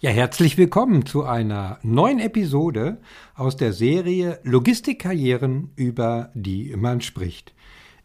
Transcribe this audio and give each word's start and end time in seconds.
Ja, 0.00 0.10
herzlich 0.10 0.56
willkommen 0.56 1.06
zu 1.06 1.24
einer 1.24 1.80
neuen 1.82 2.20
Episode 2.20 2.98
aus 3.34 3.56
der 3.56 3.72
Serie 3.72 4.38
Logistikkarrieren, 4.44 5.72
über 5.74 6.30
die 6.34 6.72
man 6.76 7.00
spricht. 7.00 7.52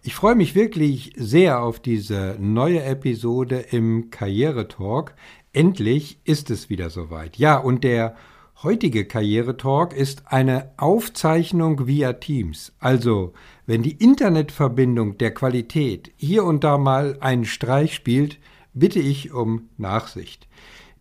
Ich 0.01 0.15
freue 0.15 0.33
mich 0.33 0.55
wirklich 0.55 1.13
sehr 1.17 1.61
auf 1.61 1.79
diese 1.79 2.35
neue 2.39 2.81
Episode 2.81 3.59
im 3.69 4.09
Karrieretalk. 4.09 5.13
Endlich 5.53 6.17
ist 6.23 6.49
es 6.49 6.67
wieder 6.67 6.89
soweit. 6.89 7.37
Ja, 7.37 7.57
und 7.57 7.83
der 7.83 8.15
heutige 8.63 9.05
Karrieretalk 9.05 9.93
ist 9.93 10.23
eine 10.25 10.71
Aufzeichnung 10.77 11.85
via 11.85 12.13
Teams. 12.13 12.73
Also, 12.79 13.33
wenn 13.67 13.83
die 13.83 14.03
Internetverbindung 14.03 15.19
der 15.19 15.31
Qualität 15.31 16.11
hier 16.15 16.43
und 16.43 16.63
da 16.63 16.79
mal 16.79 17.17
einen 17.19 17.45
Streich 17.45 17.93
spielt, 17.93 18.39
bitte 18.73 18.99
ich 18.99 19.31
um 19.31 19.69
Nachsicht. 19.77 20.47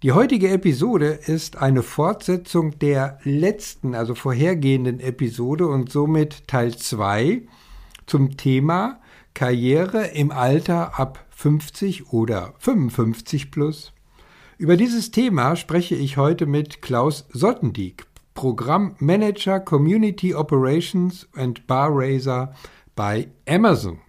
Die 0.02 0.10
heutige 0.10 0.50
Episode 0.50 1.06
ist 1.06 1.58
eine 1.58 1.84
Fortsetzung 1.84 2.76
der 2.80 3.20
letzten, 3.22 3.94
also 3.94 4.16
vorhergehenden 4.16 4.98
Episode 4.98 5.68
und 5.68 5.92
somit 5.92 6.48
Teil 6.48 6.76
2 6.76 7.42
zum 8.06 8.36
Thema 8.36 8.98
Karriere 9.32 10.08
im 10.08 10.32
Alter 10.32 10.98
ab 10.98 11.24
50 11.30 12.12
oder 12.12 12.52
55 12.58 13.52
plus. 13.52 13.92
Über 14.58 14.76
dieses 14.76 15.12
Thema 15.12 15.54
spreche 15.54 15.94
ich 15.94 16.16
heute 16.16 16.46
mit 16.46 16.82
Klaus 16.82 17.24
Sottendieck, 17.30 18.04
Programmmanager 18.34 19.60
Community 19.60 20.34
Operations 20.34 21.28
and 21.36 21.68
Bar 21.68 21.90
Raiser 21.92 22.52
bei 22.96 23.28
Amazon. 23.48 24.00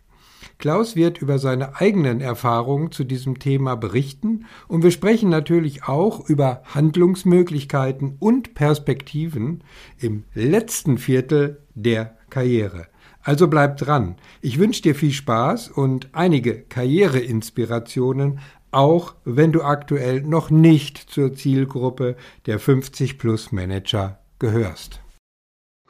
Klaus 0.63 0.95
wird 0.95 1.21
über 1.21 1.39
seine 1.39 1.81
eigenen 1.81 2.21
Erfahrungen 2.21 2.89
zu 2.93 3.03
diesem 3.03 3.37
Thema 3.37 3.75
berichten 3.75 4.45
und 4.69 4.81
wir 4.81 4.91
sprechen 4.91 5.27
natürlich 5.29 5.89
auch 5.89 6.29
über 6.29 6.63
Handlungsmöglichkeiten 6.73 8.15
und 8.17 8.55
Perspektiven 8.55 9.61
im 9.99 10.23
letzten 10.33 10.97
Viertel 10.97 11.61
der 11.75 12.17
Karriere. 12.29 12.87
Also 13.21 13.49
bleib 13.49 13.75
dran. 13.75 14.15
Ich 14.39 14.57
wünsche 14.57 14.83
dir 14.83 14.95
viel 14.95 15.11
Spaß 15.11 15.67
und 15.67 16.07
einige 16.13 16.61
Karriereinspirationen, 16.61 18.39
auch 18.71 19.15
wenn 19.25 19.51
du 19.51 19.63
aktuell 19.63 20.21
noch 20.21 20.49
nicht 20.49 20.97
zur 20.97 21.33
Zielgruppe 21.33 22.15
der 22.45 22.57
50 22.57 23.19
Plus 23.19 23.51
Manager 23.51 24.19
gehörst. 24.39 25.02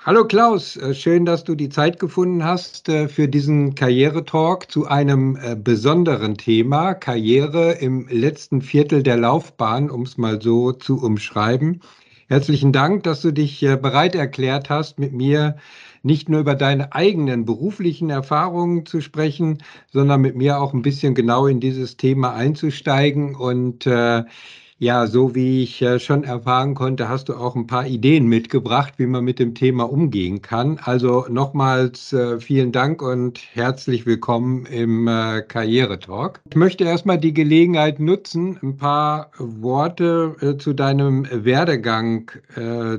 Hallo 0.06 0.26
Klaus, 0.26 0.76
äh, 0.76 0.94
schön, 0.94 1.26
dass 1.26 1.46
du 1.46 1.56
die 1.56 1.70
Zeit 1.70 1.98
gefunden 1.98 2.44
hast 2.44 2.90
äh, 2.90 3.08
für 3.08 3.30
diesen 3.30 3.74
Karrieretalk 3.74 4.70
zu 4.70 4.86
einem 4.86 5.38
äh, 5.38 5.56
besonderen 5.56 6.36
Thema, 6.36 6.94
Karriere 6.94 7.72
im 7.76 8.10
letzten 8.10 8.62
Viertel 8.62 9.02
der 9.02 9.16
Laufbahn, 9.16 9.90
um 9.90 10.02
es 10.02 10.18
mal 10.18 10.42
so 10.42 10.74
zu 10.74 11.02
umschreiben. 11.02 11.80
Herzlichen 12.28 12.74
Dank, 12.74 13.04
dass 13.04 13.22
du 13.22 13.32
dich 13.32 13.62
bereit 13.62 14.16
erklärt 14.16 14.70
hast, 14.70 15.00
mit 15.00 15.14
mir 15.14 15.56
nicht 16.02 16.28
nur 16.28 16.42
über 16.42 16.56
deine 16.56 16.94
eigenen 16.94 17.46
beruflichen 17.46 18.10
Erfahrungen 18.10 18.86
zu 18.86 19.00
sprechen, 19.00 19.60
sondern 19.94 20.20
mit 20.20 20.36
mir 20.36 20.60
auch 20.60 20.74
ein 20.74 20.82
bisschen 20.82 21.16
genau 21.16 21.48
in 21.48 21.62
dieses 21.62 21.96
Thema 21.96 22.34
einzusteigen 22.34 23.36
und 23.36 23.88
äh, 23.88 24.24
ja, 24.80 25.08
so 25.08 25.36
wie 25.36 25.64
ich 25.64 25.82
äh, 25.82 26.00
schon 26.00 26.24
erfahren 26.24 26.74
konnte, 26.76 27.08
hast 27.08 27.30
du 27.30 27.36
auch 27.36 27.56
ein 27.56 27.68
paar 27.68 27.86
Ideen 27.86 28.28
mitgebracht, 28.28 28.96
wie 28.98 29.06
man 29.06 29.24
mit 29.24 29.40
dem 29.40 29.56
Thema 29.56 29.84
umgehen 29.84 30.42
kann. 30.42 30.80
Also 30.84 31.26
nochmals 31.30 32.12
äh, 32.12 32.40
vielen 32.40 32.72
Dank 32.72 33.02
und 33.02 33.40
herzlich 33.54 34.06
willkommen 34.06 34.66
im 34.66 35.08
äh, 35.08 35.42
Karrieretalk. 35.42 36.42
Ich 36.50 36.56
möchte 36.56 36.84
erstmal 36.84 37.18
die 37.18 37.34
Gelegenheit 37.34 38.00
nutzen, 38.00 38.58
ein 38.62 38.78
paar 38.78 39.32
Worte 39.38 40.58
zu 40.60 40.74
deinem 40.74 41.28
Werdegang 41.32 42.32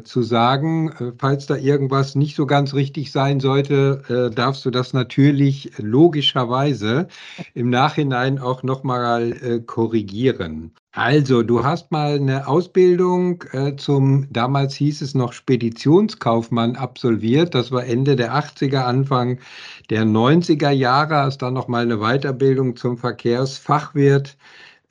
zu 0.04 0.22
sagen. 0.22 1.14
Falls 1.18 1.46
da 1.46 1.56
irgendwas 1.56 2.14
nicht 2.14 2.36
so 2.36 2.46
ganz 2.46 2.74
richtig 2.74 3.12
sein 3.12 3.40
sollte, 3.40 4.30
darfst 4.34 4.64
du 4.64 4.70
das 4.70 4.92
natürlich 4.92 5.72
logischerweise 5.78 7.08
im 7.54 7.70
Nachhinein 7.70 8.38
auch 8.38 8.62
nochmal 8.62 9.62
korrigieren. 9.66 10.72
Also, 10.96 11.42
du 11.42 11.64
hast 11.64 11.90
mal 11.90 12.14
eine 12.14 12.46
Ausbildung 12.46 13.42
äh, 13.50 13.74
zum, 13.74 14.28
damals 14.30 14.76
hieß 14.76 15.02
es 15.02 15.12
noch 15.14 15.32
Speditionskaufmann 15.32 16.76
absolviert. 16.76 17.52
Das 17.56 17.72
war 17.72 17.84
Ende 17.84 18.14
der 18.14 18.32
80er, 18.32 18.84
Anfang 18.84 19.40
der 19.90 20.04
90er 20.04 20.70
Jahre. 20.70 21.16
Hast 21.16 21.42
dann 21.42 21.54
noch 21.54 21.66
mal 21.66 21.82
eine 21.82 21.98
Weiterbildung 21.98 22.76
zum 22.76 22.96
Verkehrsfachwirt 22.96 24.36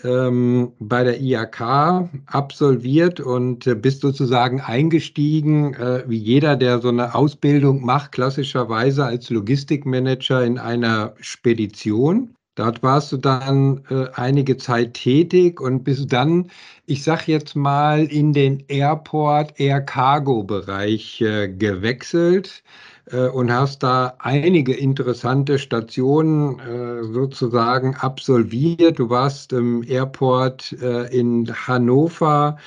ähm, 0.03 0.73
bei 0.79 1.05
der 1.05 1.21
IAK 1.21 2.09
absolviert 2.25 3.21
und 3.21 3.65
äh, 3.65 3.73
bist 3.73 4.01
sozusagen 4.01 4.59
eingestiegen, 4.59 5.73
äh, 5.75 6.03
wie 6.05 6.17
jeder, 6.17 6.57
der 6.57 6.79
so 6.81 6.89
eine 6.89 7.15
Ausbildung 7.15 7.85
macht, 7.85 8.11
klassischerweise 8.11 9.05
als 9.05 9.29
Logistikmanager 9.29 10.43
in 10.43 10.59
einer 10.59 11.15
Spedition. 11.21 12.35
Dort 12.55 12.83
warst 12.83 13.11
du 13.11 13.17
dann 13.17 13.83
äh, 13.89 14.05
einige 14.13 14.57
Zeit 14.57 14.93
tätig 14.93 15.59
und 15.59 15.83
bist 15.83 16.13
dann, 16.13 16.51
ich 16.85 17.03
sag 17.03 17.27
jetzt 17.27 17.55
mal, 17.55 18.05
in 18.05 18.31
den 18.31 18.63
Airport 18.67 19.59
Air 19.59 19.81
Cargo 19.81 20.43
Bereich 20.43 21.19
äh, 21.21 21.47
gewechselt 21.47 22.63
äh, 23.11 23.27
und 23.27 23.51
hast 23.51 23.81
da 23.81 24.13
einige 24.19 24.73
interessante 24.75 25.57
Stationen 25.57 26.59
äh, 26.59 27.03
sozusagen 27.05 27.95
absolviert. 27.95 28.99
Du 28.99 29.09
warst 29.09 29.51
im 29.51 29.81
Airport 29.81 30.73
äh, 30.79 31.07
in 31.11 31.51
Hannover, 31.67 32.57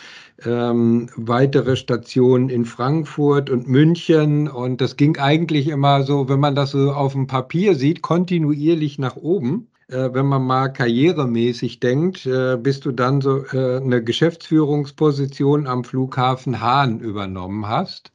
ähm, 0.44 1.08
weitere 1.16 1.76
Stationen 1.76 2.48
in 2.48 2.64
Frankfurt 2.64 3.50
und 3.50 3.68
München. 3.68 4.48
Und 4.48 4.80
das 4.80 4.96
ging 4.96 5.16
eigentlich 5.16 5.68
immer 5.68 6.02
so, 6.02 6.28
wenn 6.28 6.40
man 6.40 6.56
das 6.56 6.72
so 6.72 6.92
auf 6.92 7.12
dem 7.12 7.28
Papier 7.28 7.76
sieht, 7.76 8.02
kontinuierlich 8.02 8.98
nach 8.98 9.14
oben 9.14 9.68
wenn 9.88 10.26
man 10.26 10.42
mal 10.42 10.68
karrieremäßig 10.68 11.78
denkt, 11.78 12.26
äh, 12.26 12.56
bis 12.56 12.80
du 12.80 12.90
dann 12.90 13.20
so 13.20 13.44
äh, 13.52 13.76
eine 13.76 14.02
Geschäftsführungsposition 14.02 15.68
am 15.68 15.84
Flughafen 15.84 16.60
Hahn 16.60 16.98
übernommen 16.98 17.68
hast. 17.68 18.10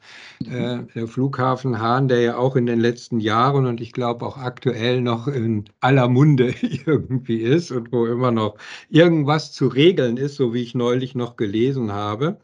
Mhm. 0.46 0.88
der 0.96 1.08
Flughafen 1.08 1.80
Hahn, 1.80 2.08
der 2.08 2.22
ja 2.22 2.38
auch 2.38 2.56
in 2.56 2.66
den 2.66 2.80
letzten 2.80 3.20
Jahren 3.20 3.68
und 3.68 3.80
ich 3.80 3.92
glaube 3.92 4.26
auch 4.26 4.38
aktuell 4.38 5.00
noch 5.02 5.28
in 5.28 5.66
aller 5.80 6.08
Munde 6.08 6.54
irgendwie 6.86 7.38
ist 7.38 7.72
und 7.72 7.92
wo 7.92 8.06
immer 8.06 8.32
noch 8.32 8.58
irgendwas 8.90 9.52
zu 9.52 9.68
regeln 9.68 10.18
ist, 10.18 10.36
so 10.36 10.54
wie 10.54 10.64
ich 10.64 10.76
neulich 10.76 11.16
noch 11.16 11.36
gelesen 11.36 11.94
habe. 11.94 12.38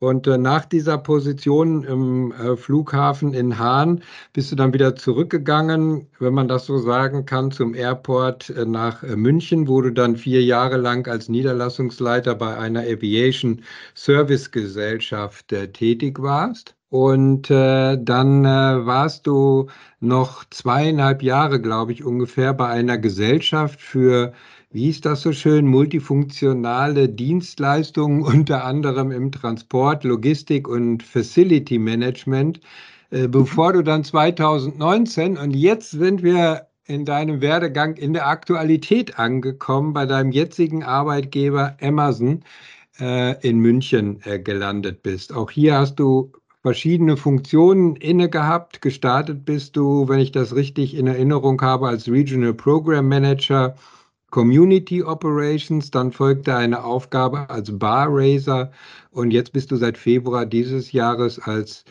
Und 0.00 0.26
äh, 0.26 0.38
nach 0.38 0.64
dieser 0.64 0.98
Position 0.98 1.82
im 1.84 2.32
äh, 2.32 2.56
Flughafen 2.56 3.34
in 3.34 3.58
Hahn 3.58 4.02
bist 4.32 4.52
du 4.52 4.56
dann 4.56 4.72
wieder 4.72 4.94
zurückgegangen, 4.94 6.06
wenn 6.20 6.34
man 6.34 6.48
das 6.48 6.66
so 6.66 6.78
sagen 6.78 7.24
kann, 7.26 7.50
zum 7.50 7.74
Airport 7.74 8.50
äh, 8.50 8.64
nach 8.64 9.02
äh, 9.02 9.16
München, 9.16 9.66
wo 9.66 9.80
du 9.82 9.90
dann 9.90 10.16
vier 10.16 10.42
Jahre 10.42 10.76
lang 10.76 11.08
als 11.08 11.28
Niederlassungsleiter 11.28 12.34
bei 12.36 12.56
einer 12.56 12.80
Aviation 12.80 13.62
Service 13.94 14.50
Gesellschaft 14.50 15.52
äh, 15.52 15.68
tätig 15.72 16.20
warst. 16.20 16.74
Und 16.90 17.50
äh, 17.50 17.98
dann 18.00 18.44
warst 18.44 19.26
du 19.26 19.68
noch 20.00 20.44
zweieinhalb 20.48 21.22
Jahre, 21.22 21.60
glaube 21.60 21.92
ich, 21.92 22.02
ungefähr 22.02 22.54
bei 22.54 22.68
einer 22.68 22.96
Gesellschaft 22.96 23.82
für 23.82 24.32
wie 24.70 24.90
ist 24.90 25.06
das 25.06 25.22
so 25.22 25.32
schön, 25.32 25.66
multifunktionale 25.66 27.08
Dienstleistungen, 27.08 28.22
unter 28.24 28.64
anderem 28.64 29.10
im 29.10 29.32
Transport, 29.32 30.04
Logistik 30.04 30.68
und 30.68 31.02
Facility 31.02 31.78
Management, 31.78 32.60
äh, 33.10 33.28
bevor 33.28 33.72
du 33.72 33.82
dann 33.82 34.04
2019 34.04 35.38
und 35.38 35.52
jetzt 35.56 35.90
sind 35.92 36.22
wir 36.22 36.66
in 36.84 37.04
deinem 37.04 37.40
Werdegang 37.40 37.96
in 37.96 38.12
der 38.14 38.26
Aktualität 38.26 39.18
angekommen, 39.18 39.92
bei 39.92 40.06
deinem 40.06 40.32
jetzigen 40.32 40.84
Arbeitgeber 40.84 41.76
Amazon 41.82 42.42
äh, 42.98 43.36
in 43.46 43.58
München 43.58 44.20
äh, 44.24 44.38
gelandet 44.38 45.02
bist. 45.02 45.34
Auch 45.34 45.50
hier 45.50 45.76
hast 45.76 45.96
du 45.96 46.32
verschiedene 46.62 47.16
Funktionen 47.16 47.96
inne 47.96 48.28
gehabt. 48.28 48.82
Gestartet 48.82 49.44
bist 49.44 49.76
du, 49.76 50.08
wenn 50.08 50.18
ich 50.18 50.32
das 50.32 50.54
richtig 50.54 50.94
in 50.94 51.06
Erinnerung 51.06 51.60
habe, 51.60 51.88
als 51.88 52.08
Regional 52.10 52.54
Program 52.54 53.06
Manager 53.08 53.74
Community 54.30 55.02
Operations, 55.02 55.90
dann 55.90 56.12
folgte 56.12 56.54
eine 56.54 56.84
Aufgabe 56.84 57.48
als 57.48 57.76
Bar 57.78 58.08
Raiser 58.10 58.70
und 59.10 59.30
jetzt 59.30 59.52
bist 59.52 59.70
du 59.70 59.76
seit 59.76 59.96
Februar 59.96 60.44
dieses 60.44 60.92
Jahres 60.92 61.38
als 61.38 61.84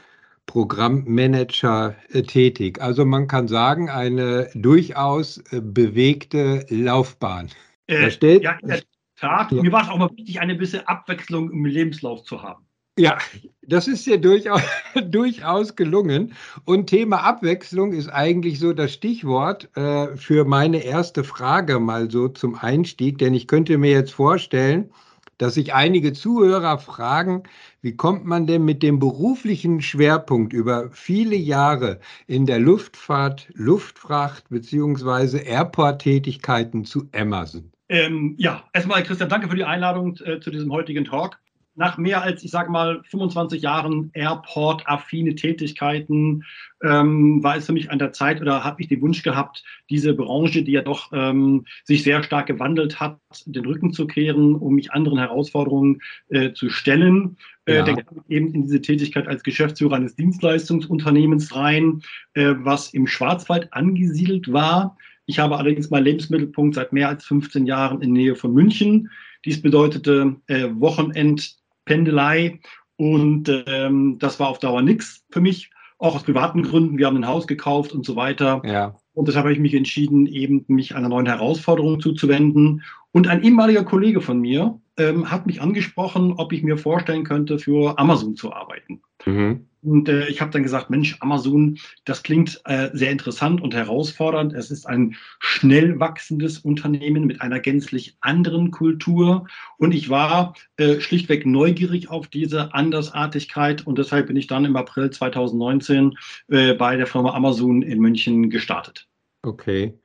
Programmmanager 0.46 1.96
äh, 2.10 2.22
tätig. 2.24 2.82
Also 2.82 3.06
man 3.06 3.28
kann 3.28 3.48
sagen, 3.48 3.90
eine 3.90 4.50
durchaus 4.54 5.40
äh, 5.52 5.62
bewegte 5.62 6.66
Laufbahn. 6.70 7.50
Äh, 7.88 8.10
ja, 8.40 8.58
in 8.62 8.68
der 8.70 8.82
Tat. 9.18 9.52
Ja. 9.52 9.62
Mir 9.62 9.72
war 9.72 9.84
es 9.84 9.90
auch 9.90 9.98
mal 9.98 10.10
wichtig, 10.16 10.40
eine 10.40 10.56
gewisse 10.56 10.88
Abwechslung 10.88 11.52
im 11.52 11.66
Lebenslauf 11.66 12.24
zu 12.24 12.42
haben. 12.44 12.67
Ja, 12.98 13.20
das 13.62 13.88
ist 13.88 14.06
dir 14.08 14.18
durchaus, 14.18 14.62
durchaus 15.10 15.76
gelungen. 15.76 16.34
Und 16.66 16.88
Thema 16.88 17.18
Abwechslung 17.18 17.94
ist 17.94 18.10
eigentlich 18.10 18.60
so 18.60 18.74
das 18.74 18.94
Stichwort 18.94 19.70
äh, 19.76 20.16
für 20.16 20.46
meine 20.46 20.84
erste 20.84 21.24
Frage 21.24 21.80
mal 21.80 22.10
so 22.10 22.28
zum 22.28 22.56
Einstieg, 22.56 23.20
denn 23.20 23.34
ich 23.34 23.48
könnte 23.48 23.78
mir 23.78 23.92
jetzt 23.92 24.14
vorstellen, 24.14 24.90
dass 25.38 25.54
sich 25.54 25.76
einige 25.76 26.14
Zuhörer 26.14 26.80
fragen, 26.80 27.44
wie 27.82 27.96
kommt 27.96 28.26
man 28.26 28.48
denn 28.48 28.66
mit 28.66 28.82
dem 28.82 28.98
beruflichen 28.98 29.82
Schwerpunkt 29.82 30.52
über 30.52 30.90
viele 30.92 31.36
Jahre 31.36 32.00
in 32.26 32.48
der 32.48 32.58
Luftfahrt, 32.58 33.48
Luftfracht 33.54 34.50
beziehungsweise 34.50 35.38
Airport-Tätigkeiten 35.38 36.86
zu 36.86 37.08
Amazon? 37.14 37.72
Ähm, 37.90 38.34
ja, 38.40 38.64
erstmal 38.74 39.04
Christian, 39.04 39.30
danke 39.30 39.48
für 39.48 39.56
die 39.56 39.64
Einladung 39.64 40.18
äh, 40.26 40.40
zu 40.40 40.50
diesem 40.50 40.72
heutigen 40.72 41.06
Talk 41.06 41.38
nach 41.78 41.98
mehr 41.98 42.24
als, 42.24 42.44
ich 42.44 42.52
sage 42.52 42.72
mal, 42.72 43.02
25 43.04 43.62
Jahren 43.62 44.10
Airport-affine 44.14 45.36
Tätigkeiten 45.36 46.44
ähm, 46.84 47.44
war 47.44 47.56
es 47.56 47.68
für 47.68 47.74
mich 47.74 47.92
an 47.92 48.00
der 48.00 48.12
Zeit 48.14 48.42
oder 48.42 48.64
habe 48.64 48.82
ich 48.82 48.88
den 48.88 49.02
Wunsch 49.02 49.22
gehabt, 49.22 49.64
diese 49.90 50.16
Branche, 50.16 50.64
die 50.64 50.72
ja 50.72 50.82
doch 50.82 51.12
ähm, 51.14 51.66
sich 51.84 52.04
sehr 52.04 52.24
stark 52.24 52.48
gewandelt 52.48 53.00
hat, 53.00 53.20
den 53.46 53.66
Rücken 53.66 53.94
zu 53.94 54.08
kehren, 54.08 54.56
um 54.56 54.74
mich 54.74 54.92
anderen 54.92 55.20
Herausforderungen 55.20 56.02
äh, 56.30 56.52
zu 56.54 56.70
stellen. 56.70 57.38
Äh, 57.66 57.76
ja. 57.76 57.88
Äh, 57.88 58.04
eben 58.28 58.54
in 58.56 58.64
diese 58.64 58.82
Tätigkeit 58.82 59.28
als 59.28 59.44
Geschäftsführer 59.44 59.96
eines 59.96 60.16
Dienstleistungsunternehmens 60.16 61.56
rein, 61.56 62.02
äh, 62.34 62.56
was 62.58 62.94
im 62.94 63.06
Schwarzwald 63.06 63.72
angesiedelt 63.72 64.52
war. 64.52 64.98
Ich 65.28 65.38
habe 65.38 65.58
allerdings 65.58 65.92
meinen 65.92 66.06
Lebensmittelpunkt 66.06 66.74
seit 66.74 66.92
mehr 66.92 67.10
als 67.10 67.26
15 67.26 67.68
Jahren 67.68 68.02
in 68.02 68.14
Nähe 68.14 68.36
von 68.36 68.54
München. 68.54 69.12
Dies 69.46 69.62
bedeutete 69.62 70.38
äh, 70.48 70.70
Wochenend 70.74 71.57
Pendelei. 71.88 72.60
Und 72.96 73.52
ähm, 73.68 74.18
das 74.20 74.40
war 74.40 74.50
auf 74.50 74.60
Dauer 74.60 74.82
nichts 74.82 75.26
für 75.32 75.42
mich, 75.42 75.72
auch 75.98 76.16
aus 76.16 76.24
privaten 76.24 76.64
Gründen. 76.64 76.98
Wir 76.98 77.08
haben 77.08 77.18
ein 77.18 77.28
Haus 77.28 77.48
gekauft 77.48 77.92
und 77.92 78.06
so 78.06 78.16
weiter. 78.16 78.62
Ja. 78.66 78.96
Und 79.14 79.28
deshalb 79.28 79.46
habe 79.46 79.54
ich 79.54 79.60
mich 79.60 79.74
entschieden, 79.74 80.28
eben 80.28 80.64
mich 80.68 80.96
einer 80.96 81.10
neuen 81.10 81.26
Herausforderung 81.26 82.00
zuzuwenden. 82.00 82.84
Und 83.12 83.28
ein 83.28 83.42
ehemaliger 83.42 83.84
Kollege 83.84 84.22
von 84.22 84.40
mir 84.40 84.80
ähm, 84.98 85.32
hat 85.32 85.48
mich 85.48 85.62
angesprochen, 85.62 86.34
ob 86.34 86.54
ich 86.54 86.62
mir 86.62 86.78
vorstellen 86.78 87.24
könnte, 87.24 87.58
für 87.58 87.98
Amazon 87.98 88.36
zu 88.36 88.54
arbeiten. 88.54 89.02
Mhm. 89.26 89.66
Und 89.88 90.10
äh, 90.10 90.28
ich 90.28 90.42
habe 90.42 90.52
dann 90.52 90.64
gesagt, 90.64 90.90
Mensch, 90.90 91.16
Amazon, 91.22 91.80
das 92.04 92.22
klingt 92.22 92.60
äh, 92.66 92.90
sehr 92.92 93.10
interessant 93.10 93.62
und 93.62 93.74
herausfordernd. 93.74 94.52
Es 94.52 94.70
ist 94.70 94.86
ein 94.86 95.16
schnell 95.40 95.98
wachsendes 95.98 96.60
Unternehmen 96.60 97.26
mit 97.26 97.42
einer 97.42 97.62
gänzlich 97.62 98.18
anderen 98.20 98.72
Kultur. 98.72 99.48
Und 99.78 99.94
ich 99.94 100.10
war 100.10 100.56
äh, 100.76 101.00
schlichtweg 101.00 101.46
neugierig 101.46 102.10
auf 102.10 102.28
diese 102.28 102.74
Andersartigkeit. 102.74 103.88
Und 103.88 103.98
deshalb 103.98 104.28
bin 104.28 104.36
ich 104.36 104.48
dann 104.48 104.66
im 104.66 104.76
April 104.76 105.10
2019 105.10 106.18
äh, 106.50 106.74
bei 106.74 106.98
der 106.98 107.08
Firma 107.08 107.34
Amazon 107.34 107.82
in 107.82 108.02
München 108.02 108.50
gestartet. 108.50 109.08
Okay. 109.42 109.98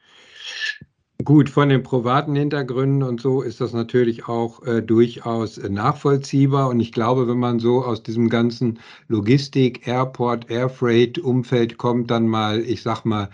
Gut, 1.24 1.50
von 1.50 1.68
den 1.68 1.82
privaten 1.82 2.34
Hintergründen 2.34 3.02
und 3.02 3.20
so 3.20 3.42
ist 3.42 3.60
das 3.60 3.74
natürlich 3.74 4.28
auch 4.28 4.62
äh, 4.64 4.80
durchaus 4.80 5.58
äh, 5.58 5.68
nachvollziehbar. 5.68 6.70
Und 6.70 6.80
ich 6.80 6.90
glaube, 6.90 7.28
wenn 7.28 7.38
man 7.38 7.58
so 7.58 7.84
aus 7.84 8.02
diesem 8.02 8.30
ganzen 8.30 8.80
Logistik, 9.08 9.86
Airport, 9.86 10.50
Airfreight-Umfeld 10.50 11.76
kommt, 11.76 12.10
dann 12.10 12.26
mal, 12.28 12.60
ich 12.60 12.82
sag 12.82 13.04
mal, 13.04 13.28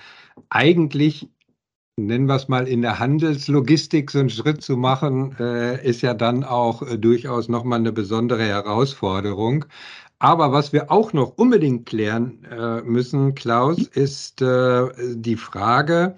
eigentlich, 0.51 1.29
nennen 1.97 2.27
wir 2.27 2.35
es 2.35 2.49
mal, 2.49 2.67
in 2.67 2.83
der 2.83 2.99
Handelslogistik 2.99 4.11
so 4.11 4.19
einen 4.19 4.31
Schritt 4.31 4.61
zu 4.61 4.77
machen, 4.77 5.37
äh, 5.39 5.87
ist 5.87 6.03
ja 6.03 6.15
dann 6.15 6.43
auch 6.43 6.83
äh, 6.83 6.99
durchaus 6.99 7.49
nochmal 7.49 7.79
eine 7.79 7.93
besondere 7.93 8.45
Herausforderung. 8.45 9.67
Aber 10.19 10.53
was 10.53 10.73
wir 10.73 10.91
auch 10.91 11.13
noch 11.13 11.39
unbedingt 11.39 11.87
klären 11.87 12.45
äh, 12.51 12.83
müssen, 12.83 13.37
Klaus, 13.37 13.79
ist 13.79 14.43
äh, 14.43 14.89
die 15.15 15.37
Frage, 15.37 16.17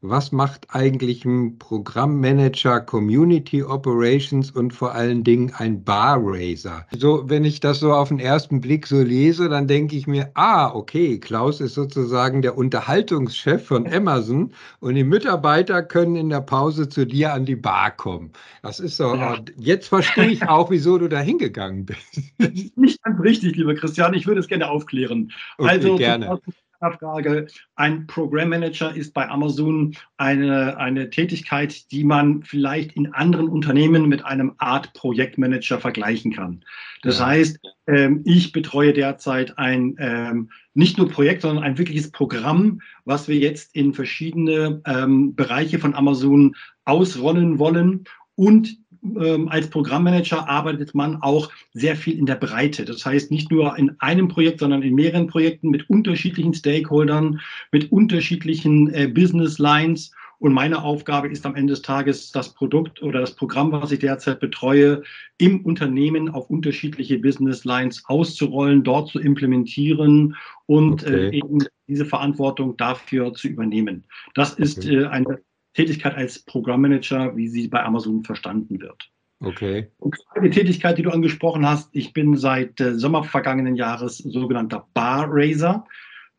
was 0.00 0.30
macht 0.30 0.68
eigentlich 0.70 1.24
ein 1.24 1.58
Programmmanager, 1.58 2.80
Community 2.80 3.64
Operations 3.64 4.50
und 4.50 4.72
vor 4.72 4.94
allen 4.94 5.24
Dingen 5.24 5.52
ein 5.56 5.82
Barraiser? 5.82 6.86
So, 6.96 7.28
wenn 7.28 7.44
ich 7.44 7.60
das 7.60 7.80
so 7.80 7.92
auf 7.92 8.08
den 8.08 8.20
ersten 8.20 8.60
Blick 8.60 8.86
so 8.86 9.02
lese, 9.02 9.48
dann 9.48 9.66
denke 9.66 9.96
ich 9.96 10.06
mir, 10.06 10.30
ah, 10.34 10.72
okay, 10.72 11.18
Klaus 11.18 11.60
ist 11.60 11.74
sozusagen 11.74 12.42
der 12.42 12.56
Unterhaltungschef 12.56 13.66
von 13.66 13.92
Amazon 13.92 14.52
und 14.80 14.94
die 14.94 15.04
Mitarbeiter 15.04 15.82
können 15.82 16.16
in 16.16 16.28
der 16.28 16.42
Pause 16.42 16.88
zu 16.88 17.04
dir 17.04 17.32
an 17.32 17.44
die 17.44 17.56
Bar 17.56 17.90
kommen. 17.90 18.32
Das 18.62 18.78
ist 18.78 18.96
so, 18.96 19.14
ja. 19.14 19.38
jetzt 19.56 19.88
verstehe 19.88 20.28
ich 20.28 20.48
auch, 20.48 20.70
wieso 20.70 20.98
du 20.98 21.08
da 21.08 21.18
hingegangen 21.18 21.86
bist. 21.86 22.76
Nicht 22.76 23.02
ganz 23.02 23.20
richtig, 23.20 23.56
lieber 23.56 23.74
Christian, 23.74 24.14
ich 24.14 24.26
würde 24.26 24.40
es 24.40 24.46
gerne 24.46 24.70
aufklären. 24.70 25.32
Okay, 25.56 25.68
also, 25.68 25.96
gerne. 25.96 26.40
Frage. 26.78 27.46
Ein 27.74 28.06
Program 28.06 28.50
Manager 28.50 28.94
ist 28.94 29.12
bei 29.12 29.28
Amazon 29.28 29.96
eine, 30.16 30.76
eine 30.76 31.10
Tätigkeit, 31.10 31.90
die 31.90 32.04
man 32.04 32.42
vielleicht 32.44 32.92
in 32.92 33.12
anderen 33.12 33.48
Unternehmen 33.48 34.08
mit 34.08 34.24
einem 34.24 34.52
Art 34.58 34.92
Projektmanager 34.94 35.80
vergleichen 35.80 36.32
kann. 36.32 36.64
Das 37.02 37.18
ja. 37.18 37.26
heißt, 37.26 37.58
ähm, 37.86 38.22
ich 38.24 38.52
betreue 38.52 38.92
derzeit 38.92 39.58
ein 39.58 39.96
ähm, 39.98 40.50
nicht 40.74 40.98
nur 40.98 41.08
Projekt, 41.08 41.42
sondern 41.42 41.64
ein 41.64 41.78
wirkliches 41.78 42.12
Programm, 42.12 42.80
was 43.04 43.26
wir 43.26 43.36
jetzt 43.36 43.74
in 43.74 43.92
verschiedene 43.92 44.80
ähm, 44.86 45.34
Bereiche 45.34 45.78
von 45.78 45.94
Amazon 45.94 46.54
ausrollen 46.84 47.58
wollen 47.58 48.04
und 48.36 48.78
ähm, 49.20 49.48
als 49.48 49.70
Programmmanager 49.70 50.48
arbeitet 50.48 50.94
man 50.94 51.16
auch 51.22 51.50
sehr 51.72 51.96
viel 51.96 52.18
in 52.18 52.26
der 52.26 52.36
Breite. 52.36 52.84
Das 52.84 53.04
heißt, 53.04 53.30
nicht 53.30 53.50
nur 53.50 53.76
in 53.78 53.96
einem 54.00 54.28
Projekt, 54.28 54.60
sondern 54.60 54.82
in 54.82 54.94
mehreren 54.94 55.26
Projekten 55.26 55.70
mit 55.70 55.88
unterschiedlichen 55.88 56.54
Stakeholdern, 56.54 57.40
mit 57.72 57.90
unterschiedlichen 57.92 58.92
äh, 58.92 59.08
Business 59.08 59.58
Lines. 59.58 60.12
Und 60.40 60.52
meine 60.52 60.84
Aufgabe 60.84 61.28
ist 61.28 61.44
am 61.46 61.56
Ende 61.56 61.72
des 61.72 61.82
Tages, 61.82 62.30
das 62.30 62.54
Produkt 62.54 63.02
oder 63.02 63.20
das 63.20 63.34
Programm, 63.34 63.72
was 63.72 63.90
ich 63.90 63.98
derzeit 63.98 64.38
betreue, 64.38 65.02
im 65.38 65.64
Unternehmen 65.64 66.28
auf 66.28 66.48
unterschiedliche 66.48 67.18
Business 67.18 67.64
Lines 67.64 68.04
auszurollen, 68.06 68.84
dort 68.84 69.08
zu 69.08 69.18
implementieren 69.18 70.36
und 70.66 71.02
äh, 71.02 71.06
okay. 71.06 71.26
äh, 71.26 71.36
eben 71.38 71.58
diese 71.88 72.04
Verantwortung 72.04 72.76
dafür 72.76 73.34
zu 73.34 73.48
übernehmen. 73.48 74.04
Das 74.34 74.54
ist 74.54 74.78
okay. 74.78 75.02
äh, 75.02 75.06
eine 75.06 75.40
Tätigkeit 75.74 76.14
als 76.14 76.40
Programmmanager, 76.40 77.36
wie 77.36 77.48
sie 77.48 77.68
bei 77.68 77.82
Amazon 77.82 78.24
verstanden 78.24 78.80
wird. 78.80 79.10
Okay. 79.40 79.88
Und 79.98 80.16
die 80.42 80.50
Tätigkeit, 80.50 80.98
die 80.98 81.02
du 81.02 81.10
angesprochen 81.10 81.66
hast, 81.66 81.90
ich 81.92 82.12
bin 82.12 82.36
seit 82.36 82.80
äh, 82.80 82.94
Sommer 82.98 83.22
vergangenen 83.22 83.76
Jahres 83.76 84.18
sogenannter 84.18 84.88
Bar 84.94 85.28
Raiser. 85.30 85.84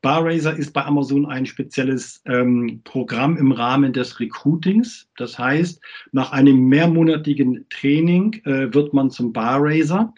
Bar 0.02 0.26
Raiser 0.26 0.56
ist 0.56 0.74
bei 0.74 0.84
Amazon 0.84 1.26
ein 1.26 1.46
spezielles 1.46 2.22
ähm, 2.26 2.82
Programm 2.84 3.38
im 3.38 3.52
Rahmen 3.52 3.94
des 3.94 4.20
Recruitings. 4.20 5.10
Das 5.18 5.40
heißt, 5.40 5.82
nach 6.12 6.32
einem 6.32 6.68
mehrmonatigen 6.68 7.66
Training 7.70 8.34
äh, 8.46 8.74
wird 8.74 8.94
man 8.94 9.12
zum 9.12 9.32
Bar 9.32 9.62
Raiser 9.62 10.14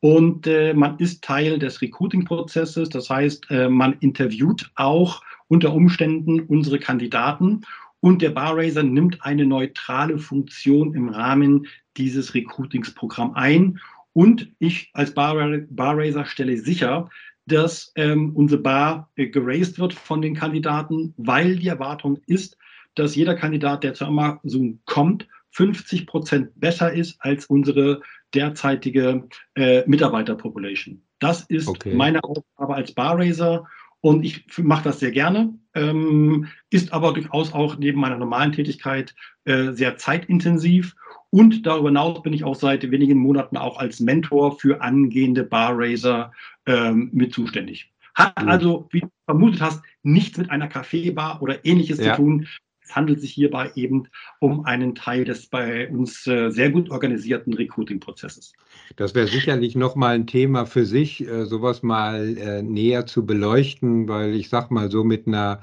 und 0.00 0.46
äh, 0.46 0.74
man 0.74 0.98
ist 0.98 1.22
Teil 1.22 1.58
des 1.58 1.82
Recruiting-Prozesses. 1.82 2.88
Das 2.88 3.10
heißt, 3.10 3.50
äh, 3.50 3.68
man 3.68 3.94
interviewt 4.00 4.70
auch 4.76 5.22
unter 5.48 5.72
Umständen 5.72 6.40
unsere 6.40 6.78
Kandidaten 6.78 7.62
und 8.00 8.22
der 8.22 8.30
Barraiser 8.30 8.82
nimmt 8.82 9.24
eine 9.24 9.46
neutrale 9.46 10.18
Funktion 10.18 10.94
im 10.94 11.08
Rahmen 11.08 11.66
dieses 11.96 12.34
Recruitingsprogramms 12.34 13.36
ein. 13.36 13.80
Und 14.12 14.50
ich 14.58 14.90
als 14.94 15.14
Barraiser 15.14 16.24
stelle 16.24 16.56
sicher, 16.58 17.08
dass 17.46 17.92
ähm, 17.96 18.34
unsere 18.34 18.60
Bar 18.60 19.10
äh, 19.16 19.28
geraced 19.28 19.78
wird 19.78 19.94
von 19.94 20.22
den 20.22 20.34
Kandidaten, 20.34 21.14
weil 21.16 21.56
die 21.56 21.68
Erwartung 21.68 22.18
ist, 22.26 22.56
dass 22.94 23.16
jeder 23.16 23.34
Kandidat, 23.34 23.84
der 23.84 23.94
zu 23.94 24.04
Amazon 24.04 24.80
kommt, 24.84 25.26
50 25.52 26.06
Prozent 26.06 26.60
besser 26.60 26.92
ist 26.92 27.16
als 27.20 27.46
unsere 27.46 28.02
derzeitige 28.34 29.28
äh, 29.54 29.82
Mitarbeiterpopulation. 29.86 31.02
Das 31.18 31.42
ist 31.42 31.68
okay. 31.68 31.94
meine 31.94 32.22
Aufgabe 32.22 32.74
als 32.74 32.92
Barraiser 32.92 33.66
und 34.00 34.24
ich 34.24 34.44
mache 34.58 34.84
das 34.84 35.00
sehr 35.00 35.10
gerne, 35.10 35.54
ähm, 35.74 36.46
ist 36.70 36.92
aber 36.92 37.12
durchaus 37.12 37.52
auch 37.52 37.78
neben 37.78 38.00
meiner 38.00 38.16
normalen 38.16 38.52
Tätigkeit 38.52 39.14
äh, 39.44 39.72
sehr 39.72 39.96
zeitintensiv. 39.96 40.94
Und 41.30 41.66
darüber 41.66 41.88
hinaus 41.88 42.22
bin 42.22 42.32
ich 42.32 42.44
auch 42.44 42.54
seit 42.54 42.90
wenigen 42.90 43.18
Monaten 43.18 43.56
auch 43.56 43.78
als 43.78 44.00
Mentor 44.00 44.58
für 44.58 44.80
angehende 44.80 45.44
Barraiser 45.44 46.32
ähm, 46.66 47.10
mit 47.12 47.34
zuständig. 47.34 47.92
Hat 48.14 48.36
also, 48.36 48.88
wie 48.90 49.00
du 49.00 49.08
vermutet 49.26 49.60
hast, 49.60 49.82
nichts 50.02 50.38
mit 50.38 50.50
einer 50.50 50.68
Kaffeebar 50.68 51.40
oder 51.42 51.64
ähnliches 51.64 51.98
ja. 51.98 52.14
zu 52.14 52.22
tun. 52.22 52.48
Es 52.88 52.96
handelt 52.96 53.20
sich 53.20 53.32
hierbei 53.32 53.70
eben 53.74 54.08
um 54.38 54.64
einen 54.64 54.94
Teil 54.94 55.24
des 55.24 55.46
bei 55.46 55.88
uns 55.90 56.26
äh, 56.26 56.50
sehr 56.50 56.70
gut 56.70 56.90
organisierten 56.90 57.52
Recruiting-Prozesses. 57.52 58.54
Das 58.96 59.14
wäre 59.14 59.26
sicherlich 59.26 59.76
nochmal 59.76 60.14
ein 60.14 60.26
Thema 60.26 60.64
für 60.64 60.86
sich, 60.86 61.20
äh, 61.20 61.44
sowas 61.44 61.82
mal 61.82 62.38
äh, 62.38 62.62
näher 62.62 63.04
zu 63.04 63.26
beleuchten, 63.26 64.08
weil 64.08 64.34
ich 64.34 64.48
sag 64.48 64.70
mal 64.70 64.90
so 64.90 65.04
mit 65.04 65.26
einer 65.26 65.60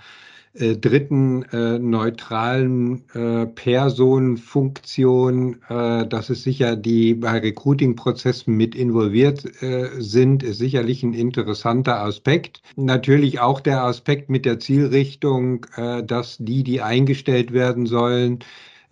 äh, 0.56 0.78
dritten 0.78 1.44
äh, 1.52 1.80
neutralen 1.80 3.04
äh, 3.14 3.46
Personenfunktion, 3.46 5.62
äh, 5.68 6.08
dass 6.08 6.30
es 6.30 6.44
sicher 6.44 6.76
die 6.76 7.16
bei 7.16 7.40
Recruiting-Prozessen 7.40 8.56
mit 8.56 8.76
involviert 8.76 9.62
äh, 9.62 9.90
sind, 10.00 10.44
ist 10.44 10.60
sicherlich 10.60 11.04
ein 11.04 11.14
interessanter 11.14 12.02
Aspekt. 12.02 12.62
Natürlich 12.76 13.40
auch 13.40 13.60
der 13.60 13.84
Aspekt 13.84 14.30
mit 14.30 14.46
der 14.46 14.60
Zielrichtung, 14.60 15.66
äh, 15.76 16.04
dass 16.04 16.38
die, 16.40 16.64
die 16.64 16.82
eingestellt 16.82 17.54
werden 17.54 17.86
sollen, 17.86 18.40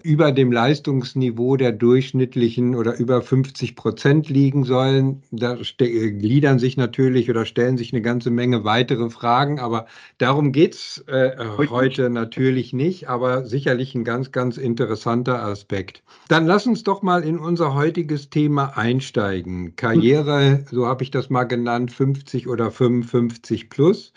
über 0.04 0.32
dem 0.32 0.52
Leistungsniveau 0.52 1.58
der 1.58 1.72
durchschnittlichen 1.72 2.76
oder 2.76 2.98
über 3.00 3.22
50 3.22 3.76
Prozent 3.76 4.30
liegen 4.30 4.66
sollen. 4.66 5.24
Da 5.32 5.56
gliedern 5.78 6.60
sich 6.60 6.78
natürlich 6.78 7.30
oder 7.30 7.46
stellen 7.46 7.78
sich 7.78 7.94
eine 7.94 8.02
ganze 8.02 8.30
Menge 8.30 8.64
weitere 8.64 9.10
Fragen, 9.10 9.60
aber 9.60 9.88
darum 10.18 10.52
geht's 10.52 11.04
äh, 11.08 11.32
heute 11.58 12.10
natürlich 12.10 12.74
nicht, 12.74 13.10
aber 13.10 13.46
sicherlich 13.46 13.96
ein 13.96 14.04
ganz, 14.04 14.32
ganz 14.32 14.58
interessanter 14.58 15.44
Aspekt. 15.44 16.04
Dann 16.28 16.46
lass 16.46 16.68
uns 16.68 16.84
doch 16.84 17.02
mal 17.02 17.24
in 17.24 17.40
unser 17.40 17.74
heutiges 17.74 18.30
Thema 18.30 18.78
einsteigen. 18.78 19.76
Karriere, 19.76 20.66
so 20.70 20.86
habe 20.86 21.04
ich 21.04 21.12
das 21.12 21.30
mal 21.30 21.46
genannt, 21.46 21.92
50 21.92 22.48
oder 22.48 22.72
55 22.72 23.70
plus. 23.70 24.14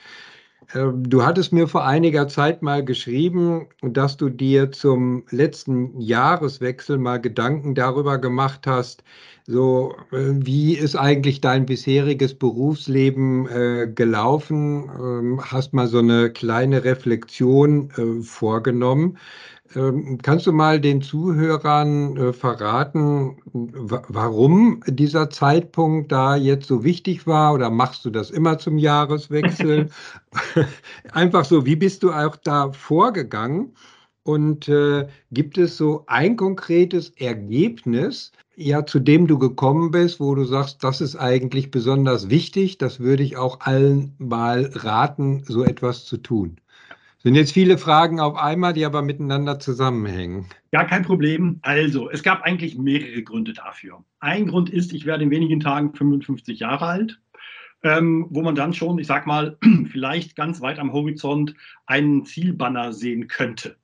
Ähm, 0.74 1.08
du 1.08 1.24
hattest 1.24 1.52
mir 1.52 1.68
vor 1.68 1.84
einiger 1.86 2.28
Zeit 2.28 2.62
mal 2.62 2.84
geschrieben, 2.84 3.68
dass 3.82 4.16
du 4.16 4.28
dir 4.28 4.72
zum 4.72 5.24
letzten 5.30 6.00
Jahreswechsel 6.00 6.98
mal 6.98 7.20
Gedanken 7.20 7.74
darüber 7.74 8.18
gemacht 8.18 8.66
hast, 8.66 9.04
so 9.46 9.94
äh, 10.10 10.16
wie 10.32 10.74
ist 10.74 10.96
eigentlich 10.96 11.40
dein 11.40 11.66
bisheriges 11.66 12.34
Berufsleben 12.34 13.46
äh, 13.48 13.86
gelaufen? 13.94 14.90
Ähm, 14.98 15.40
hast 15.44 15.72
mal 15.72 15.86
so 15.86 15.98
eine 15.98 16.30
kleine 16.32 16.82
Reflexion 16.84 17.90
äh, 17.96 18.22
vorgenommen. 18.22 19.18
Ähm, 19.76 20.18
kannst 20.22 20.46
du 20.46 20.52
mal 20.52 20.80
den 20.80 21.02
Zuhörern 21.02 22.16
äh, 22.16 22.32
verraten, 22.32 23.36
warum 23.52 24.82
dieser 24.86 25.28
Zeitpunkt 25.28 26.10
da 26.10 26.34
jetzt 26.34 26.66
so 26.66 26.82
wichtig 26.82 27.26
war? 27.26 27.52
Oder 27.52 27.68
machst 27.68 28.04
du 28.06 28.10
das 28.10 28.30
immer 28.30 28.58
zum 28.58 28.78
Jahreswechsel? 28.78 29.90
Einfach 31.12 31.44
so, 31.44 31.66
wie 31.66 31.76
bist 31.76 32.02
du 32.02 32.10
auch 32.10 32.36
da 32.36 32.72
vorgegangen? 32.72 33.74
Und 34.22 34.66
äh, 34.68 35.08
gibt 35.30 35.58
es 35.58 35.76
so 35.76 36.04
ein 36.06 36.36
konkretes 36.36 37.10
Ergebnis, 37.10 38.32
ja, 38.56 38.86
zu 38.86 38.98
dem 38.98 39.26
du 39.26 39.38
gekommen 39.38 39.90
bist, 39.90 40.20
wo 40.20 40.34
du 40.34 40.44
sagst, 40.44 40.82
das 40.82 41.02
ist 41.02 41.16
eigentlich 41.16 41.70
besonders 41.70 42.30
wichtig, 42.30 42.78
das 42.78 42.98
würde 42.98 43.22
ich 43.22 43.36
auch 43.36 43.60
allen 43.60 44.14
mal 44.18 44.70
raten, 44.74 45.44
so 45.46 45.64
etwas 45.64 46.06
zu 46.06 46.16
tun? 46.16 46.56
Sind 47.18 47.34
jetzt 47.34 47.52
viele 47.52 47.78
Fragen 47.78 48.20
auf 48.20 48.36
einmal, 48.36 48.72
die 48.72 48.84
aber 48.84 49.02
miteinander 49.02 49.58
zusammenhängen. 49.58 50.46
Ja, 50.72 50.84
kein 50.84 51.02
Problem. 51.02 51.58
Also, 51.62 52.10
es 52.10 52.22
gab 52.22 52.42
eigentlich 52.42 52.76
mehrere 52.76 53.22
Gründe 53.22 53.52
dafür. 53.52 54.04
Ein 54.20 54.48
Grund 54.48 54.70
ist, 54.70 54.92
ich 54.92 55.06
werde 55.06 55.24
in 55.24 55.30
wenigen 55.30 55.60
Tagen 55.60 55.94
55 55.94 56.60
Jahre 56.60 56.86
alt, 56.86 57.20
ähm, 57.82 58.26
wo 58.30 58.42
man 58.42 58.54
dann 58.54 58.74
schon, 58.74 58.98
ich 58.98 59.06
sag 59.06 59.26
mal, 59.26 59.56
vielleicht 59.90 60.36
ganz 60.36 60.60
weit 60.60 60.78
am 60.78 60.92
Horizont 60.92 61.54
einen 61.86 62.24
Zielbanner 62.24 62.92
sehen 62.92 63.28
könnte. 63.28 63.76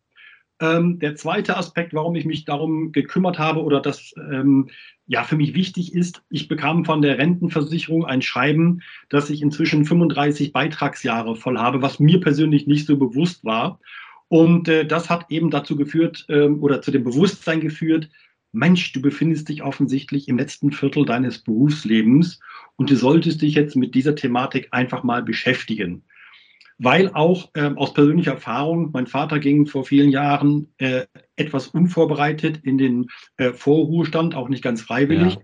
Ähm, 0.63 1.01
der 1.01 1.17
zweite 1.17 1.57
Aspekt, 1.57 1.93
warum 1.93 2.15
ich 2.15 2.25
mich 2.25 2.45
darum 2.45 2.93
gekümmert 2.93 3.37
habe 3.37 3.65
oder 3.65 3.81
das 3.81 4.15
ähm, 4.17 4.71
ja 5.09 5.25
für 5.25 5.35
mich 5.35 5.55
wichtig 5.55 5.93
ist, 5.93 6.23
ich 6.31 6.47
bekam 6.47 6.85
von 6.85 7.03
der 7.03 7.19
Rentenversicherung 7.19 8.07
ein 8.07 8.23
Schreiben, 8.23 8.81
dass 9.09 9.29
ich 9.29 9.43
inzwischen 9.43 9.85
35 9.85 10.53
Beitragsjahre 10.53 11.35
voll 11.35 11.59
habe, 11.59 11.83
was 11.83 11.99
mir 11.99 12.21
persönlich 12.21 12.69
nicht 12.69 12.87
so 12.87 12.97
bewusst 12.97 13.45
war. 13.45 13.81
Und 14.29 14.69
äh, 14.69 14.87
das 14.87 15.11
hat 15.11 15.27
eben 15.31 15.51
dazu 15.51 15.75
geführt 15.75 16.27
äh, 16.29 16.47
oder 16.47 16.81
zu 16.81 16.93
dem 16.93 17.03
Bewusstsein 17.03 17.61
geführt, 17.61 18.09
Mensch, 18.53 18.93
du 18.93 19.03
befindest 19.03 19.49
dich 19.49 19.65
offensichtlich 19.65 20.29
im 20.29 20.39
letzten 20.39 20.71
Viertel 20.71 21.05
deines 21.05 21.39
Berufslebens 21.39 22.39
und 22.77 22.89
du 22.89 22.95
solltest 22.95 23.43
dich 23.43 23.55
jetzt 23.55 23.75
mit 23.75 23.97
dieser 23.97 24.15
Thematik 24.15 24.69
einfach 24.71 25.03
mal 25.03 25.25
beschäftigen 25.25 26.05
weil 26.79 27.11
auch 27.13 27.51
ähm, 27.55 27.79
aus 27.79 27.95
persönlicher 27.95 28.33
Erfahrung, 28.33 28.91
mein 28.93 29.07
Vater 29.07 29.39
ging 29.39 29.67
vor 29.67 29.85
vielen 29.85 30.11
Jahren 30.11 30.69
äh, 30.79 31.07
etwas 31.37 31.69
unvorbereitet 31.69 32.61
in 32.63 32.79
den 32.79 33.09
äh, 33.37 33.53
Vorruhestand, 33.53 34.35
auch 34.35 34.49
nicht 34.49 34.63
ganz 34.63 34.83
freiwillig. 34.83 35.35
Ja. 35.35 35.41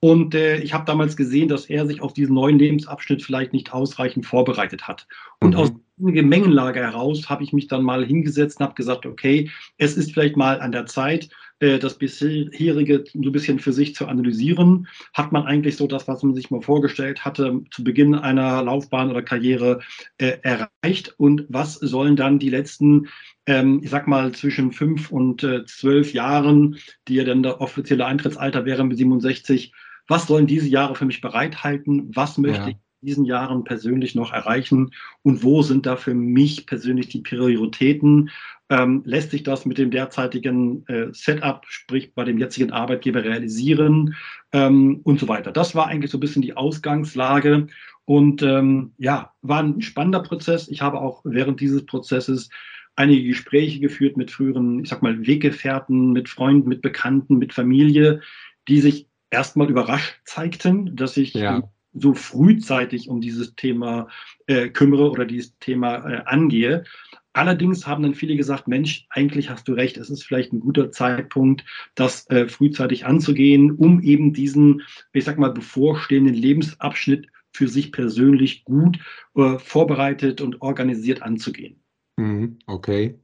Und 0.00 0.34
äh, 0.34 0.58
ich 0.58 0.74
habe 0.74 0.84
damals 0.84 1.16
gesehen, 1.16 1.48
dass 1.48 1.66
er 1.66 1.86
sich 1.86 2.02
auf 2.02 2.12
diesen 2.12 2.34
neuen 2.34 2.58
Lebensabschnitt 2.58 3.22
vielleicht 3.22 3.52
nicht 3.52 3.72
ausreichend 3.72 4.26
vorbereitet 4.26 4.86
hat. 4.86 5.06
Und 5.40 5.54
mhm. 5.54 5.56
aus 5.56 5.72
dieser 5.96 6.12
Gemengenlage 6.12 6.80
heraus 6.80 7.28
habe 7.30 7.42
ich 7.42 7.52
mich 7.52 7.68
dann 7.68 7.82
mal 7.82 8.04
hingesetzt 8.04 8.60
und 8.60 8.66
habe 8.66 8.74
gesagt, 8.74 9.06
okay, 9.06 9.50
es 9.78 9.96
ist 9.96 10.12
vielleicht 10.12 10.36
mal 10.36 10.60
an 10.60 10.72
der 10.72 10.86
Zeit, 10.86 11.30
das 11.58 11.98
bisherige 11.98 13.04
so 13.12 13.18
ein 13.20 13.32
bisschen 13.32 13.58
für 13.58 13.72
sich 13.72 13.94
zu 13.94 14.06
analysieren. 14.06 14.88
Hat 15.14 15.32
man 15.32 15.44
eigentlich 15.44 15.76
so 15.76 15.86
das, 15.86 16.06
was 16.06 16.22
man 16.22 16.34
sich 16.34 16.50
mal 16.50 16.60
vorgestellt 16.60 17.24
hatte, 17.24 17.62
zu 17.70 17.82
Beginn 17.82 18.14
einer 18.14 18.62
Laufbahn 18.62 19.10
oder 19.10 19.22
Karriere 19.22 19.80
äh, 20.18 20.38
erreicht? 20.42 21.14
Und 21.16 21.46
was 21.48 21.74
sollen 21.74 22.16
dann 22.16 22.38
die 22.38 22.50
letzten 22.50 23.08
ähm, 23.46 23.80
ich 23.82 23.90
sag 23.90 24.08
mal, 24.08 24.32
zwischen 24.32 24.72
fünf 24.72 25.10
und 25.10 25.44
äh, 25.44 25.64
zwölf 25.64 26.12
Jahren, 26.12 26.78
die 27.08 27.14
ja 27.14 27.24
dann 27.24 27.42
der 27.42 27.60
offizielle 27.60 28.04
Eintrittsalter 28.04 28.64
wäre 28.64 28.84
mit 28.84 28.98
67, 28.98 29.72
was 30.08 30.26
sollen 30.26 30.46
diese 30.46 30.68
Jahre 30.68 30.94
für 30.94 31.04
mich 31.04 31.20
bereithalten? 31.20 32.10
Was 32.14 32.38
möchte 32.38 32.62
ja. 32.62 32.68
ich 32.68 32.76
diesen 33.02 33.24
Jahren 33.24 33.64
persönlich 33.64 34.14
noch 34.14 34.32
erreichen? 34.32 34.92
Und 35.22 35.42
wo 35.42 35.62
sind 35.62 35.86
da 35.86 35.96
für 35.96 36.14
mich 36.14 36.66
persönlich 36.66 37.08
die 37.08 37.22
Prioritäten? 37.22 38.30
ähm, 38.68 39.02
lässt 39.04 39.30
sich 39.30 39.42
das 39.42 39.64
mit 39.64 39.78
dem 39.78 39.90
derzeitigen 39.90 40.86
äh, 40.88 41.08
Setup, 41.12 41.64
sprich 41.68 42.14
bei 42.14 42.24
dem 42.24 42.38
jetzigen 42.38 42.72
Arbeitgeber 42.72 43.22
realisieren 43.22 44.16
ähm, 44.52 45.00
und 45.04 45.20
so 45.20 45.28
weiter. 45.28 45.52
Das 45.52 45.74
war 45.74 45.86
eigentlich 45.86 46.10
so 46.10 46.18
ein 46.18 46.20
bisschen 46.20 46.42
die 46.42 46.56
Ausgangslage 46.56 47.68
und 48.04 48.42
ähm, 48.42 48.92
ja, 48.98 49.32
war 49.42 49.62
ein 49.62 49.80
spannender 49.82 50.20
Prozess. 50.20 50.68
Ich 50.68 50.82
habe 50.82 51.00
auch 51.00 51.22
während 51.24 51.60
dieses 51.60 51.86
Prozesses 51.86 52.50
einige 52.96 53.28
Gespräche 53.28 53.78
geführt 53.78 54.16
mit 54.16 54.30
früheren, 54.30 54.82
ich 54.82 54.88
sag 54.88 55.02
mal, 55.02 55.26
Weggefährten, 55.26 56.12
mit 56.12 56.28
Freunden, 56.28 56.68
mit 56.68 56.82
Bekannten, 56.82 57.38
mit 57.38 57.52
Familie, 57.52 58.20
die 58.68 58.80
sich 58.80 59.06
erstmal 59.30 59.70
überrascht 59.70 60.16
zeigten, 60.24 60.96
dass 60.96 61.16
ich 61.16 61.34
ja. 61.34 61.62
So 61.98 62.14
frühzeitig 62.14 63.08
um 63.08 63.20
dieses 63.20 63.54
Thema 63.56 64.08
äh, 64.46 64.68
kümmere 64.68 65.10
oder 65.10 65.24
dieses 65.24 65.58
Thema 65.58 66.08
äh, 66.08 66.22
angehe. 66.24 66.84
Allerdings 67.32 67.86
haben 67.86 68.02
dann 68.02 68.14
viele 68.14 68.36
gesagt, 68.36 68.66
Mensch, 68.66 69.06
eigentlich 69.10 69.50
hast 69.50 69.68
du 69.68 69.74
recht, 69.74 69.98
es 69.98 70.08
ist 70.08 70.22
vielleicht 70.22 70.52
ein 70.52 70.60
guter 70.60 70.90
Zeitpunkt, 70.90 71.64
das 71.94 72.28
äh, 72.30 72.48
frühzeitig 72.48 73.04
anzugehen, 73.04 73.72
um 73.72 74.00
eben 74.00 74.32
diesen, 74.32 74.82
ich 75.12 75.24
sag 75.24 75.38
mal, 75.38 75.52
bevorstehenden 75.52 76.34
Lebensabschnitt 76.34 77.26
für 77.52 77.68
sich 77.68 77.92
persönlich 77.92 78.64
gut 78.64 78.98
äh, 79.34 79.58
vorbereitet 79.58 80.40
und 80.40 80.62
organisiert 80.62 81.22
anzugehen. 81.22 81.80
Mhm, 82.16 82.58
okay. 82.66 83.18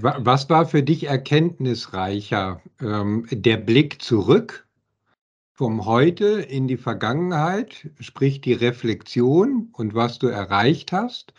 Was 0.00 0.48
war 0.48 0.64
für 0.64 0.82
dich 0.82 1.04
erkenntnisreicher? 1.04 2.62
Ähm, 2.80 3.26
der 3.30 3.58
Blick 3.58 4.00
zurück 4.00 4.63
vom 5.54 5.86
Heute 5.86 6.42
in 6.42 6.68
die 6.68 6.76
Vergangenheit, 6.76 7.90
sprich 8.00 8.40
die 8.42 8.52
Reflexion 8.52 9.70
und 9.72 9.94
was 9.94 10.18
du 10.18 10.26
erreicht 10.26 10.92
hast? 10.92 11.32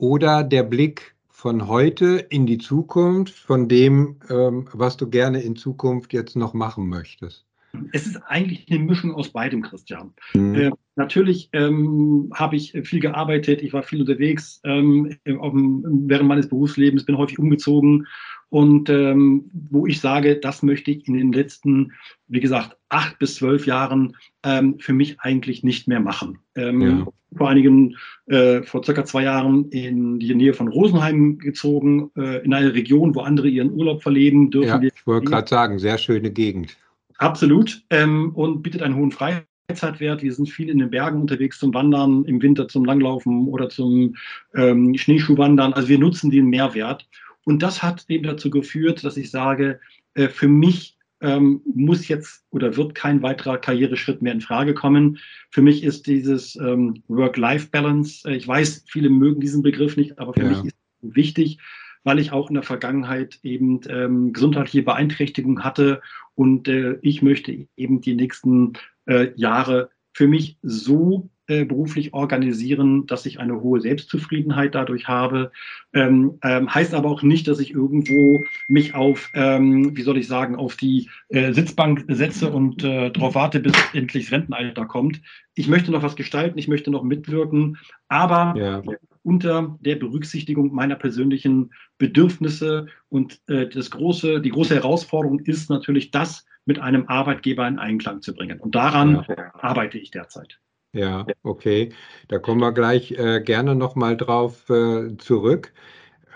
oder 0.00 0.42
der 0.42 0.62
Blick 0.62 1.14
von 1.28 1.68
heute 1.68 2.16
in 2.30 2.46
die 2.46 2.56
Zukunft, 2.56 3.34
von 3.34 3.68
dem, 3.68 4.16
ähm, 4.30 4.66
was 4.72 4.96
du 4.96 5.10
gerne 5.10 5.42
in 5.42 5.56
Zukunft 5.56 6.14
jetzt 6.14 6.36
noch 6.36 6.54
machen 6.54 6.88
möchtest? 6.88 7.44
Es 7.92 8.06
ist 8.06 8.16
eigentlich 8.26 8.66
eine 8.70 8.80
Mischung 8.80 9.14
aus 9.14 9.30
beidem, 9.30 9.62
Christian. 9.62 10.12
Mhm. 10.34 10.54
Äh, 10.54 10.70
natürlich 10.96 11.48
ähm, 11.52 12.30
habe 12.34 12.56
ich 12.56 12.72
viel 12.84 13.00
gearbeitet, 13.00 13.62
ich 13.62 13.72
war 13.72 13.82
viel 13.82 14.00
unterwegs 14.00 14.60
ähm, 14.64 15.16
während 15.24 16.28
meines 16.28 16.48
Berufslebens, 16.48 17.04
bin 17.04 17.16
häufig 17.16 17.38
umgezogen 17.38 18.06
und 18.50 18.90
ähm, 18.90 19.48
wo 19.70 19.86
ich 19.86 20.00
sage, 20.00 20.36
das 20.36 20.62
möchte 20.62 20.90
ich 20.90 21.06
in 21.06 21.14
den 21.14 21.32
letzten, 21.32 21.92
wie 22.26 22.40
gesagt, 22.40 22.76
acht 22.88 23.18
bis 23.20 23.36
zwölf 23.36 23.64
Jahren 23.64 24.16
ähm, 24.42 24.78
für 24.80 24.92
mich 24.92 25.20
eigentlich 25.20 25.62
nicht 25.62 25.86
mehr 25.86 26.00
machen. 26.00 26.38
Ähm, 26.56 26.82
ja. 26.82 27.06
Vor 27.36 27.48
einigen, 27.48 27.96
äh, 28.26 28.62
vor 28.62 28.82
circa 28.82 29.04
zwei 29.04 29.22
Jahren 29.22 29.70
in 29.70 30.18
die 30.18 30.34
Nähe 30.34 30.52
von 30.52 30.66
Rosenheim 30.66 31.38
gezogen, 31.38 32.10
äh, 32.16 32.44
in 32.44 32.52
eine 32.52 32.74
Region, 32.74 33.14
wo 33.14 33.20
andere 33.20 33.48
ihren 33.48 33.70
Urlaub 33.70 34.02
verleben 34.02 34.50
dürfen. 34.50 34.82
Ja, 34.82 34.90
ich 34.94 35.06
wollte 35.06 35.30
gerade 35.30 35.48
sagen, 35.48 35.78
sehr 35.78 35.96
schöne 35.96 36.32
Gegend. 36.32 36.76
Absolut. 37.20 37.82
Ähm, 37.90 38.32
und 38.34 38.62
bietet 38.62 38.82
einen 38.82 38.96
hohen 38.96 39.12
Freiheitswert. 39.12 40.22
Wir 40.22 40.32
sind 40.32 40.48
viel 40.48 40.70
in 40.70 40.78
den 40.78 40.90
Bergen 40.90 41.20
unterwegs 41.20 41.58
zum 41.58 41.72
Wandern, 41.74 42.24
im 42.24 42.40
Winter 42.40 42.66
zum 42.66 42.84
Langlaufen 42.86 43.46
oder 43.48 43.68
zum 43.68 44.16
ähm, 44.54 44.96
Schneeschuhwandern. 44.96 45.74
Also 45.74 45.88
wir 45.88 45.98
nutzen 45.98 46.30
den 46.30 46.46
Mehrwert. 46.46 47.06
Und 47.44 47.62
das 47.62 47.82
hat 47.82 48.06
eben 48.08 48.24
dazu 48.24 48.48
geführt, 48.48 49.04
dass 49.04 49.18
ich 49.18 49.30
sage, 49.30 49.80
äh, 50.14 50.28
für 50.28 50.48
mich 50.48 50.96
ähm, 51.20 51.60
muss 51.74 52.08
jetzt 52.08 52.42
oder 52.50 52.74
wird 52.78 52.94
kein 52.94 53.22
weiterer 53.22 53.58
Karriereschritt 53.58 54.22
mehr 54.22 54.32
in 54.32 54.40
Frage 54.40 54.72
kommen. 54.72 55.18
Für 55.50 55.60
mich 55.60 55.84
ist 55.84 56.06
dieses 56.06 56.56
ähm, 56.56 57.02
Work-Life-Balance, 57.08 58.30
äh, 58.30 58.36
ich 58.36 58.48
weiß, 58.48 58.84
viele 58.88 59.10
mögen 59.10 59.42
diesen 59.42 59.62
Begriff 59.62 59.98
nicht, 59.98 60.18
aber 60.18 60.32
für 60.32 60.44
ja. 60.44 60.48
mich 60.48 60.64
ist 60.64 60.76
es 61.02 61.14
wichtig, 61.14 61.58
weil 62.04 62.18
ich 62.18 62.32
auch 62.32 62.48
in 62.48 62.54
der 62.54 62.62
Vergangenheit 62.62 63.38
eben 63.42 63.80
ähm, 63.88 64.32
gesundheitliche 64.32 64.82
Beeinträchtigungen 64.82 65.64
hatte 65.64 66.00
und 66.34 66.68
äh, 66.68 66.98
ich 67.02 67.22
möchte 67.22 67.66
eben 67.76 68.00
die 68.00 68.14
nächsten 68.14 68.74
äh, 69.06 69.28
Jahre 69.36 69.90
für 70.12 70.26
mich 70.26 70.58
so 70.62 71.30
äh, 71.50 71.64
beruflich 71.64 72.14
organisieren, 72.14 73.06
dass 73.06 73.26
ich 73.26 73.40
eine 73.40 73.60
hohe 73.60 73.80
Selbstzufriedenheit 73.80 74.76
dadurch 74.76 75.08
habe. 75.08 75.50
Ähm, 75.92 76.38
ähm, 76.44 76.72
heißt 76.72 76.94
aber 76.94 77.10
auch 77.10 77.22
nicht, 77.22 77.48
dass 77.48 77.58
ich 77.58 77.72
irgendwo 77.72 78.44
mich 78.68 78.94
auf, 78.94 79.28
ähm, 79.34 79.96
wie 79.96 80.02
soll 80.02 80.18
ich 80.18 80.28
sagen, 80.28 80.54
auf 80.54 80.76
die 80.76 81.10
äh, 81.28 81.52
Sitzbank 81.52 82.04
setze 82.06 82.52
und 82.52 82.84
äh, 82.84 83.10
darauf 83.10 83.34
warte, 83.34 83.58
bis 83.58 83.72
endlich 83.92 84.26
das 84.26 84.32
Rentenalter 84.32 84.86
kommt. 84.86 85.20
Ich 85.56 85.66
möchte 85.66 85.90
noch 85.90 86.04
was 86.04 86.14
gestalten, 86.14 86.56
ich 86.56 86.68
möchte 86.68 86.92
noch 86.92 87.02
mitwirken, 87.02 87.78
aber 88.06 88.54
ja. 88.56 88.82
Unter 89.22 89.78
der 89.80 89.96
Berücksichtigung 89.96 90.72
meiner 90.72 90.96
persönlichen 90.96 91.72
Bedürfnisse 91.98 92.86
und 93.08 93.40
äh, 93.48 93.68
das 93.68 93.90
große, 93.90 94.40
die 94.40 94.50
große 94.50 94.74
Herausforderung 94.74 95.40
ist 95.40 95.70
natürlich, 95.70 96.10
das 96.10 96.46
mit 96.64 96.78
einem 96.78 97.08
Arbeitgeber 97.08 97.66
in 97.66 97.78
Einklang 97.78 98.22
zu 98.22 98.34
bringen. 98.34 98.60
Und 98.60 98.74
daran 98.74 99.24
ja. 99.28 99.54
arbeite 99.54 99.98
ich 99.98 100.10
derzeit. 100.10 100.58
Ja, 100.92 101.26
okay. 101.42 101.92
Da 102.28 102.38
kommen 102.38 102.60
wir 102.60 102.72
gleich 102.72 103.12
äh, 103.12 103.40
gerne 103.40 103.74
nochmal 103.74 104.16
drauf 104.16 104.68
äh, 104.70 105.16
zurück. 105.18 105.72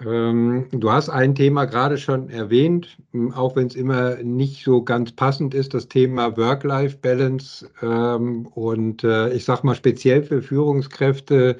Ähm, 0.04 0.66
du 0.72 0.90
hast 0.90 1.08
ein 1.08 1.34
Thema 1.34 1.66
gerade 1.66 1.98
schon 1.98 2.28
erwähnt, 2.28 2.96
auch 3.34 3.54
wenn 3.56 3.68
es 3.68 3.76
immer 3.76 4.16
nicht 4.16 4.64
so 4.64 4.82
ganz 4.82 5.12
passend 5.12 5.54
ist, 5.54 5.74
das 5.74 5.88
Thema 5.88 6.36
Work-Life-Balance. 6.36 7.70
Ähm, 7.82 8.46
und 8.46 9.04
äh, 9.04 9.32
ich 9.32 9.44
sage 9.44 9.66
mal 9.66 9.74
speziell 9.74 10.22
für 10.22 10.42
Führungskräfte 10.42 11.58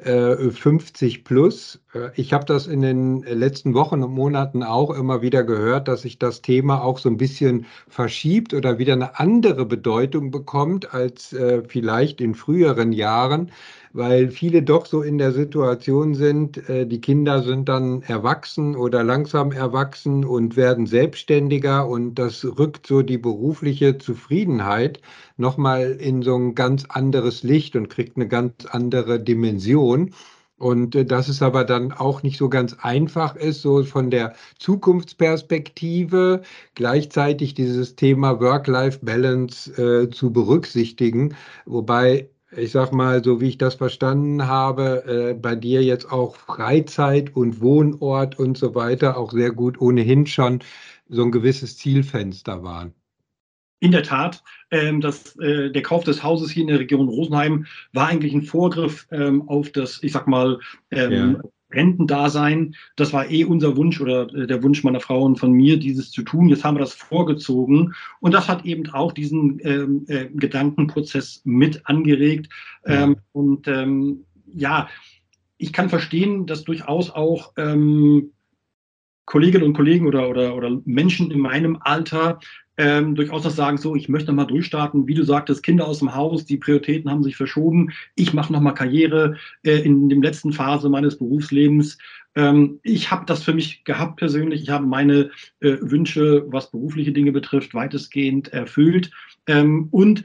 50 0.00 1.18
äh, 1.18 1.22
plus. 1.22 1.80
Äh, 1.94 2.10
ich 2.16 2.32
habe 2.32 2.44
das 2.44 2.66
in 2.66 2.82
den 2.82 3.22
letzten 3.22 3.74
Wochen 3.74 4.02
und 4.02 4.12
Monaten 4.12 4.62
auch 4.62 4.90
immer 4.90 5.22
wieder 5.22 5.44
gehört, 5.44 5.88
dass 5.88 6.02
sich 6.02 6.18
das 6.18 6.42
Thema 6.42 6.82
auch 6.82 6.98
so 6.98 7.08
ein 7.08 7.16
bisschen 7.16 7.66
verschiebt 7.88 8.54
oder 8.54 8.78
wieder 8.78 8.94
eine 8.94 9.18
andere 9.18 9.66
Bedeutung 9.66 10.30
bekommt 10.30 10.92
als 10.94 11.32
äh, 11.32 11.62
vielleicht 11.66 12.20
in 12.20 12.34
früheren 12.34 12.92
Jahren 12.92 13.52
weil 13.94 14.28
viele 14.28 14.62
doch 14.62 14.86
so 14.86 15.02
in 15.02 15.18
der 15.18 15.32
Situation 15.32 16.14
sind, 16.14 16.68
äh, 16.68 16.84
die 16.84 17.00
Kinder 17.00 17.42
sind 17.42 17.68
dann 17.68 18.02
erwachsen 18.02 18.74
oder 18.74 19.04
langsam 19.04 19.52
erwachsen 19.52 20.24
und 20.24 20.56
werden 20.56 20.86
selbstständiger 20.86 21.88
und 21.88 22.16
das 22.16 22.44
rückt 22.44 22.88
so 22.88 23.02
die 23.02 23.18
berufliche 23.18 23.96
Zufriedenheit 23.96 25.00
nochmal 25.36 25.92
in 25.92 26.22
so 26.22 26.34
ein 26.36 26.56
ganz 26.56 26.84
anderes 26.88 27.44
Licht 27.44 27.76
und 27.76 27.88
kriegt 27.88 28.16
eine 28.16 28.26
ganz 28.26 28.66
andere 28.66 29.20
Dimension. 29.20 30.12
Und 30.58 30.94
äh, 30.96 31.04
dass 31.04 31.28
es 31.28 31.40
aber 31.40 31.64
dann 31.64 31.92
auch 31.92 32.24
nicht 32.24 32.38
so 32.38 32.48
ganz 32.48 32.74
einfach 32.80 33.36
ist, 33.36 33.62
so 33.62 33.84
von 33.84 34.10
der 34.10 34.34
Zukunftsperspektive 34.58 36.42
gleichzeitig 36.74 37.54
dieses 37.54 37.94
Thema 37.94 38.40
Work-Life-Balance 38.40 40.04
äh, 40.04 40.10
zu 40.10 40.32
berücksichtigen. 40.32 41.36
Wobei 41.64 42.28
ich 42.56 42.72
sag 42.72 42.92
mal, 42.92 43.22
so 43.22 43.40
wie 43.40 43.48
ich 43.48 43.58
das 43.58 43.76
verstanden 43.76 44.46
habe, 44.46 45.04
äh, 45.06 45.34
bei 45.34 45.54
dir 45.54 45.82
jetzt 45.82 46.10
auch 46.10 46.36
Freizeit 46.36 47.34
und 47.34 47.60
Wohnort 47.60 48.38
und 48.38 48.56
so 48.56 48.74
weiter 48.74 49.16
auch 49.16 49.32
sehr 49.32 49.52
gut 49.52 49.80
ohnehin 49.80 50.26
schon 50.26 50.60
so 51.08 51.22
ein 51.22 51.30
gewisses 51.30 51.76
Zielfenster 51.76 52.62
waren. 52.62 52.94
In 53.80 53.92
der 53.92 54.02
Tat, 54.02 54.42
ähm, 54.70 55.00
das, 55.00 55.36
äh, 55.36 55.70
der 55.70 55.82
Kauf 55.82 56.04
des 56.04 56.22
Hauses 56.22 56.50
hier 56.50 56.62
in 56.62 56.68
der 56.68 56.80
Region 56.80 57.08
Rosenheim 57.08 57.66
war 57.92 58.08
eigentlich 58.08 58.32
ein 58.32 58.42
Vorgriff 58.42 59.06
ähm, 59.10 59.46
auf 59.48 59.72
das, 59.72 60.02
ich 60.02 60.12
sag 60.12 60.26
mal, 60.26 60.58
ähm, 60.90 61.12
ja. 61.12 61.50
Rentendasein. 61.74 62.74
Das 62.96 63.12
war 63.12 63.30
eh 63.30 63.44
unser 63.44 63.76
Wunsch 63.76 64.00
oder 64.00 64.32
äh, 64.34 64.46
der 64.46 64.62
Wunsch 64.62 64.84
meiner 64.84 65.00
Frau 65.00 65.22
und 65.22 65.38
von 65.38 65.52
mir, 65.52 65.78
dieses 65.78 66.10
zu 66.10 66.22
tun. 66.22 66.48
Jetzt 66.48 66.64
haben 66.64 66.76
wir 66.76 66.80
das 66.80 66.94
vorgezogen. 66.94 67.94
Und 68.20 68.34
das 68.34 68.48
hat 68.48 68.64
eben 68.64 68.88
auch 68.90 69.12
diesen 69.12 69.60
ähm, 69.64 70.04
äh, 70.08 70.26
Gedankenprozess 70.26 71.42
mit 71.44 71.86
angeregt. 71.86 72.48
Ja. 72.86 73.04
Ähm, 73.04 73.16
und 73.32 73.68
ähm, 73.68 74.24
ja, 74.46 74.88
ich 75.58 75.72
kann 75.72 75.88
verstehen, 75.88 76.46
dass 76.46 76.64
durchaus 76.64 77.10
auch 77.10 77.52
ähm, 77.56 78.30
Kolleginnen 79.26 79.64
und 79.64 79.74
Kollegen 79.74 80.06
oder, 80.06 80.28
oder, 80.28 80.54
oder 80.54 80.80
Menschen 80.84 81.30
in 81.30 81.40
meinem 81.40 81.78
Alter 81.80 82.38
ähm, 82.76 83.14
durchaus 83.14 83.44
noch 83.44 83.50
sagen, 83.50 83.78
so, 83.78 83.94
ich 83.94 84.08
möchte 84.08 84.30
noch 84.30 84.36
mal 84.36 84.46
durchstarten. 84.46 85.06
Wie 85.06 85.14
du 85.14 85.22
sagtest, 85.22 85.62
Kinder 85.62 85.86
aus 85.86 86.00
dem 86.00 86.14
Haus, 86.14 86.44
die 86.44 86.56
Prioritäten 86.56 87.10
haben 87.10 87.22
sich 87.22 87.36
verschoben. 87.36 87.92
Ich 88.16 88.32
mache 88.34 88.52
noch 88.52 88.60
mal 88.60 88.72
Karriere 88.72 89.36
äh, 89.62 89.78
in 89.80 90.08
der 90.08 90.18
letzten 90.18 90.52
Phase 90.52 90.88
meines 90.88 91.18
Berufslebens. 91.18 91.98
Ähm, 92.34 92.80
ich 92.82 93.10
habe 93.10 93.26
das 93.26 93.42
für 93.44 93.54
mich 93.54 93.84
gehabt 93.84 94.16
persönlich. 94.16 94.62
Ich 94.62 94.70
habe 94.70 94.86
meine 94.86 95.30
äh, 95.60 95.76
Wünsche, 95.80 96.44
was 96.48 96.70
berufliche 96.70 97.12
Dinge 97.12 97.32
betrifft, 97.32 97.74
weitestgehend 97.74 98.52
erfüllt. 98.52 99.10
Ähm, 99.46 99.88
und 99.90 100.24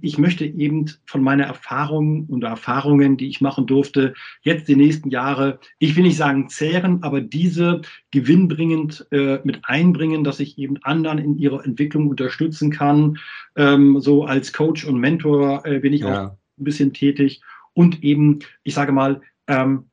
ich 0.00 0.18
möchte 0.18 0.44
eben 0.44 0.86
von 1.06 1.22
meiner 1.22 1.44
Erfahrung 1.44 2.26
und 2.26 2.42
Erfahrungen, 2.44 3.16
die 3.16 3.28
ich 3.28 3.40
machen 3.40 3.66
durfte, 3.66 4.14
jetzt 4.42 4.68
die 4.68 4.76
nächsten 4.76 5.10
Jahre, 5.10 5.60
ich 5.78 5.96
will 5.96 6.04
nicht 6.04 6.16
sagen 6.16 6.48
zehren, 6.48 7.02
aber 7.02 7.20
diese 7.20 7.82
gewinnbringend 8.10 9.06
äh, 9.10 9.40
mit 9.44 9.60
einbringen, 9.64 10.24
dass 10.24 10.40
ich 10.40 10.58
eben 10.58 10.78
anderen 10.82 11.18
in 11.18 11.38
ihrer 11.38 11.64
Entwicklung 11.64 12.08
unterstützen 12.08 12.70
kann. 12.70 13.18
Ähm, 13.56 14.00
so 14.00 14.24
als 14.24 14.52
Coach 14.52 14.84
und 14.84 14.98
Mentor 14.98 15.64
äh, 15.66 15.80
bin 15.80 15.92
ich 15.92 16.00
ja. 16.00 16.28
auch 16.28 16.30
ein 16.58 16.64
bisschen 16.64 16.92
tätig 16.92 17.42
und 17.74 18.02
eben, 18.02 18.40
ich 18.64 18.74
sage 18.74 18.92
mal, 18.92 19.20
ähm, 19.46 19.84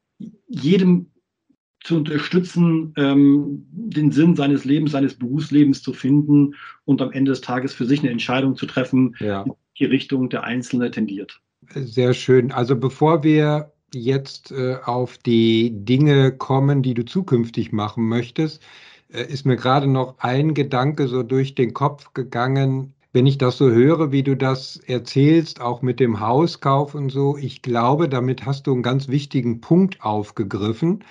jedem 0.47 1.11
zu 1.85 1.97
unterstützen, 1.97 2.93
ähm, 2.97 3.67
den 3.71 4.11
Sinn 4.11 4.35
seines 4.35 4.65
Lebens, 4.65 4.91
seines 4.91 5.13
Berufslebens 5.13 5.83
zu 5.83 5.93
finden 5.93 6.55
und 6.85 7.01
am 7.01 7.11
Ende 7.11 7.31
des 7.31 7.41
Tages 7.41 7.73
für 7.73 7.85
sich 7.85 7.99
eine 7.99 8.09
Entscheidung 8.09 8.55
zu 8.55 8.65
treffen, 8.65 9.15
ja. 9.19 9.45
Die 9.79 9.85
Richtung 9.85 10.29
der 10.29 10.43
Einzelne 10.43 10.91
tendiert. 10.91 11.41
Sehr 11.73 12.13
schön. 12.13 12.51
Also 12.51 12.75
bevor 12.75 13.23
wir 13.23 13.71
jetzt 13.93 14.51
äh, 14.51 14.77
auf 14.83 15.17
die 15.17 15.71
Dinge 15.85 16.31
kommen, 16.31 16.83
die 16.83 16.93
du 16.93 17.05
zukünftig 17.05 17.71
machen 17.71 18.07
möchtest, 18.07 18.61
äh, 19.11 19.23
ist 19.23 19.45
mir 19.45 19.55
gerade 19.55 19.87
noch 19.87 20.19
ein 20.19 20.53
Gedanke 20.53 21.07
so 21.07 21.23
durch 21.23 21.55
den 21.55 21.73
Kopf 21.73 22.13
gegangen. 22.13 22.93
Wenn 23.13 23.25
ich 23.25 23.37
das 23.37 23.57
so 23.57 23.69
höre, 23.69 24.11
wie 24.11 24.23
du 24.23 24.35
das 24.35 24.77
erzählst, 24.77 25.61
auch 25.61 25.81
mit 25.81 25.99
dem 25.99 26.19
Hauskauf 26.19 26.95
und 26.95 27.09
so, 27.09 27.37
ich 27.37 27.61
glaube, 27.61 28.09
damit 28.09 28.45
hast 28.45 28.67
du 28.67 28.73
einen 28.73 28.83
ganz 28.83 29.07
wichtigen 29.07 29.61
Punkt 29.61 30.01
aufgegriffen 30.01 31.03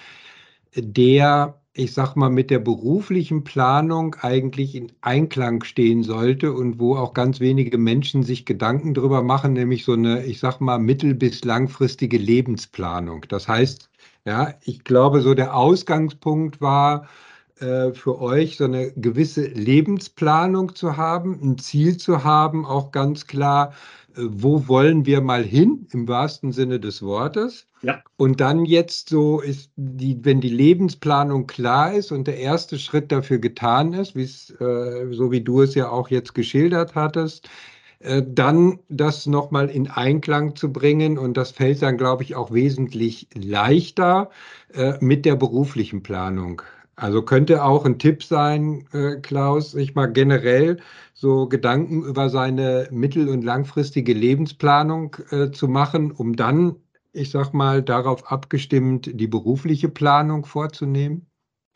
der, 0.76 1.60
ich 1.74 1.92
sag 1.92 2.14
mal, 2.14 2.30
mit 2.30 2.50
der 2.50 2.60
beruflichen 2.60 3.42
Planung 3.44 4.14
eigentlich 4.20 4.74
in 4.76 4.92
Einklang 5.00 5.64
stehen 5.64 6.04
sollte 6.04 6.52
und 6.52 6.78
wo 6.78 6.96
auch 6.96 7.14
ganz 7.14 7.40
wenige 7.40 7.78
Menschen 7.78 8.22
sich 8.22 8.46
Gedanken 8.46 8.94
drüber 8.94 9.22
machen, 9.22 9.54
nämlich 9.54 9.84
so 9.84 9.92
eine, 9.94 10.24
ich 10.24 10.38
sag 10.38 10.60
mal, 10.60 10.78
mittel- 10.78 11.14
bis 11.14 11.44
langfristige 11.44 12.16
Lebensplanung. 12.18 13.26
Das 13.28 13.48
heißt, 13.48 13.90
ja, 14.24 14.54
ich 14.64 14.84
glaube, 14.84 15.20
so 15.20 15.34
der 15.34 15.56
Ausgangspunkt 15.56 16.60
war, 16.60 17.08
äh, 17.60 17.92
für 17.92 18.20
euch 18.20 18.56
so 18.56 18.64
eine 18.64 18.92
gewisse 18.92 19.46
Lebensplanung 19.46 20.74
zu 20.74 20.96
haben, 20.96 21.38
ein 21.42 21.58
Ziel 21.58 21.96
zu 21.96 22.24
haben, 22.24 22.64
auch 22.66 22.92
ganz 22.92 23.26
klar, 23.26 23.74
wo 24.16 24.68
wollen 24.68 25.06
wir 25.06 25.20
mal 25.20 25.42
hin, 25.42 25.86
im 25.92 26.08
wahrsten 26.08 26.52
Sinne 26.52 26.80
des 26.80 27.02
Wortes. 27.02 27.66
Ja. 27.82 28.02
Und 28.16 28.40
dann 28.40 28.64
jetzt 28.64 29.08
so 29.08 29.40
ist 29.40 29.70
die, 29.76 30.24
wenn 30.24 30.40
die 30.40 30.48
Lebensplanung 30.48 31.46
klar 31.46 31.92
ist 31.92 32.12
und 32.12 32.26
der 32.26 32.38
erste 32.38 32.78
Schritt 32.78 33.12
dafür 33.12 33.38
getan 33.38 33.92
ist, 33.92 34.16
äh, 34.60 35.12
so 35.12 35.30
wie 35.30 35.40
du 35.40 35.62
es 35.62 35.74
ja 35.74 35.90
auch 35.90 36.08
jetzt 36.08 36.34
geschildert 36.34 36.94
hattest, 36.94 37.48
äh, 37.98 38.22
dann 38.26 38.78
das 38.88 39.26
nochmal 39.26 39.68
in 39.68 39.88
Einklang 39.88 40.56
zu 40.56 40.72
bringen. 40.72 41.18
Und 41.18 41.36
das 41.36 41.50
fällt 41.50 41.82
dann, 41.82 41.98
glaube 41.98 42.22
ich, 42.22 42.36
auch 42.36 42.52
wesentlich 42.52 43.28
leichter 43.34 44.30
äh, 44.72 44.94
mit 45.00 45.24
der 45.24 45.36
beruflichen 45.36 46.02
Planung. 46.02 46.62
Also 46.96 47.22
könnte 47.22 47.62
auch 47.64 47.84
ein 47.84 47.98
Tipp 48.00 48.22
sein, 48.24 48.86
äh, 48.92 49.16
Klaus, 49.20 49.70
sich 49.72 49.94
mal 49.94 50.06
generell 50.06 50.78
so 51.12 51.48
Gedanken 51.48 52.02
über 52.04 52.30
seine 52.30 52.88
mittel- 52.90 53.28
und 53.28 53.42
langfristige 53.44 54.12
Lebensplanung 54.12 55.16
äh, 55.30 55.50
zu 55.52 55.68
machen, 55.68 56.10
um 56.12 56.34
dann 56.36 56.76
ich 57.16 57.30
sag 57.30 57.52
mal, 57.54 57.80
darauf 57.82 58.26
abgestimmt, 58.32 59.08
die 59.14 59.28
berufliche 59.28 59.88
Planung 59.88 60.44
vorzunehmen? 60.44 61.26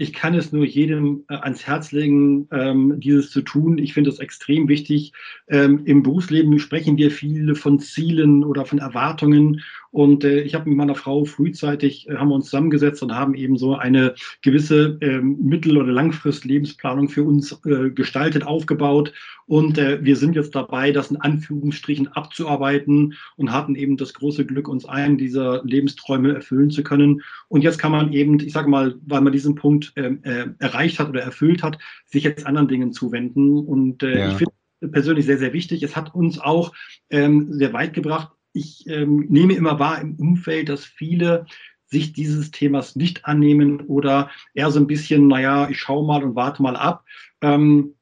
Ich 0.01 0.13
kann 0.13 0.35
es 0.35 0.53
nur 0.53 0.65
jedem 0.65 1.25
äh, 1.29 1.35
ans 1.35 1.67
Herz 1.67 1.91
legen, 1.91 2.47
ähm, 2.53 3.01
dieses 3.01 3.31
zu 3.31 3.43
tun. 3.43 3.79
Ich 3.79 3.95
finde 3.95 4.11
es 4.11 4.21
extrem 4.21 4.69
wichtig. 4.69 5.13
Ähm, 5.49 5.83
Im 5.87 6.05
Berufsleben 6.05 6.57
sprechen 6.61 6.97
wir 6.97 7.11
viele 7.11 7.57
von 7.57 7.81
Zielen 7.81 8.45
oder 8.45 8.65
von 8.65 8.79
Erwartungen. 8.79 9.61
Und 9.91 10.23
äh, 10.23 10.43
ich 10.43 10.55
habe 10.55 10.69
mit 10.69 10.79
meiner 10.79 10.95
Frau 10.95 11.25
frühzeitig, 11.25 12.09
äh, 12.09 12.15
haben 12.15 12.29
wir 12.29 12.37
uns 12.37 12.45
zusammengesetzt 12.45 13.03
und 13.03 13.13
haben 13.13 13.35
eben 13.35 13.59
so 13.59 13.75
eine 13.75 14.15
gewisse 14.41 14.99
ähm, 15.01 15.37
Mittel- 15.41 15.77
oder 15.77 15.91
Langfrist-Lebensplanung 15.91 17.09
für 17.09 17.25
uns 17.25 17.61
äh, 17.65 17.91
gestaltet, 17.91 18.47
aufgebaut. 18.47 19.13
Und 19.49 19.79
äh, 19.79 20.05
wir 20.05 20.15
sind 20.17 20.37
jetzt 20.37 20.55
dabei, 20.55 20.93
das 20.93 21.11
in 21.11 21.17
Anführungsstrichen 21.17 22.09
abzuarbeiten 22.09 23.15
und 23.37 23.51
hatten 23.51 23.75
eben 23.75 23.97
das 23.97 24.15
große 24.15 24.47
Glück, 24.47 24.69
uns 24.69 24.85
einen 24.85 25.19
dieser 25.19 25.65
Lebensträume 25.65 26.35
erfüllen 26.35 26.71
zu 26.71 26.83
können. 26.83 27.23
Und 27.49 27.63
jetzt 27.63 27.79
kann 27.79 27.93
man 27.93 28.13
eben, 28.13 28.39
ich 28.39 28.53
sage 28.53 28.69
mal, 28.69 28.95
weil 29.07 29.23
man 29.23 29.33
diesen 29.33 29.55
Punkt 29.55 29.93
ähm, 29.97 30.21
äh, 30.23 30.47
erreicht 30.59 31.01
hat 31.01 31.09
oder 31.09 31.23
erfüllt 31.23 31.63
hat, 31.63 31.79
sich 32.05 32.25
jetzt 32.25 32.47
anderen 32.47 32.69
Dingen 32.69 32.93
zuwenden. 32.93 33.59
Und 33.59 34.03
äh, 34.03 34.19
ja. 34.19 34.29
ich 34.29 34.35
finde 34.37 34.53
persönlich 34.93 35.27
sehr, 35.27 35.39
sehr 35.39 35.53
wichtig. 35.53 35.83
Es 35.83 35.97
hat 35.97 36.15
uns 36.15 36.39
auch 36.39 36.73
ähm, 37.11 37.53
sehr 37.53 37.73
weit 37.73 37.95
gebracht, 37.95 38.31
ich 38.53 38.87
ähm, 38.89 39.27
nehme 39.29 39.55
immer 39.55 39.79
wahr 39.79 40.01
im 40.01 40.17
Umfeld, 40.17 40.69
dass 40.69 40.85
viele 40.85 41.47
sich 41.87 42.13
dieses 42.13 42.51
Themas 42.51 42.97
nicht 42.97 43.25
annehmen 43.25 43.81
oder 43.83 44.31
eher 44.53 44.71
so 44.71 44.79
ein 44.79 44.87
bisschen, 44.87 45.27
naja, 45.27 45.69
ich 45.71 45.79
schaue 45.79 46.07
mal 46.07 46.23
und 46.23 46.35
warte 46.35 46.63
mal 46.63 46.77
ab. 46.77 47.05
Ähm, 47.41 47.95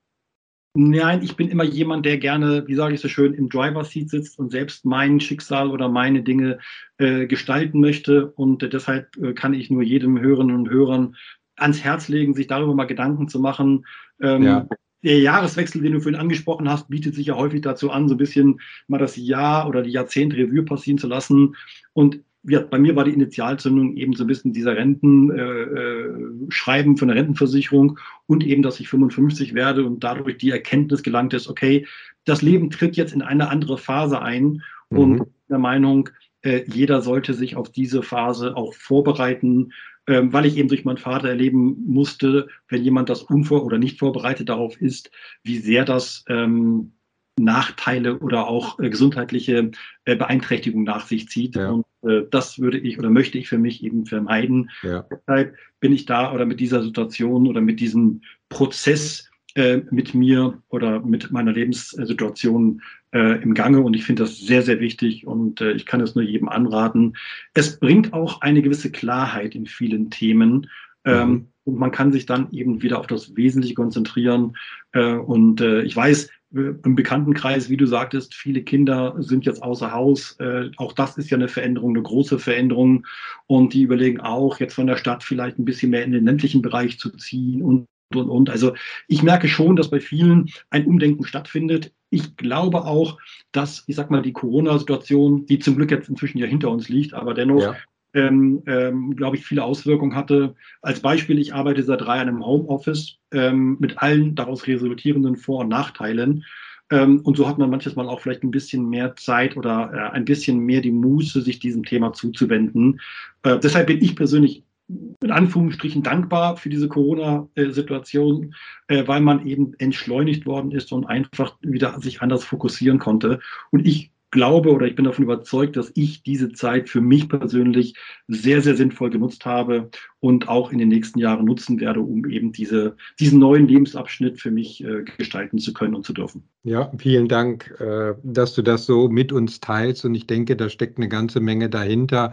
nein, 0.76 1.22
ich 1.22 1.36
bin 1.36 1.48
immer 1.48 1.64
jemand, 1.64 2.06
der 2.06 2.18
gerne, 2.18 2.66
wie 2.66 2.74
sage 2.74 2.94
ich 2.94 3.00
so 3.00 3.08
schön, 3.08 3.34
im 3.34 3.48
Driver 3.48 3.84
Seat 3.84 4.10
sitzt 4.10 4.38
und 4.38 4.50
selbst 4.50 4.84
mein 4.84 5.20
Schicksal 5.20 5.70
oder 5.70 5.88
meine 5.88 6.22
Dinge 6.22 6.58
äh, 6.98 7.26
gestalten 7.26 7.80
möchte. 7.80 8.30
Und 8.32 8.62
äh, 8.62 8.68
deshalb 8.68 9.16
äh, 9.16 9.32
kann 9.32 9.54
ich 9.54 9.70
nur 9.70 9.82
jedem 9.82 10.20
Hörerinnen 10.20 10.54
und 10.54 10.70
Hörern 10.70 11.16
ans 11.56 11.82
Herz 11.82 12.08
legen, 12.08 12.34
sich 12.34 12.46
darüber 12.46 12.74
mal 12.74 12.84
Gedanken 12.84 13.28
zu 13.28 13.40
machen. 13.40 13.86
Ähm, 14.20 14.42
ja. 14.42 14.66
Der 15.02 15.18
Jahreswechsel, 15.20 15.82
den 15.82 15.92
du 15.92 16.00
vorhin 16.00 16.20
angesprochen 16.20 16.68
hast, 16.68 16.88
bietet 16.88 17.14
sich 17.14 17.26
ja 17.26 17.36
häufig 17.36 17.60
dazu 17.60 17.90
an, 17.90 18.08
so 18.08 18.14
ein 18.14 18.18
bisschen 18.18 18.60
mal 18.88 18.98
das 18.98 19.16
Jahr 19.16 19.68
oder 19.68 19.82
die 19.82 19.90
Jahrzehnte 19.90 20.36
Revue 20.36 20.64
passieren 20.64 20.98
zu 20.98 21.06
lassen. 21.06 21.54
Und 21.92 22.20
ja, 22.48 22.60
bei 22.60 22.78
mir 22.78 22.94
war 22.96 23.04
die 23.04 23.12
Initialzündung 23.12 23.96
eben 23.96 24.12
so 24.12 24.24
ein 24.24 24.28
bisschen 24.28 24.52
dieser 24.52 24.76
Rentenschreiben 24.76 26.92
äh, 26.92 26.94
äh 26.94 26.98
von 26.98 27.08
der 27.08 27.16
Rentenversicherung 27.16 27.98
und 28.26 28.44
eben, 28.44 28.62
dass 28.62 28.80
ich 28.80 28.88
55 28.88 29.54
werde 29.54 29.84
und 29.84 30.04
dadurch 30.04 30.38
die 30.38 30.50
Erkenntnis 30.50 31.02
gelangt 31.02 31.34
ist, 31.34 31.48
okay, 31.48 31.86
das 32.24 32.42
Leben 32.42 32.70
tritt 32.70 32.96
jetzt 32.96 33.14
in 33.14 33.22
eine 33.22 33.48
andere 33.48 33.78
Phase 33.78 34.22
ein 34.22 34.62
mhm. 34.90 34.98
und 34.98 35.22
der 35.48 35.58
Meinung, 35.58 36.10
äh, 36.42 36.62
jeder 36.66 37.02
sollte 37.02 37.34
sich 37.34 37.56
auf 37.56 37.70
diese 37.70 38.02
Phase 38.02 38.56
auch 38.56 38.74
vorbereiten, 38.74 39.72
ähm, 40.06 40.32
weil 40.32 40.46
ich 40.46 40.56
eben 40.56 40.68
durch 40.68 40.84
meinen 40.84 40.98
Vater 40.98 41.28
erleben 41.28 41.82
musste, 41.86 42.48
wenn 42.68 42.84
jemand 42.84 43.08
das 43.08 43.22
unvor- 43.22 43.64
oder 43.64 43.78
nicht 43.78 43.98
vorbereitet 43.98 44.48
darauf 44.48 44.80
ist, 44.80 45.10
wie 45.42 45.58
sehr 45.58 45.84
das 45.84 46.24
ähm, 46.28 46.92
Nachteile 47.38 48.18
oder 48.18 48.48
auch 48.48 48.78
äh, 48.78 48.88
gesundheitliche 48.88 49.70
äh, 50.04 50.16
Beeinträchtigungen 50.16 50.86
nach 50.86 51.06
sich 51.06 51.28
zieht. 51.28 51.56
Ja. 51.56 51.70
Und 51.70 51.84
äh, 52.02 52.22
das 52.30 52.58
würde 52.58 52.78
ich 52.78 52.98
oder 52.98 53.10
möchte 53.10 53.38
ich 53.38 53.48
für 53.48 53.58
mich 53.58 53.84
eben 53.84 54.06
vermeiden. 54.06 54.70
Ja. 54.82 55.06
Deshalb 55.10 55.54
bin 55.80 55.92
ich 55.92 56.06
da 56.06 56.32
oder 56.32 56.46
mit 56.46 56.60
dieser 56.60 56.82
Situation 56.82 57.46
oder 57.46 57.60
mit 57.60 57.80
diesem 57.80 58.22
Prozess 58.48 59.30
äh, 59.54 59.82
mit 59.90 60.14
mir 60.14 60.62
oder 60.68 61.00
mit 61.00 61.30
meiner 61.30 61.52
Lebenssituation 61.52 62.82
äh, 63.12 63.42
im 63.42 63.54
Gange 63.54 63.80
und 63.80 63.94
ich 63.94 64.04
finde 64.04 64.24
das 64.24 64.38
sehr, 64.38 64.62
sehr 64.62 64.80
wichtig 64.80 65.26
und 65.26 65.60
äh, 65.60 65.72
ich 65.72 65.86
kann 65.86 66.00
es 66.00 66.14
nur 66.14 66.24
jedem 66.24 66.48
anraten. 66.48 67.16
Es 67.54 67.78
bringt 67.78 68.12
auch 68.12 68.40
eine 68.42 68.62
gewisse 68.62 68.90
Klarheit 68.90 69.54
in 69.54 69.66
vielen 69.66 70.10
Themen. 70.10 70.68
Ähm, 71.04 71.28
mhm. 71.28 71.46
Und 71.64 71.78
man 71.78 71.90
kann 71.90 72.12
sich 72.12 72.26
dann 72.26 72.52
eben 72.52 72.82
wieder 72.82 72.98
auf 72.98 73.06
das 73.06 73.34
Wesentliche 73.34 73.74
konzentrieren. 73.74 74.56
Äh, 74.92 75.14
und 75.14 75.60
äh, 75.60 75.82
ich 75.82 75.96
weiß, 75.96 76.28
im 76.56 76.94
Bekanntenkreis, 76.94 77.68
wie 77.68 77.76
du 77.76 77.86
sagtest, 77.86 78.34
viele 78.34 78.62
Kinder 78.62 79.14
sind 79.18 79.46
jetzt 79.46 79.62
außer 79.62 79.92
Haus. 79.92 80.36
Äh, 80.40 80.70
auch 80.76 80.92
das 80.92 81.18
ist 81.18 81.30
ja 81.30 81.36
eine 81.36 81.48
Veränderung, 81.48 81.90
eine 81.90 82.02
große 82.02 82.38
Veränderung. 82.38 83.06
Und 83.46 83.74
die 83.74 83.82
überlegen 83.82 84.20
auch, 84.20 84.58
jetzt 84.60 84.74
von 84.74 84.86
der 84.86 84.96
Stadt 84.96 85.22
vielleicht 85.22 85.58
ein 85.58 85.64
bisschen 85.64 85.90
mehr 85.90 86.04
in 86.04 86.12
den 86.12 86.24
ländlichen 86.24 86.62
Bereich 86.62 86.98
zu 86.98 87.10
ziehen 87.10 87.62
und 87.62 87.86
und, 88.14 88.30
und. 88.30 88.50
Also 88.50 88.72
ich 89.08 89.24
merke 89.24 89.48
schon, 89.48 89.74
dass 89.74 89.90
bei 89.90 89.98
vielen 89.98 90.48
ein 90.70 90.86
Umdenken 90.86 91.24
stattfindet. 91.24 91.92
Ich 92.08 92.36
glaube 92.36 92.84
auch, 92.84 93.18
dass, 93.50 93.82
ich 93.88 93.96
sag 93.96 94.12
mal, 94.12 94.22
die 94.22 94.32
Corona-Situation, 94.32 95.44
die 95.46 95.58
zum 95.58 95.74
Glück 95.74 95.90
jetzt 95.90 96.08
inzwischen 96.08 96.38
ja 96.38 96.46
hinter 96.46 96.70
uns 96.70 96.88
liegt, 96.88 97.14
aber 97.14 97.34
dennoch 97.34 97.62
ja 97.62 97.76
ähm, 98.14 98.62
ähm, 98.66 99.14
glaube 99.16 99.36
ich, 99.36 99.44
viele 99.44 99.64
Auswirkungen 99.64 100.14
hatte. 100.14 100.54
Als 100.82 101.00
Beispiel, 101.00 101.38
ich 101.38 101.54
arbeite 101.54 101.82
seit 101.82 102.00
drei 102.00 102.16
Jahren 102.16 102.28
im 102.28 102.44
Homeoffice 102.44 103.18
ähm, 103.32 103.76
mit 103.80 103.98
allen 103.98 104.34
daraus 104.34 104.66
resultierenden 104.66 105.36
Vor- 105.36 105.60
und 105.60 105.68
Nachteilen. 105.68 106.44
Ähm, 106.90 107.20
und 107.20 107.36
so 107.36 107.48
hat 107.48 107.58
man 107.58 107.70
manches 107.70 107.96
Mal 107.96 108.08
auch 108.08 108.20
vielleicht 108.20 108.44
ein 108.44 108.50
bisschen 108.50 108.88
mehr 108.88 109.16
Zeit 109.16 109.56
oder 109.56 109.90
äh, 109.92 110.14
ein 110.14 110.24
bisschen 110.24 110.60
mehr 110.60 110.80
die 110.80 110.92
Muße, 110.92 111.42
sich 111.42 111.58
diesem 111.58 111.84
Thema 111.84 112.12
zuzuwenden. 112.12 113.00
Äh, 113.42 113.58
deshalb 113.58 113.88
bin 113.88 114.02
ich 114.02 114.14
persönlich 114.14 114.62
in 114.88 115.32
Anführungsstrichen 115.32 116.04
dankbar 116.04 116.56
für 116.56 116.68
diese 116.68 116.88
Corona-Situation, 116.88 118.54
äh, 118.86 119.06
weil 119.06 119.20
man 119.20 119.44
eben 119.44 119.74
entschleunigt 119.78 120.46
worden 120.46 120.70
ist 120.70 120.92
und 120.92 121.06
einfach 121.06 121.56
wieder 121.60 122.00
sich 122.00 122.22
anders 122.22 122.44
fokussieren 122.44 123.00
konnte. 123.00 123.40
Und 123.72 123.84
ich 123.84 124.12
glaube 124.36 124.70
oder 124.70 124.86
ich 124.86 124.94
bin 124.94 125.06
davon 125.06 125.24
überzeugt, 125.24 125.76
dass 125.76 125.90
ich 125.94 126.22
diese 126.22 126.52
Zeit 126.52 126.90
für 126.90 127.00
mich 127.00 127.28
persönlich 127.28 127.94
sehr, 128.28 128.60
sehr 128.60 128.76
sinnvoll 128.76 129.08
genutzt 129.08 129.46
habe 129.46 129.88
und 130.20 130.48
auch 130.48 130.72
in 130.72 130.78
den 130.78 130.88
nächsten 130.88 131.18
Jahren 131.18 131.44
nutzen 131.44 131.78
werde, 131.80 132.00
um 132.00 132.28
eben 132.28 132.52
diese, 132.52 132.96
diesen 133.20 133.38
neuen 133.38 133.68
Lebensabschnitt 133.68 134.40
für 134.40 134.50
mich 134.50 134.82
äh, 134.82 135.04
gestalten 135.18 135.58
zu 135.58 135.72
können 135.72 135.94
und 135.94 136.06
zu 136.06 136.12
dürfen. 136.12 136.44
Ja, 136.64 136.90
vielen 136.98 137.28
Dank, 137.28 137.74
äh, 137.78 138.14
dass 138.22 138.54
du 138.54 138.62
das 138.62 138.86
so 138.86 139.08
mit 139.08 139.32
uns 139.32 139.60
teilst 139.60 140.04
und 140.04 140.14
ich 140.14 140.26
denke, 140.26 140.56
da 140.56 140.68
steckt 140.68 140.98
eine 140.98 141.08
ganze 141.08 141.40
Menge 141.40 141.68
dahinter 141.68 142.32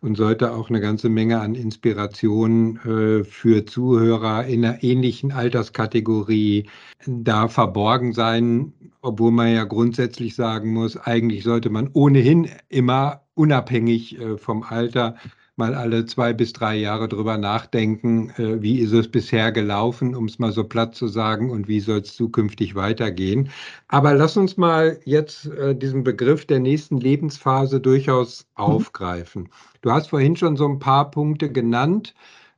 und 0.00 0.16
sollte 0.16 0.52
auch 0.54 0.70
eine 0.70 0.80
ganze 0.80 1.08
Menge 1.08 1.40
an 1.40 1.54
Inspiration 1.54 2.76
äh, 2.84 3.24
für 3.24 3.66
Zuhörer 3.66 4.46
in 4.46 4.64
einer 4.64 4.82
ähnlichen 4.82 5.32
Alterskategorie 5.32 6.68
da 7.06 7.48
verborgen 7.48 8.12
sein, 8.12 8.72
obwohl 9.02 9.32
man 9.32 9.52
ja 9.52 9.64
grundsätzlich 9.64 10.34
sagen 10.34 10.72
muss, 10.72 10.96
eigentlich 10.96 11.42
sollte 11.42 11.68
man 11.68 11.90
ohnehin 11.92 12.48
immer 12.68 13.22
unabhängig 13.34 14.18
äh, 14.20 14.38
vom 14.38 14.62
Alter 14.62 15.16
mal 15.56 15.74
alle 15.74 16.04
zwei 16.06 16.32
bis 16.32 16.52
drei 16.52 16.76
Jahre 16.76 17.08
drüber 17.08 17.38
nachdenken, 17.38 18.30
äh, 18.30 18.60
wie 18.60 18.78
ist 18.78 18.92
es 18.92 19.08
bisher 19.08 19.52
gelaufen, 19.52 20.14
um 20.14 20.24
es 20.24 20.38
mal 20.38 20.52
so 20.52 20.64
platt 20.64 20.94
zu 20.94 21.06
sagen, 21.06 21.50
und 21.50 21.68
wie 21.68 21.80
soll 21.80 22.00
es 22.00 22.14
zukünftig 22.14 22.74
weitergehen. 22.74 23.50
Aber 23.88 24.14
lass 24.14 24.36
uns 24.36 24.56
mal 24.56 24.98
jetzt 25.04 25.46
äh, 25.46 25.74
diesen 25.74 26.04
Begriff 26.04 26.46
der 26.46 26.60
nächsten 26.60 26.98
Lebensphase 26.98 27.80
durchaus 27.80 28.46
mhm. 28.56 28.64
aufgreifen. 28.64 29.48
Du 29.82 29.90
hast 29.90 30.08
vorhin 30.08 30.36
schon 30.36 30.56
so 30.56 30.66
ein 30.66 30.78
paar 30.78 31.10
Punkte 31.10 31.50
genannt 31.50 32.14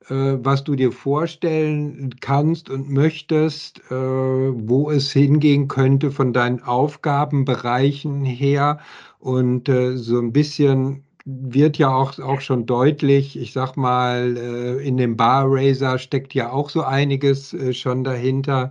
äh, 0.08 0.38
was 0.38 0.62
du 0.62 0.76
dir 0.76 0.92
vorstellen 0.92 2.14
kannst 2.20 2.70
und 2.70 2.88
möchtest, 2.88 3.80
äh, 3.90 3.94
wo 3.94 4.90
es 4.90 5.10
hingehen 5.10 5.66
könnte 5.66 6.12
von 6.12 6.32
deinen 6.32 6.62
Aufgabenbereichen 6.62 8.24
her 8.24 8.78
und 9.18 9.68
äh, 9.68 9.96
so 9.96 10.20
ein 10.20 10.32
bisschen 10.32 11.05
wird 11.26 11.76
ja 11.78 11.94
auch, 11.94 12.18
auch 12.20 12.40
schon 12.40 12.66
deutlich, 12.66 13.38
ich 13.38 13.52
sag 13.52 13.76
mal, 13.76 14.36
äh, 14.36 14.86
in 14.86 14.96
dem 14.96 15.16
Bar 15.16 15.46
Racer 15.48 15.98
steckt 15.98 16.34
ja 16.34 16.52
auch 16.52 16.70
so 16.70 16.82
einiges 16.82 17.52
äh, 17.52 17.74
schon 17.74 18.04
dahinter. 18.04 18.70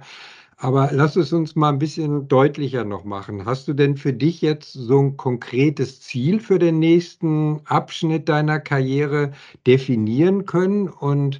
Aber 0.57 0.89
lass 0.93 1.17
es 1.17 1.33
uns 1.33 1.55
mal 1.55 1.69
ein 1.69 1.79
bisschen 1.79 2.27
deutlicher 2.29 2.85
noch 2.85 3.03
machen. 3.03 3.45
Hast 3.45 3.67
du 3.67 3.73
denn 3.73 3.97
für 3.97 4.13
dich 4.13 4.41
jetzt 4.41 4.73
so 4.73 4.99
ein 5.01 5.17
konkretes 5.17 6.01
Ziel 6.01 6.39
für 6.39 6.59
den 6.59 6.79
nächsten 6.79 7.61
Abschnitt 7.65 8.29
deiner 8.29 8.59
Karriere 8.61 9.31
definieren 9.67 10.45
können? 10.45 10.87
Und 10.89 11.37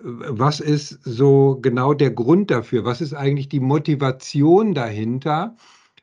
äh, 0.00 0.04
was 0.04 0.60
ist 0.60 1.00
so 1.04 1.58
genau 1.62 1.94
der 1.94 2.10
Grund 2.12 2.50
dafür? 2.50 2.84
Was 2.84 3.00
ist 3.00 3.14
eigentlich 3.14 3.48
die 3.48 3.60
Motivation 3.60 4.74
dahinter? 4.74 5.56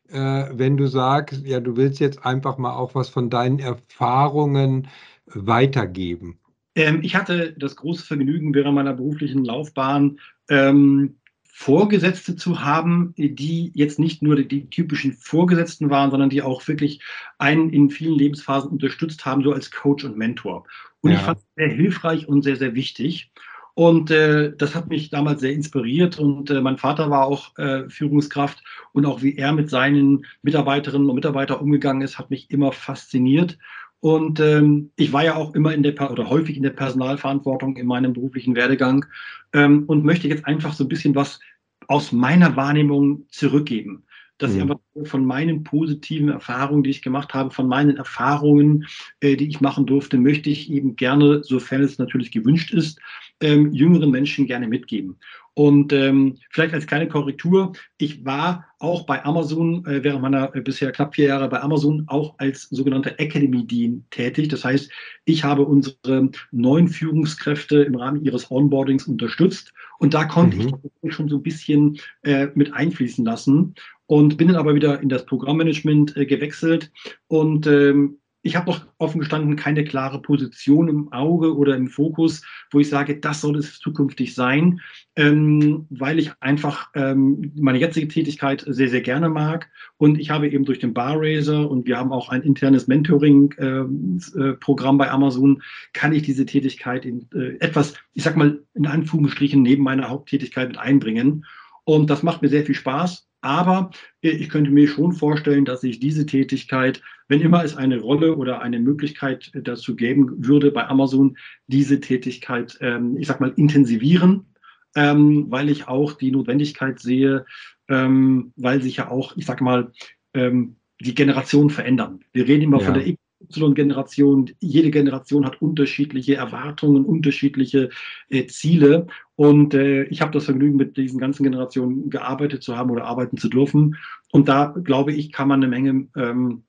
Äh, 0.09 0.45
wenn 0.51 0.77
du 0.77 0.87
sagst, 0.87 1.45
ja, 1.45 1.59
du 1.59 1.77
willst 1.77 1.99
jetzt 1.99 2.25
einfach 2.25 2.57
mal 2.57 2.73
auch 2.73 2.95
was 2.95 3.09
von 3.09 3.29
deinen 3.29 3.59
Erfahrungen 3.59 4.87
weitergeben? 5.25 6.39
Ähm, 6.75 6.99
ich 7.01 7.15
hatte 7.15 7.53
das 7.57 7.75
große 7.75 8.05
Vergnügen, 8.05 8.53
während 8.53 8.75
meiner 8.75 8.93
beruflichen 8.93 9.43
Laufbahn 9.45 10.19
ähm, 10.49 11.15
Vorgesetzte 11.57 12.35
zu 12.35 12.65
haben, 12.65 13.13
die 13.17 13.71
jetzt 13.73 13.97
nicht 13.97 14.21
nur 14.21 14.35
die, 14.35 14.45
die, 14.45 14.69
typischen 14.69 15.13
Vorgesetzten 15.13 15.89
waren, 15.89 16.11
sondern 16.11 16.29
die 16.29 16.41
auch 16.41 16.67
wirklich 16.67 17.01
einen 17.37 17.69
in 17.69 17.89
vielen 17.89 18.17
Lebensphasen 18.17 18.69
unterstützt 18.69 19.25
haben, 19.25 19.41
so 19.41 19.53
als 19.53 19.71
Coach 19.71 20.03
und 20.03 20.17
Mentor. 20.17 20.65
Und 20.99 21.11
ja. 21.11 21.17
ich 21.17 21.23
fand 21.23 21.37
es 21.37 21.45
sehr 21.55 21.69
hilfreich 21.69 22.27
und 22.27 22.41
sehr, 22.41 22.57
sehr 22.57 22.75
wichtig. 22.75 23.31
Und 23.75 24.09
äh, 24.09 24.55
das 24.55 24.73
hat 24.73 24.87
mich 24.87 25.09
damals 25.09 25.41
sehr 25.41 25.51
inspiriert. 25.51 26.17
Und 26.17 26.49
äh, 26.49 26.61
mein 26.61 26.77
Vater 26.77 27.09
war 27.09 27.25
auch 27.25 27.57
äh, 27.57 27.87
Führungskraft 27.89 28.63
und 28.93 29.05
auch 29.05 29.21
wie 29.21 29.35
er 29.35 29.51
mit 29.51 29.69
seinen 29.69 30.25
Mitarbeiterinnen 30.41 31.09
und 31.09 31.15
Mitarbeitern 31.15 31.59
umgegangen 31.59 32.01
ist, 32.01 32.17
hat 32.17 32.29
mich 32.29 32.49
immer 32.49 32.71
fasziniert. 32.71 33.57
Und 33.99 34.39
ähm, 34.39 34.91
ich 34.95 35.11
war 35.11 35.25
ja 35.25 35.35
auch 35.35 35.53
immer 35.55 35.73
in 35.73 35.83
der 35.83 36.09
oder 36.09 36.29
häufig 36.29 36.55
in 36.55 36.63
der 36.63 36.69
Personalverantwortung 36.69 37.75
in 37.75 37.87
meinem 37.87 38.13
beruflichen 38.13 38.55
Werdegang 38.55 39.05
ähm, 39.51 39.83
und 39.87 40.05
möchte 40.05 40.29
jetzt 40.29 40.45
einfach 40.45 40.73
so 40.73 40.85
ein 40.85 40.89
bisschen 40.89 41.15
was 41.15 41.39
aus 41.87 42.11
meiner 42.11 42.55
Wahrnehmung 42.55 43.25
zurückgeben 43.29 44.05
dass 44.37 44.51
mhm. 44.51 44.55
ich 44.55 44.61
einfach 44.63 44.79
von 45.05 45.25
meinen 45.25 45.63
positiven 45.63 46.29
Erfahrungen, 46.29 46.83
die 46.83 46.89
ich 46.89 47.01
gemacht 47.01 47.33
habe, 47.33 47.51
von 47.51 47.67
meinen 47.67 47.97
Erfahrungen, 47.97 48.85
äh, 49.19 49.35
die 49.35 49.47
ich 49.47 49.61
machen 49.61 49.85
durfte, 49.85 50.17
möchte 50.17 50.49
ich 50.49 50.71
eben 50.71 50.95
gerne, 50.95 51.43
sofern 51.43 51.83
es 51.83 51.97
natürlich 51.97 52.31
gewünscht 52.31 52.73
ist, 52.73 52.99
ähm, 53.41 53.73
jüngeren 53.73 54.11
Menschen 54.11 54.47
gerne 54.47 54.67
mitgeben. 54.67 55.17
Und 55.57 55.93
ähm, 55.93 56.37
vielleicht 56.49 56.73
als 56.73 56.85
kleine 56.85 57.07
Korrektur, 57.07 57.71
ich 57.97 58.25
war 58.25 58.65
auch 58.79 59.05
bei 59.05 59.23
Amazon 59.23 59.85
äh, 59.85 60.03
während 60.03 60.21
meiner 60.21 60.53
äh, 60.53 60.59
bisher 60.59 60.91
knapp 60.91 61.15
vier 61.15 61.27
Jahre 61.27 61.47
bei 61.47 61.61
Amazon 61.61 62.03
auch 62.07 62.35
als 62.39 62.63
sogenannter 62.63 63.17
Academy 63.19 63.65
Dean 63.65 64.03
tätig. 64.09 64.49
Das 64.49 64.65
heißt, 64.65 64.91
ich 65.23 65.45
habe 65.45 65.63
unsere 65.63 66.29
neuen 66.51 66.89
Führungskräfte 66.89 67.83
im 67.83 67.95
Rahmen 67.95 68.21
ihres 68.25 68.51
Onboardings 68.51 69.07
unterstützt 69.07 69.73
und 69.97 70.13
da 70.13 70.25
konnte 70.25 70.57
mhm. 70.57 70.75
ich 71.01 71.13
schon 71.13 71.29
so 71.29 71.37
ein 71.37 71.43
bisschen 71.43 71.99
äh, 72.23 72.47
mit 72.53 72.73
einfließen 72.73 73.23
lassen 73.23 73.75
und 74.07 74.35
bin 74.35 74.49
dann 74.49 74.57
aber 74.57 74.75
wieder 74.75 74.99
in 75.01 75.07
das 75.07 75.25
Programmmanagement 75.25 76.17
äh, 76.17 76.25
gewechselt 76.25 76.91
und 77.27 77.65
ähm, 77.65 78.17
ich 78.45 78.55
habe 78.55 78.69
noch 78.69 78.85
offen 78.99 79.19
gestanden 79.19 79.55
keine 79.55 79.83
klare 79.83 80.21
Position 80.21 80.87
im 80.87 81.11
Auge 81.11 81.57
oder 81.57 81.75
im 81.75 81.87
Fokus, 81.87 82.43
wo 82.69 82.79
ich 82.79 82.87
sage, 82.87 83.19
das 83.19 83.41
soll 83.41 83.57
es 83.57 83.79
zukünftig 83.79 84.35
sein, 84.35 84.81
ähm, 85.15 85.87
weil 85.89 86.19
ich 86.19 86.31
einfach 86.41 86.91
ähm, 86.93 87.51
meine 87.55 87.79
jetzige 87.79 88.07
Tätigkeit 88.07 88.63
sehr, 88.67 88.89
sehr 88.89 89.01
gerne 89.01 89.29
mag. 89.29 89.67
Und 89.97 90.19
ich 90.19 90.29
habe 90.29 90.47
eben 90.47 90.63
durch 90.63 90.77
den 90.77 90.93
Barraiser 90.93 91.67
und 91.67 91.87
wir 91.87 91.97
haben 91.97 92.11
auch 92.11 92.29
ein 92.29 92.43
internes 92.43 92.87
Mentoring-Programm 92.87 94.95
äh, 94.95 94.95
äh, 94.95 94.99
bei 94.99 95.09
Amazon, 95.09 95.63
kann 95.93 96.13
ich 96.13 96.21
diese 96.21 96.45
Tätigkeit 96.45 97.03
in 97.03 97.27
äh, 97.33 97.57
etwas, 97.61 97.95
ich 98.13 98.21
sag 98.21 98.37
mal, 98.37 98.61
in 98.75 98.85
Anführungsstrichen 98.85 99.63
neben 99.63 99.83
meiner 99.83 100.09
Haupttätigkeit 100.09 100.67
mit 100.67 100.77
einbringen. 100.77 101.45
Und 101.83 102.11
das 102.11 102.21
macht 102.21 102.43
mir 102.43 102.49
sehr 102.49 102.63
viel 102.63 102.75
Spaß. 102.75 103.25
Aber 103.45 103.91
ich 104.21 104.49
könnte 104.49 104.71
mir 104.71 104.87
schon 104.87 105.13
vorstellen, 105.13 105.65
dass 105.65 105.83
ich 105.83 105.99
diese 105.99 106.25
Tätigkeit, 106.25 107.03
wenn 107.27 107.41
immer 107.41 107.63
es 107.63 107.77
eine 107.77 107.99
Rolle 107.99 108.35
oder 108.37 108.63
eine 108.63 108.79
Möglichkeit 108.79 109.51
dazu 109.53 109.95
geben 109.95 110.47
würde 110.47 110.71
bei 110.71 110.87
Amazon, 110.87 111.37
diese 111.67 111.99
Tätigkeit, 111.99 112.75
ähm, 112.81 113.17
ich 113.19 113.27
sag 113.27 113.41
mal, 113.41 113.53
intensivieren, 113.55 114.47
ähm, 114.95 115.45
weil 115.49 115.69
ich 115.69 115.87
auch 115.87 116.13
die 116.13 116.31
Notwendigkeit 116.31 116.99
sehe, 116.99 117.45
ähm, 117.87 118.51
weil 118.55 118.81
sich 118.81 118.95
ja 118.95 119.11
auch, 119.11 119.37
ich 119.37 119.45
sag 119.45 119.61
mal, 119.61 119.91
die 120.35 121.15
Generationen 121.15 121.69
verändern. 121.69 122.19
Wir 122.33 122.45
reden 122.45 122.63
immer 122.63 122.79
ja. 122.79 122.85
von 122.87 122.93
der 122.95 123.07
Y-Generation. 123.49 124.51
Jede 124.59 124.91
Generation 124.91 125.45
hat 125.45 125.61
unterschiedliche 125.61 126.35
Erwartungen, 126.35 127.05
unterschiedliche 127.05 127.89
äh, 128.29 128.45
Ziele. 128.47 129.07
Und 129.35 129.73
äh, 129.73 130.03
ich 130.05 130.21
habe 130.21 130.31
das 130.31 130.45
Vergnügen, 130.45 130.77
mit 130.77 130.97
diesen 130.97 131.19
ganzen 131.19 131.43
Generationen 131.43 132.09
gearbeitet 132.09 132.63
zu 132.63 132.77
haben 132.77 132.89
oder 132.89 133.05
arbeiten 133.05 133.37
zu 133.37 133.49
dürfen. 133.49 133.97
Und 134.31 134.47
da, 134.47 134.75
glaube 134.83 135.13
ich, 135.13 135.31
kann 135.31 135.47
man 135.47 135.63
eine 135.63 135.67
Menge 135.67 136.07
ähm, 136.15 136.63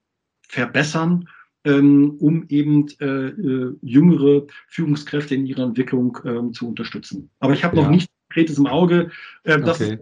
verbessern, 0.49 1.29
ähm, 1.65 2.17
um 2.19 2.47
eben 2.49 2.87
äh, 3.01 3.07
äh, 3.07 3.77
jüngere 3.83 4.47
Führungskräfte 4.69 5.35
in 5.35 5.47
ihrer 5.47 5.65
Entwicklung 5.65 6.19
ähm, 6.25 6.53
zu 6.53 6.69
unterstützen. 6.69 7.31
Aber 7.41 7.55
ich 7.55 7.65
habe 7.65 7.77
ja. 7.77 7.83
noch 7.83 7.91
nichts 7.91 8.09
Konkretes 8.29 8.59
im 8.59 8.67
Auge. 8.67 9.11
Äh, 9.45 9.61
das 9.61 9.81
okay. 9.81 9.99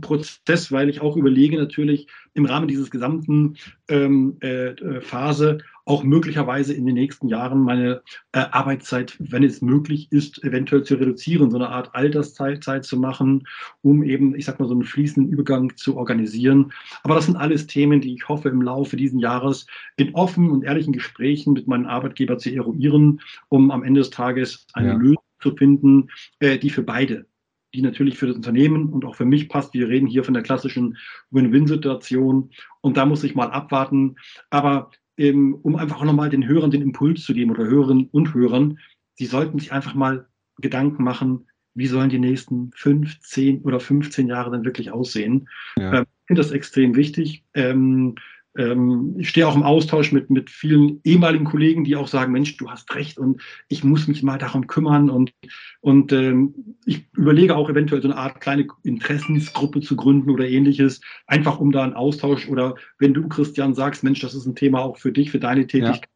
Prozess, 0.00 0.72
weil 0.72 0.88
ich 0.88 1.00
auch 1.00 1.16
überlege, 1.16 1.58
natürlich 1.58 2.06
im 2.34 2.46
Rahmen 2.46 2.68
dieses 2.68 2.90
gesamten 2.90 3.56
ähm, 3.88 4.38
äh, 4.42 4.68
äh 4.70 5.00
Phase 5.00 5.58
auch 5.84 6.04
möglicherweise 6.04 6.74
in 6.74 6.86
den 6.86 6.94
nächsten 6.94 7.28
Jahren 7.28 7.62
meine 7.62 8.02
äh, 8.32 8.40
Arbeitszeit, 8.50 9.16
wenn 9.18 9.42
es 9.42 9.62
möglich 9.62 10.10
ist, 10.10 10.42
eventuell 10.44 10.84
zu 10.84 10.94
reduzieren, 10.94 11.50
so 11.50 11.56
eine 11.56 11.68
Art 11.68 11.94
Alterszeit 11.94 12.84
zu 12.84 12.96
machen, 12.98 13.46
um 13.82 14.02
eben, 14.02 14.34
ich 14.34 14.44
sag 14.44 14.60
mal, 14.60 14.68
so 14.68 14.74
einen 14.74 14.84
fließenden 14.84 15.32
Übergang 15.32 15.76
zu 15.76 15.96
organisieren. 15.96 16.72
Aber 17.02 17.14
das 17.14 17.26
sind 17.26 17.36
alles 17.36 17.66
Themen, 17.66 18.00
die 18.00 18.14
ich 18.14 18.28
hoffe, 18.28 18.48
im 18.48 18.62
Laufe 18.62 18.96
dieses 18.96 19.20
Jahres 19.20 19.66
in 19.96 20.14
offenen 20.14 20.50
und 20.50 20.64
ehrlichen 20.64 20.92
Gesprächen 20.92 21.52
mit 21.52 21.66
meinem 21.66 21.86
Arbeitgeber 21.86 22.38
zu 22.38 22.50
eruieren, 22.50 23.20
um 23.48 23.70
am 23.70 23.82
Ende 23.82 24.00
des 24.00 24.10
Tages 24.10 24.66
eine 24.74 24.88
ja. 24.88 24.94
Lösung 24.94 25.24
zu 25.40 25.56
finden, 25.56 26.08
äh, 26.38 26.58
die 26.58 26.70
für 26.70 26.82
beide 26.82 27.26
die 27.74 27.82
natürlich 27.82 28.18
für 28.18 28.26
das 28.26 28.36
Unternehmen 28.36 28.90
und 28.90 29.04
auch 29.04 29.14
für 29.14 29.24
mich 29.24 29.48
passt. 29.48 29.72
Wir 29.74 29.88
reden 29.88 30.06
hier 30.06 30.24
von 30.24 30.34
der 30.34 30.42
klassischen 30.42 30.98
Win-Win-Situation 31.30 32.50
und 32.80 32.96
da 32.96 33.06
muss 33.06 33.24
ich 33.24 33.34
mal 33.34 33.50
abwarten. 33.50 34.16
Aber 34.50 34.90
ähm, 35.16 35.54
um 35.62 35.76
einfach 35.76 36.00
auch 36.00 36.04
nochmal 36.04 36.30
den 36.30 36.46
Hörern 36.46 36.70
den 36.70 36.82
Impuls 36.82 37.22
zu 37.22 37.34
geben 37.34 37.50
oder 37.50 37.64
Hörerinnen 37.64 38.08
und 38.10 38.34
Hörern, 38.34 38.78
sie 39.14 39.26
sollten 39.26 39.58
sich 39.58 39.72
einfach 39.72 39.94
mal 39.94 40.26
Gedanken 40.58 41.02
machen, 41.04 41.46
wie 41.74 41.86
sollen 41.86 42.10
die 42.10 42.18
nächsten 42.18 42.70
fünf, 42.74 43.20
zehn 43.20 43.62
oder 43.62 43.80
15 43.80 44.26
Jahre 44.28 44.50
dann 44.50 44.64
wirklich 44.64 44.90
aussehen. 44.90 45.48
Ja. 45.76 46.00
Ähm, 46.00 46.06
ich 46.22 46.26
finde 46.26 46.42
das 46.42 46.50
extrem 46.52 46.94
wichtig. 46.96 47.44
Ähm, 47.54 48.14
ähm, 48.56 49.16
ich 49.18 49.30
stehe 49.30 49.48
auch 49.48 49.56
im 49.56 49.62
Austausch 49.62 50.12
mit, 50.12 50.28
mit 50.28 50.50
vielen 50.50 51.00
ehemaligen 51.04 51.44
Kollegen, 51.44 51.84
die 51.84 51.96
auch 51.96 52.08
sagen, 52.08 52.32
Mensch, 52.32 52.56
du 52.58 52.70
hast 52.70 52.94
recht 52.94 53.18
und 53.18 53.40
ich 53.68 53.82
muss 53.82 54.08
mich 54.08 54.22
mal 54.22 54.38
darum 54.38 54.66
kümmern 54.66 55.08
und, 55.08 55.32
und 55.80 56.12
ähm, 56.12 56.76
ich 56.84 57.06
überlege 57.16 57.56
auch 57.56 57.70
eventuell 57.70 58.02
so 58.02 58.08
eine 58.08 58.18
Art 58.18 58.40
kleine 58.40 58.66
Interessensgruppe 58.82 59.80
zu 59.80 59.96
gründen 59.96 60.30
oder 60.30 60.46
ähnliches, 60.46 61.00
einfach 61.26 61.60
um 61.60 61.72
da 61.72 61.82
einen 61.82 61.94
Austausch 61.94 62.48
oder 62.48 62.74
wenn 62.98 63.14
du, 63.14 63.26
Christian, 63.28 63.74
sagst, 63.74 64.04
Mensch, 64.04 64.20
das 64.20 64.34
ist 64.34 64.46
ein 64.46 64.54
Thema 64.54 64.80
auch 64.80 64.98
für 64.98 65.12
dich, 65.12 65.30
für 65.30 65.40
deine 65.40 65.66
Tätigkeit, 65.66 66.08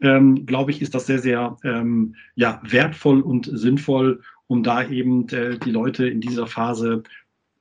ja. 0.00 0.16
ähm, 0.16 0.44
glaube 0.44 0.72
ich, 0.72 0.82
ist 0.82 0.94
das 0.94 1.06
sehr, 1.06 1.20
sehr 1.20 1.56
ähm, 1.64 2.14
ja, 2.34 2.60
wertvoll 2.62 3.22
und 3.22 3.48
sinnvoll, 3.50 4.20
um 4.48 4.62
da 4.62 4.86
eben 4.86 5.28
äh, 5.28 5.58
die 5.58 5.70
Leute 5.70 6.08
in 6.08 6.20
dieser 6.20 6.46
Phase 6.46 7.04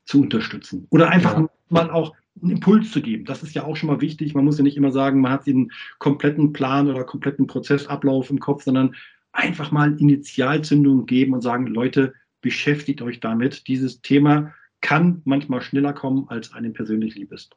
zu 0.03 0.21
unterstützen. 0.23 0.87
Oder 0.89 1.09
einfach 1.09 1.37
ja. 1.37 1.49
mal 1.69 1.89
auch 1.89 2.15
einen 2.41 2.51
Impuls 2.51 2.91
zu 2.91 3.01
geben. 3.01 3.25
Das 3.25 3.43
ist 3.43 3.55
ja 3.55 3.63
auch 3.63 3.75
schon 3.75 3.87
mal 3.87 4.01
wichtig. 4.01 4.33
Man 4.33 4.45
muss 4.45 4.57
ja 4.57 4.63
nicht 4.63 4.77
immer 4.77 4.91
sagen, 4.91 5.21
man 5.21 5.31
hat 5.31 5.47
den 5.47 5.71
kompletten 5.97 6.53
Plan 6.53 6.89
oder 6.89 7.03
kompletten 7.03 7.47
Prozessablauf 7.47 8.29
im 8.29 8.39
Kopf, 8.39 8.63
sondern 8.63 8.95
einfach 9.31 9.71
mal 9.71 9.99
Initialzündung 9.99 11.05
geben 11.05 11.33
und 11.33 11.41
sagen, 11.41 11.67
Leute, 11.67 12.13
beschäftigt 12.41 13.01
euch 13.01 13.19
damit. 13.19 13.67
Dieses 13.67 14.01
Thema 14.01 14.53
kann 14.81 15.21
manchmal 15.25 15.61
schneller 15.61 15.93
kommen, 15.93 16.27
als 16.29 16.53
einem 16.53 16.73
persönlich 16.73 17.15
lieb 17.15 17.31
ist. 17.31 17.55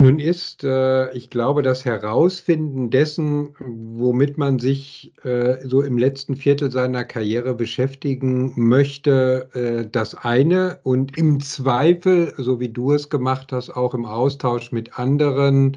Nun 0.00 0.18
ist, 0.18 0.64
äh, 0.64 1.12
ich 1.12 1.28
glaube, 1.28 1.60
das 1.60 1.84
Herausfinden 1.84 2.88
dessen, 2.88 3.54
womit 3.58 4.38
man 4.38 4.58
sich 4.58 5.12
äh, 5.24 5.58
so 5.68 5.82
im 5.82 5.98
letzten 5.98 6.36
Viertel 6.36 6.70
seiner 6.70 7.04
Karriere 7.04 7.52
beschäftigen 7.54 8.54
möchte, 8.56 9.50
äh, 9.52 9.86
das 9.90 10.14
eine 10.14 10.80
und 10.84 11.18
im 11.18 11.38
Zweifel, 11.40 12.32
so 12.38 12.60
wie 12.60 12.70
du 12.70 12.92
es 12.92 13.10
gemacht 13.10 13.52
hast, 13.52 13.68
auch 13.76 13.92
im 13.92 14.06
Austausch 14.06 14.72
mit 14.72 14.98
anderen, 14.98 15.76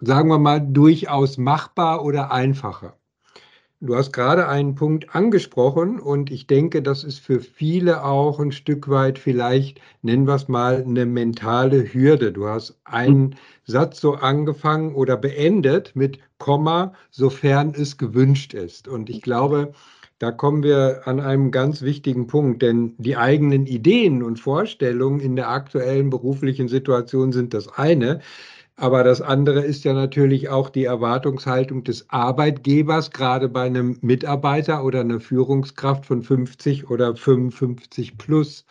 sagen 0.00 0.28
wir 0.28 0.38
mal, 0.38 0.60
durchaus 0.60 1.38
machbar 1.38 2.04
oder 2.04 2.30
einfacher. 2.30 2.98
Du 3.84 3.96
hast 3.96 4.12
gerade 4.12 4.46
einen 4.46 4.76
Punkt 4.76 5.12
angesprochen 5.12 5.98
und 5.98 6.30
ich 6.30 6.46
denke, 6.46 6.82
das 6.82 7.02
ist 7.02 7.18
für 7.18 7.40
viele 7.40 8.04
auch 8.04 8.38
ein 8.38 8.52
Stück 8.52 8.88
weit 8.88 9.18
vielleicht, 9.18 9.80
nennen 10.02 10.28
wir 10.28 10.36
es 10.36 10.46
mal, 10.46 10.84
eine 10.86 11.04
mentale 11.04 11.92
Hürde. 11.92 12.30
Du 12.30 12.46
hast 12.46 12.78
einen 12.84 13.34
Satz 13.64 14.00
so 14.00 14.14
angefangen 14.14 14.94
oder 14.94 15.16
beendet 15.16 15.96
mit 15.96 16.20
Komma, 16.38 16.92
sofern 17.10 17.74
es 17.76 17.98
gewünscht 17.98 18.54
ist. 18.54 18.86
Und 18.86 19.10
ich 19.10 19.20
glaube, 19.20 19.72
da 20.20 20.30
kommen 20.30 20.62
wir 20.62 21.02
an 21.06 21.18
einem 21.18 21.50
ganz 21.50 21.82
wichtigen 21.82 22.28
Punkt, 22.28 22.62
denn 22.62 22.94
die 22.98 23.16
eigenen 23.16 23.66
Ideen 23.66 24.22
und 24.22 24.38
Vorstellungen 24.38 25.18
in 25.18 25.34
der 25.34 25.48
aktuellen 25.48 26.08
beruflichen 26.08 26.68
Situation 26.68 27.32
sind 27.32 27.52
das 27.52 27.66
eine. 27.66 28.20
Aber 28.76 29.04
das 29.04 29.20
andere 29.20 29.60
ist 29.60 29.84
ja 29.84 29.92
natürlich 29.92 30.48
auch 30.48 30.70
die 30.70 30.84
Erwartungshaltung 30.84 31.84
des 31.84 32.08
Arbeitgebers, 32.10 33.10
gerade 33.10 33.48
bei 33.48 33.62
einem 33.62 33.98
Mitarbeiter 34.00 34.84
oder 34.84 35.00
einer 35.00 35.20
Führungskraft 35.20 36.06
von 36.06 36.22
50 36.22 36.88
oder 36.90 37.14
55 37.14 38.16
plus. 38.18 38.64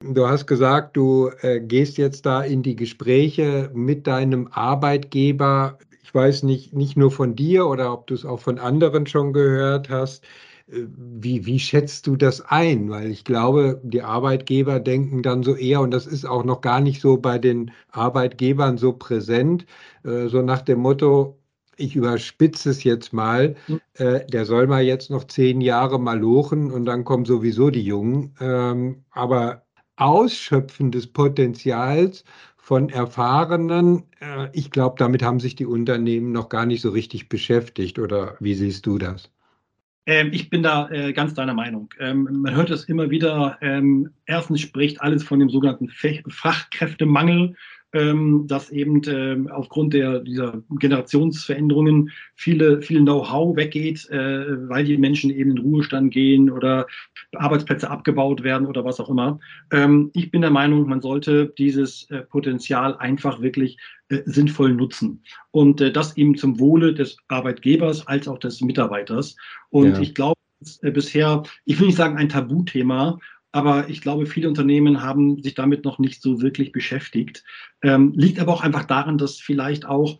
Du 0.00 0.28
hast 0.28 0.46
gesagt, 0.46 0.96
du 0.96 1.30
äh, 1.40 1.60
gehst 1.60 1.98
jetzt 1.98 2.26
da 2.26 2.42
in 2.42 2.62
die 2.62 2.76
Gespräche 2.76 3.70
mit 3.74 4.06
deinem 4.06 4.48
Arbeitgeber. 4.48 5.78
Ich 6.02 6.14
weiß 6.14 6.42
nicht, 6.44 6.74
nicht 6.74 6.96
nur 6.96 7.10
von 7.10 7.34
dir 7.34 7.66
oder 7.66 7.92
ob 7.92 8.06
du 8.06 8.14
es 8.14 8.24
auch 8.24 8.40
von 8.40 8.58
anderen 8.58 9.06
schon 9.06 9.32
gehört 9.32 9.88
hast. 9.88 10.24
Wie, 10.68 11.46
wie 11.46 11.60
schätzt 11.60 12.06
du 12.08 12.16
das 12.16 12.40
ein? 12.40 12.90
Weil 12.90 13.10
ich 13.10 13.24
glaube, 13.24 13.80
die 13.84 14.02
Arbeitgeber 14.02 14.80
denken 14.80 15.22
dann 15.22 15.44
so 15.44 15.54
eher, 15.54 15.80
und 15.80 15.92
das 15.92 16.06
ist 16.06 16.24
auch 16.24 16.44
noch 16.44 16.60
gar 16.60 16.80
nicht 16.80 17.00
so 17.00 17.18
bei 17.18 17.38
den 17.38 17.70
Arbeitgebern 17.92 18.76
so 18.76 18.92
präsent, 18.92 19.64
äh, 20.04 20.26
so 20.26 20.42
nach 20.42 20.62
dem 20.62 20.80
Motto, 20.80 21.38
ich 21.76 21.94
überspitze 21.94 22.70
es 22.70 22.82
jetzt 22.84 23.12
mal, 23.12 23.54
hm. 23.66 23.80
äh, 23.94 24.26
der 24.26 24.44
soll 24.44 24.66
mal 24.66 24.82
jetzt 24.82 25.10
noch 25.10 25.24
zehn 25.24 25.60
Jahre 25.60 26.00
mal 26.00 26.18
lochen 26.18 26.72
und 26.72 26.84
dann 26.84 27.04
kommen 27.04 27.26
sowieso 27.26 27.70
die 27.70 27.82
Jungen. 27.84 28.34
Ähm, 28.40 29.04
aber 29.10 29.66
Ausschöpfen 29.96 30.90
des 30.90 31.06
Potenzials 31.06 32.24
von 32.56 32.88
Erfahrenen, 32.88 34.04
äh, 34.20 34.48
ich 34.52 34.70
glaube, 34.72 34.96
damit 34.98 35.22
haben 35.22 35.38
sich 35.40 35.54
die 35.54 35.66
Unternehmen 35.66 36.32
noch 36.32 36.48
gar 36.48 36.66
nicht 36.66 36.82
so 36.82 36.90
richtig 36.90 37.28
beschäftigt. 37.28 37.98
Oder 38.00 38.36
wie 38.40 38.54
siehst 38.54 38.86
du 38.86 38.98
das? 38.98 39.30
Ähm, 40.06 40.30
ich 40.32 40.48
bin 40.50 40.62
da 40.62 40.88
äh, 40.90 41.12
ganz 41.12 41.34
deiner 41.34 41.54
Meinung. 41.54 41.88
Ähm, 41.98 42.28
man 42.42 42.54
hört 42.54 42.70
es 42.70 42.84
immer 42.84 43.10
wieder. 43.10 43.58
Ähm, 43.60 44.10
erstens 44.26 44.60
spricht 44.60 45.00
alles 45.00 45.24
von 45.24 45.40
dem 45.40 45.50
sogenannten 45.50 45.88
Fachkräftemangel 45.88 47.48
ähm, 47.48 47.56
dass 48.46 48.70
eben 48.70 49.00
ähm, 49.06 49.48
aufgrund 49.48 49.94
der, 49.94 50.20
dieser 50.20 50.62
Generationsveränderungen 50.78 52.10
viele, 52.34 52.82
viel 52.82 53.00
Know-how 53.00 53.56
weggeht, 53.56 54.08
äh, 54.10 54.68
weil 54.68 54.84
die 54.84 54.96
Menschen 54.96 55.30
eben 55.30 55.52
in 55.52 55.58
Ruhestand 55.58 56.12
gehen 56.12 56.50
oder 56.50 56.86
Arbeitsplätze 57.34 57.90
abgebaut 57.90 58.42
werden 58.42 58.66
oder 58.66 58.84
was 58.84 59.00
auch 59.00 59.08
immer. 59.08 59.38
Ähm, 59.70 60.10
ich 60.14 60.30
bin 60.30 60.40
der 60.40 60.50
Meinung, 60.50 60.88
man 60.88 61.00
sollte 61.00 61.52
dieses 61.58 62.10
äh, 62.10 62.22
Potenzial 62.22 62.96
einfach 62.98 63.40
wirklich 63.40 63.78
äh, 64.08 64.22
sinnvoll 64.26 64.72
nutzen. 64.72 65.22
Und 65.50 65.80
das 65.80 66.16
eben 66.16 66.36
zum 66.36 66.58
Wohle 66.60 66.94
des 66.94 67.16
Arbeitgebers 67.28 68.06
als 68.06 68.28
auch 68.28 68.38
des 68.38 68.60
Mitarbeiters. 68.60 69.36
Und 69.70 69.92
ja. 69.92 70.00
ich 70.00 70.14
glaube, 70.14 70.36
bisher, 70.82 71.42
ich 71.64 71.78
will 71.78 71.86
nicht 71.86 71.96
sagen 71.96 72.16
ein 72.16 72.28
Tabuthema, 72.28 73.18
aber 73.56 73.88
ich 73.88 74.02
glaube, 74.02 74.26
viele 74.26 74.48
Unternehmen 74.48 75.00
haben 75.00 75.42
sich 75.42 75.54
damit 75.54 75.82
noch 75.86 75.98
nicht 75.98 76.20
so 76.20 76.42
wirklich 76.42 76.72
beschäftigt. 76.72 77.42
Ähm, 77.80 78.12
liegt 78.14 78.38
aber 78.38 78.52
auch 78.52 78.62
einfach 78.62 78.84
daran, 78.84 79.16
dass 79.16 79.38
vielleicht 79.40 79.86
auch 79.86 80.18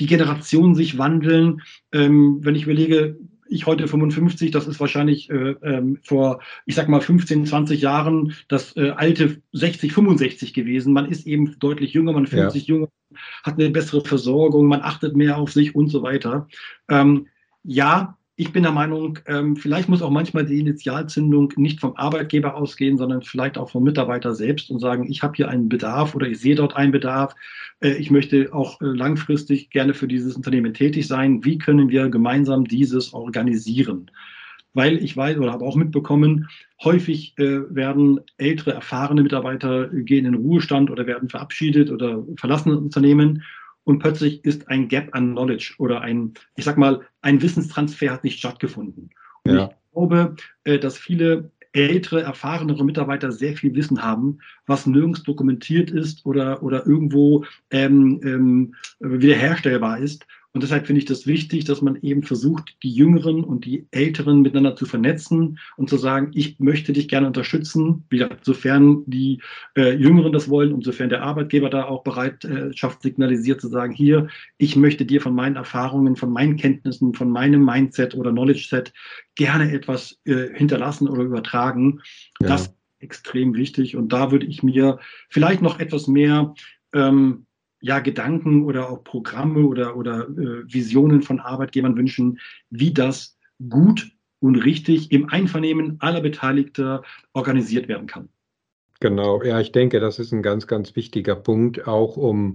die 0.00 0.06
Generationen 0.06 0.74
sich 0.74 0.98
wandeln. 0.98 1.62
Ähm, 1.92 2.40
wenn 2.42 2.56
ich 2.56 2.64
überlege, 2.64 3.20
ich 3.48 3.66
heute 3.66 3.86
55, 3.86 4.50
das 4.50 4.66
ist 4.66 4.80
wahrscheinlich 4.80 5.30
äh, 5.30 5.54
ähm, 5.62 6.00
vor, 6.02 6.40
ich 6.64 6.74
sag 6.74 6.88
mal, 6.88 7.00
15, 7.00 7.46
20 7.46 7.80
Jahren 7.80 8.34
das 8.48 8.76
äh, 8.76 8.90
alte 8.90 9.40
60, 9.52 9.92
65 9.92 10.52
gewesen. 10.52 10.92
Man 10.92 11.06
ist 11.06 11.24
eben 11.24 11.56
deutlich 11.60 11.92
jünger, 11.92 12.14
man 12.14 12.26
fühlt 12.26 12.42
ja. 12.42 12.50
sich 12.50 12.66
jünger, 12.66 12.88
hat 13.44 13.60
eine 13.60 13.70
bessere 13.70 14.04
Versorgung, 14.04 14.66
man 14.66 14.82
achtet 14.82 15.14
mehr 15.14 15.36
auf 15.36 15.52
sich 15.52 15.76
und 15.76 15.86
so 15.86 16.02
weiter. 16.02 16.48
Ähm, 16.88 17.28
ja, 17.62 18.18
ich 18.38 18.52
bin 18.52 18.62
der 18.62 18.72
Meinung, 18.72 19.18
ähm, 19.26 19.56
vielleicht 19.56 19.88
muss 19.88 20.02
auch 20.02 20.10
manchmal 20.10 20.44
die 20.44 20.60
Initialzündung 20.60 21.54
nicht 21.56 21.80
vom 21.80 21.96
Arbeitgeber 21.96 22.54
ausgehen, 22.54 22.98
sondern 22.98 23.22
vielleicht 23.22 23.56
auch 23.56 23.70
vom 23.70 23.82
Mitarbeiter 23.82 24.34
selbst 24.34 24.70
und 24.70 24.78
sagen, 24.78 25.10
ich 25.10 25.22
habe 25.22 25.32
hier 25.34 25.48
einen 25.48 25.70
Bedarf 25.70 26.14
oder 26.14 26.28
ich 26.28 26.38
sehe 26.38 26.54
dort 26.54 26.76
einen 26.76 26.92
Bedarf. 26.92 27.34
Äh, 27.80 27.94
ich 27.94 28.10
möchte 28.10 28.52
auch 28.52 28.78
äh, 28.82 28.84
langfristig 28.84 29.70
gerne 29.70 29.94
für 29.94 30.06
dieses 30.06 30.36
Unternehmen 30.36 30.74
tätig 30.74 31.06
sein. 31.06 31.44
Wie 31.46 31.56
können 31.56 31.88
wir 31.88 32.10
gemeinsam 32.10 32.66
dieses 32.66 33.14
organisieren? 33.14 34.10
Weil 34.74 35.02
ich 35.02 35.16
weiß 35.16 35.38
oder 35.38 35.52
habe 35.52 35.64
auch 35.64 35.76
mitbekommen, 35.76 36.50
häufig 36.84 37.38
äh, 37.38 37.74
werden 37.74 38.20
ältere, 38.36 38.74
erfahrene 38.74 39.22
Mitarbeiter 39.22 39.88
gehen 39.88 40.26
in 40.26 40.34
Ruhestand 40.34 40.90
oder 40.90 41.06
werden 41.06 41.30
verabschiedet 41.30 41.90
oder 41.90 42.22
verlassen 42.36 42.68
das 42.68 42.80
Unternehmen 42.80 43.42
und 43.86 44.00
plötzlich 44.00 44.44
ist 44.44 44.68
ein 44.68 44.88
Gap 44.88 45.10
an 45.12 45.32
Knowledge 45.32 45.74
oder 45.78 46.00
ein, 46.00 46.34
ich 46.56 46.64
sag 46.64 46.76
mal, 46.76 47.02
ein 47.22 47.40
Wissenstransfer 47.40 48.10
hat 48.10 48.24
nicht 48.24 48.38
stattgefunden. 48.38 49.10
Und 49.44 49.54
ja. 49.54 49.70
ich 49.70 49.92
glaube, 49.92 50.34
äh, 50.64 50.78
dass 50.78 50.98
viele 50.98 51.52
ältere, 51.72 52.22
erfahrenere 52.22 52.84
Mitarbeiter 52.84 53.30
sehr 53.30 53.56
viel 53.56 53.74
Wissen 53.76 54.02
haben, 54.02 54.38
was 54.66 54.86
nirgends 54.86 55.22
dokumentiert 55.22 55.90
ist 55.92 56.26
oder, 56.26 56.64
oder 56.64 56.84
irgendwo 56.84 57.44
ähm, 57.70 58.20
ähm, 58.24 58.74
wiederherstellbar 58.98 59.98
ist. 59.98 60.26
Und 60.56 60.62
deshalb 60.62 60.86
finde 60.86 61.00
ich 61.00 61.04
das 61.04 61.26
wichtig, 61.26 61.66
dass 61.66 61.82
man 61.82 61.96
eben 62.00 62.22
versucht, 62.22 62.78
die 62.82 62.90
Jüngeren 62.90 63.44
und 63.44 63.66
die 63.66 63.86
Älteren 63.90 64.40
miteinander 64.40 64.74
zu 64.74 64.86
vernetzen 64.86 65.58
und 65.76 65.90
zu 65.90 65.98
sagen, 65.98 66.30
ich 66.32 66.58
möchte 66.58 66.94
dich 66.94 67.08
gerne 67.08 67.26
unterstützen, 67.26 68.04
wieder, 68.08 68.30
sofern 68.40 69.02
die 69.04 69.42
äh, 69.76 69.94
Jüngeren 69.94 70.32
das 70.32 70.48
wollen 70.48 70.72
und 70.72 70.82
sofern 70.82 71.10
der 71.10 71.22
Arbeitgeber 71.22 71.68
da 71.68 71.84
auch 71.84 72.04
Bereitschaft 72.04 73.02
signalisiert 73.02 73.60
zu 73.60 73.68
sagen, 73.68 73.92
hier, 73.92 74.28
ich 74.56 74.76
möchte 74.76 75.04
dir 75.04 75.20
von 75.20 75.34
meinen 75.34 75.56
Erfahrungen, 75.56 76.16
von 76.16 76.32
meinen 76.32 76.56
Kenntnissen, 76.56 77.12
von 77.12 77.28
meinem 77.28 77.62
Mindset 77.62 78.14
oder 78.14 78.30
Knowledge 78.30 78.68
Set 78.70 78.94
gerne 79.34 79.70
etwas 79.70 80.18
äh, 80.24 80.54
hinterlassen 80.54 81.06
oder 81.06 81.24
übertragen. 81.24 82.00
Ja. 82.40 82.48
Das 82.48 82.62
ist 82.62 82.74
extrem 83.00 83.54
wichtig 83.54 83.94
und 83.94 84.10
da 84.10 84.32
würde 84.32 84.46
ich 84.46 84.62
mir 84.62 85.00
vielleicht 85.28 85.60
noch 85.60 85.80
etwas 85.80 86.06
mehr 86.06 86.54
ähm, 86.94 87.45
ja, 87.86 88.00
Gedanken 88.00 88.64
oder 88.64 88.90
auch 88.90 89.04
Programme 89.04 89.60
oder, 89.60 89.96
oder 89.96 90.28
äh, 90.28 90.72
Visionen 90.72 91.22
von 91.22 91.38
Arbeitgebern 91.38 91.96
wünschen, 91.96 92.40
wie 92.68 92.92
das 92.92 93.38
gut 93.68 94.10
und 94.40 94.56
richtig 94.56 95.12
im 95.12 95.28
Einvernehmen 95.28 95.96
aller 96.00 96.20
Beteiligter 96.20 97.02
organisiert 97.32 97.86
werden 97.86 98.08
kann. 98.08 98.28
Genau, 98.98 99.42
ja, 99.42 99.60
ich 99.60 99.70
denke, 99.70 100.00
das 100.00 100.18
ist 100.18 100.32
ein 100.32 100.42
ganz, 100.42 100.66
ganz 100.66 100.96
wichtiger 100.96 101.36
Punkt, 101.36 101.86
auch 101.86 102.16
um 102.16 102.54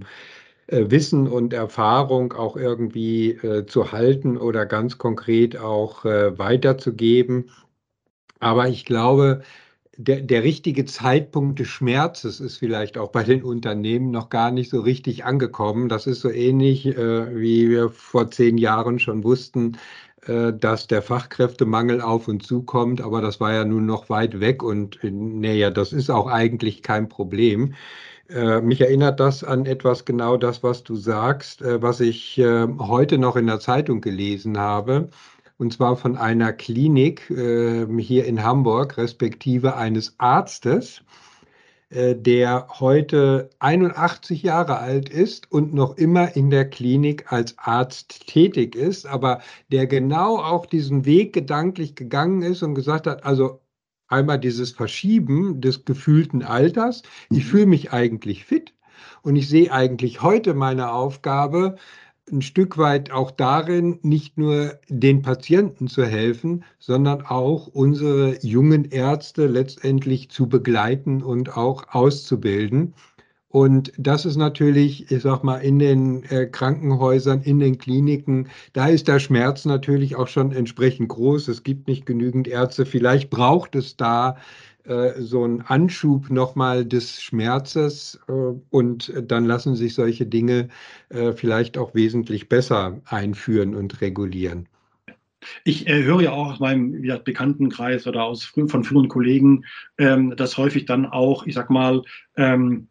äh, 0.66 0.90
Wissen 0.90 1.26
und 1.26 1.54
Erfahrung 1.54 2.34
auch 2.34 2.56
irgendwie 2.56 3.30
äh, 3.30 3.64
zu 3.64 3.90
halten 3.90 4.36
oder 4.36 4.66
ganz 4.66 4.98
konkret 4.98 5.56
auch 5.56 6.04
äh, 6.04 6.38
weiterzugeben. 6.38 7.50
Aber 8.38 8.68
ich 8.68 8.84
glaube, 8.84 9.42
der, 9.96 10.20
der 10.22 10.42
richtige 10.42 10.84
Zeitpunkt 10.84 11.58
des 11.58 11.68
Schmerzes 11.68 12.40
ist 12.40 12.58
vielleicht 12.58 12.96
auch 12.96 13.10
bei 13.10 13.24
den 13.24 13.42
Unternehmen 13.42 14.10
noch 14.10 14.30
gar 14.30 14.50
nicht 14.50 14.70
so 14.70 14.80
richtig 14.80 15.24
angekommen. 15.24 15.88
Das 15.88 16.06
ist 16.06 16.20
so 16.20 16.30
ähnlich, 16.30 16.86
äh, 16.86 17.36
wie 17.36 17.68
wir 17.68 17.90
vor 17.90 18.30
zehn 18.30 18.56
Jahren 18.58 18.98
schon 18.98 19.22
wussten, 19.22 19.76
äh, 20.26 20.52
dass 20.52 20.86
der 20.86 21.02
Fachkräftemangel 21.02 22.00
auf 22.00 22.28
uns 22.28 22.46
zukommt. 22.46 23.00
Aber 23.02 23.20
das 23.20 23.38
war 23.40 23.52
ja 23.52 23.64
nun 23.64 23.84
noch 23.86 24.08
weit 24.08 24.40
weg 24.40 24.62
und 24.62 25.02
äh, 25.04 25.10
naja, 25.10 25.70
das 25.70 25.92
ist 25.92 26.10
auch 26.10 26.26
eigentlich 26.26 26.82
kein 26.82 27.08
Problem. 27.08 27.74
Äh, 28.30 28.62
mich 28.62 28.80
erinnert 28.80 29.20
das 29.20 29.44
an 29.44 29.66
etwas 29.66 30.06
genau 30.06 30.38
das, 30.38 30.62
was 30.62 30.84
du 30.84 30.96
sagst, 30.96 31.60
äh, 31.60 31.82
was 31.82 32.00
ich 32.00 32.38
äh, 32.38 32.66
heute 32.78 33.18
noch 33.18 33.36
in 33.36 33.46
der 33.46 33.60
Zeitung 33.60 34.00
gelesen 34.00 34.58
habe 34.58 35.10
und 35.62 35.72
zwar 35.72 35.96
von 35.96 36.16
einer 36.16 36.52
Klinik 36.52 37.30
äh, 37.30 37.86
hier 38.00 38.24
in 38.24 38.42
Hamburg, 38.42 38.98
respektive 38.98 39.76
eines 39.76 40.16
Arztes, 40.18 41.02
äh, 41.90 42.16
der 42.16 42.66
heute 42.80 43.48
81 43.60 44.42
Jahre 44.42 44.78
alt 44.78 45.08
ist 45.08 45.52
und 45.52 45.72
noch 45.72 45.96
immer 45.96 46.34
in 46.34 46.50
der 46.50 46.68
Klinik 46.68 47.32
als 47.32 47.56
Arzt 47.58 48.26
tätig 48.26 48.74
ist, 48.74 49.06
aber 49.06 49.40
der 49.70 49.86
genau 49.86 50.38
auch 50.38 50.66
diesen 50.66 51.04
Weg 51.04 51.32
gedanklich 51.32 51.94
gegangen 51.94 52.42
ist 52.42 52.64
und 52.64 52.74
gesagt 52.74 53.06
hat, 53.06 53.24
also 53.24 53.60
einmal 54.08 54.40
dieses 54.40 54.72
Verschieben 54.72 55.60
des 55.60 55.84
gefühlten 55.84 56.42
Alters, 56.42 57.02
ich 57.30 57.44
mhm. 57.44 57.48
fühle 57.48 57.66
mich 57.66 57.92
eigentlich 57.92 58.44
fit 58.44 58.74
und 59.22 59.36
ich 59.36 59.48
sehe 59.48 59.70
eigentlich 59.70 60.22
heute 60.22 60.54
meine 60.54 60.90
Aufgabe, 60.90 61.76
ein 62.30 62.42
Stück 62.42 62.78
weit 62.78 63.10
auch 63.10 63.30
darin, 63.30 63.98
nicht 64.02 64.38
nur 64.38 64.78
den 64.88 65.22
Patienten 65.22 65.88
zu 65.88 66.04
helfen, 66.04 66.64
sondern 66.78 67.22
auch 67.22 67.66
unsere 67.66 68.38
jungen 68.42 68.84
Ärzte 68.84 69.46
letztendlich 69.46 70.30
zu 70.30 70.48
begleiten 70.48 71.22
und 71.22 71.56
auch 71.56 71.88
auszubilden. 71.94 72.94
Und 73.48 73.92
das 73.98 74.24
ist 74.24 74.36
natürlich, 74.36 75.10
ich 75.10 75.22
sag 75.22 75.44
mal, 75.44 75.58
in 75.58 75.78
den 75.78 76.22
äh, 76.24 76.46
Krankenhäusern, 76.46 77.42
in 77.42 77.58
den 77.58 77.76
Kliniken, 77.76 78.48
da 78.72 78.86
ist 78.86 79.08
der 79.08 79.18
Schmerz 79.18 79.66
natürlich 79.66 80.16
auch 80.16 80.28
schon 80.28 80.52
entsprechend 80.52 81.10
groß. 81.10 81.48
Es 81.48 81.62
gibt 81.62 81.86
nicht 81.86 82.06
genügend 82.06 82.48
Ärzte. 82.48 82.86
Vielleicht 82.86 83.28
braucht 83.28 83.74
es 83.74 83.98
da 83.98 84.38
äh, 84.84 85.20
so 85.20 85.44
ein 85.44 85.62
Anschub 85.62 86.30
nochmal 86.30 86.84
des 86.84 87.22
Schmerzes 87.22 88.20
äh, 88.28 88.32
und 88.70 89.12
dann 89.26 89.44
lassen 89.44 89.76
sich 89.76 89.94
solche 89.94 90.26
Dinge 90.26 90.68
äh, 91.08 91.32
vielleicht 91.32 91.78
auch 91.78 91.94
wesentlich 91.94 92.48
besser 92.48 93.00
einführen 93.04 93.74
und 93.74 94.00
regulieren. 94.00 94.68
Ich 95.64 95.88
äh, 95.88 96.02
höre 96.02 96.22
ja 96.22 96.32
auch 96.32 96.52
aus 96.52 96.60
meinem 96.60 97.02
gesagt, 97.02 97.24
Bekanntenkreis 97.24 98.06
oder 98.06 98.24
aus 98.24 98.44
von 98.44 98.84
früheren 98.84 99.08
Kollegen, 99.08 99.64
ähm, 99.98 100.34
dass 100.36 100.56
häufig 100.56 100.84
dann 100.86 101.06
auch, 101.06 101.46
ich 101.46 101.54
sag 101.54 101.70
mal, 101.70 102.02
ähm, 102.36 102.88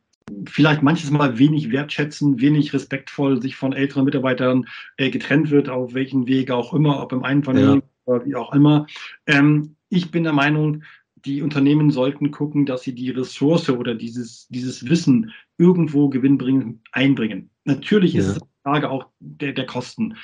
vielleicht 0.47 0.81
manches 0.81 1.11
Mal 1.11 1.37
wenig 1.37 1.71
wertschätzen, 1.71 2.39
wenig 2.39 2.73
respektvoll 2.73 3.41
sich 3.41 3.55
von 3.55 3.73
älteren 3.73 4.05
Mitarbeitern 4.05 4.65
äh, 4.97 5.09
getrennt 5.09 5.49
wird, 5.49 5.69
auf 5.69 5.93
welchen 5.93 6.27
Weg 6.27 6.51
auch 6.51 6.73
immer, 6.73 7.01
ob 7.01 7.11
im 7.11 7.23
Einvernehmen 7.23 7.75
ja. 7.75 7.81
oder 8.05 8.25
wie 8.25 8.35
auch 8.35 8.53
immer. 8.53 8.87
Ähm, 9.27 9.75
ich 9.89 10.11
bin 10.11 10.23
der 10.23 10.33
Meinung, 10.33 10.83
die 11.25 11.41
Unternehmen 11.41 11.91
sollten 11.91 12.31
gucken, 12.31 12.65
dass 12.65 12.83
sie 12.83 12.93
die 12.93 13.11
Ressource 13.11 13.69
oder 13.69 13.95
dieses, 13.95 14.47
dieses 14.49 14.89
Wissen 14.89 15.31
irgendwo 15.57 16.09
gewinnbringend 16.09 16.79
einbringen. 16.91 17.49
Natürlich 17.65 18.13
ja. 18.13 18.21
ist 18.21 18.27
es 18.27 18.41
eine 18.41 18.49
Frage 18.63 18.89
auch 18.89 19.07
der, 19.19 19.53
der 19.53 19.65
Kosten. 19.65 20.15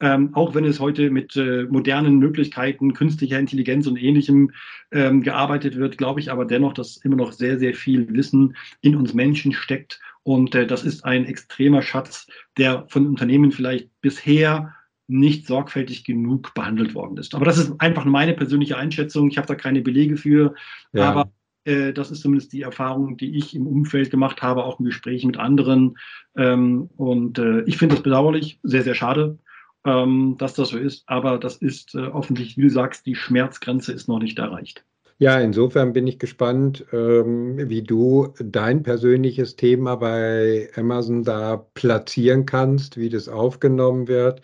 Ähm, 0.00 0.34
auch 0.34 0.54
wenn 0.54 0.64
es 0.64 0.80
heute 0.80 1.10
mit 1.10 1.36
äh, 1.36 1.64
modernen 1.64 2.18
Möglichkeiten, 2.18 2.94
künstlicher 2.94 3.38
Intelligenz 3.38 3.86
und 3.86 3.96
ähnlichem 3.96 4.50
ähm, 4.90 5.22
gearbeitet 5.22 5.76
wird, 5.76 5.98
glaube 5.98 6.20
ich 6.20 6.30
aber 6.32 6.44
dennoch, 6.44 6.74
dass 6.74 6.96
immer 6.98 7.16
noch 7.16 7.32
sehr, 7.32 7.58
sehr 7.58 7.74
viel 7.74 8.12
Wissen 8.12 8.56
in 8.80 8.96
uns 8.96 9.14
Menschen 9.14 9.52
steckt. 9.52 10.00
Und 10.24 10.54
äh, 10.54 10.66
das 10.66 10.82
ist 10.84 11.04
ein 11.04 11.26
extremer 11.26 11.80
Schatz, 11.80 12.26
der 12.58 12.86
von 12.88 13.06
Unternehmen 13.06 13.52
vielleicht 13.52 13.88
bisher 14.00 14.74
nicht 15.06 15.46
sorgfältig 15.46 16.04
genug 16.04 16.54
behandelt 16.54 16.94
worden 16.94 17.18
ist. 17.18 17.34
Aber 17.34 17.44
das 17.44 17.58
ist 17.58 17.80
einfach 17.80 18.04
meine 18.04 18.34
persönliche 18.34 18.76
Einschätzung. 18.76 19.28
Ich 19.28 19.36
habe 19.36 19.46
da 19.46 19.54
keine 19.54 19.82
Belege 19.82 20.16
für, 20.16 20.54
ja. 20.92 21.10
aber 21.10 21.30
äh, 21.64 21.92
das 21.92 22.10
ist 22.10 22.22
zumindest 22.22 22.52
die 22.52 22.62
Erfahrung, 22.62 23.16
die 23.16 23.36
ich 23.36 23.54
im 23.54 23.66
Umfeld 23.66 24.10
gemacht 24.10 24.42
habe, 24.42 24.64
auch 24.64 24.78
im 24.78 24.86
Gespräch 24.86 25.24
mit 25.24 25.36
anderen. 25.36 25.98
Ähm, 26.36 26.88
und 26.96 27.38
äh, 27.38 27.62
ich 27.62 27.76
finde 27.76 27.96
das 27.96 28.02
bedauerlich, 28.02 28.60
sehr, 28.62 28.82
sehr 28.82 28.94
schade, 28.94 29.38
ähm, 29.84 30.36
dass 30.38 30.54
das 30.54 30.70
so 30.70 30.78
ist. 30.78 31.04
Aber 31.06 31.38
das 31.38 31.56
ist 31.56 31.94
äh, 31.94 32.06
offensichtlich, 32.06 32.56
wie 32.56 32.62
du 32.62 32.70
sagst, 32.70 33.06
die 33.06 33.14
Schmerzgrenze 33.14 33.92
ist 33.92 34.08
noch 34.08 34.20
nicht 34.20 34.38
erreicht. 34.38 34.84
Ja, 35.18 35.38
insofern 35.38 35.92
bin 35.92 36.08
ich 36.08 36.18
gespannt, 36.18 36.84
ähm, 36.92 37.56
wie 37.70 37.82
du 37.82 38.34
dein 38.40 38.82
persönliches 38.82 39.54
Thema 39.54 39.94
bei 39.94 40.70
Amazon 40.74 41.22
da 41.22 41.56
platzieren 41.56 42.46
kannst, 42.46 42.96
wie 42.96 43.10
das 43.10 43.28
aufgenommen 43.28 44.08
wird 44.08 44.42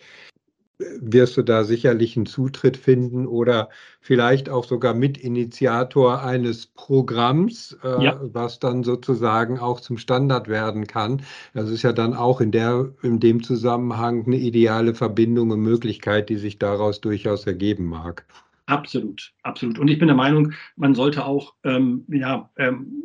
wirst 0.99 1.37
du 1.37 1.41
da 1.41 1.63
sicherlich 1.63 2.15
einen 2.15 2.25
Zutritt 2.25 2.77
finden 2.77 3.27
oder 3.27 3.69
vielleicht 3.99 4.49
auch 4.49 4.65
sogar 4.65 4.93
Mitinitiator 4.93 6.23
eines 6.23 6.67
Programms, 6.67 7.77
äh, 7.83 8.03
ja. 8.03 8.19
was 8.21 8.59
dann 8.59 8.83
sozusagen 8.83 9.59
auch 9.59 9.79
zum 9.79 9.97
Standard 9.97 10.47
werden 10.47 10.87
kann. 10.87 11.21
Das 11.53 11.69
ist 11.69 11.83
ja 11.83 11.93
dann 11.93 12.13
auch 12.13 12.41
in, 12.41 12.51
der, 12.51 12.91
in 13.01 13.19
dem 13.19 13.43
Zusammenhang 13.43 14.25
eine 14.25 14.37
ideale 14.37 14.93
Verbindung 14.93 15.51
und 15.51 15.61
Möglichkeit, 15.61 16.29
die 16.29 16.37
sich 16.37 16.59
daraus 16.59 17.01
durchaus 17.01 17.45
ergeben 17.45 17.85
mag. 17.85 18.25
Absolut, 18.65 19.33
absolut. 19.43 19.79
Und 19.79 19.89
ich 19.89 19.99
bin 19.99 20.07
der 20.07 20.15
Meinung, 20.15 20.53
man 20.75 20.95
sollte 20.95 21.25
auch 21.25 21.55
ähm, 21.63 22.05
ja, 22.07 22.49
ähm, 22.57 23.03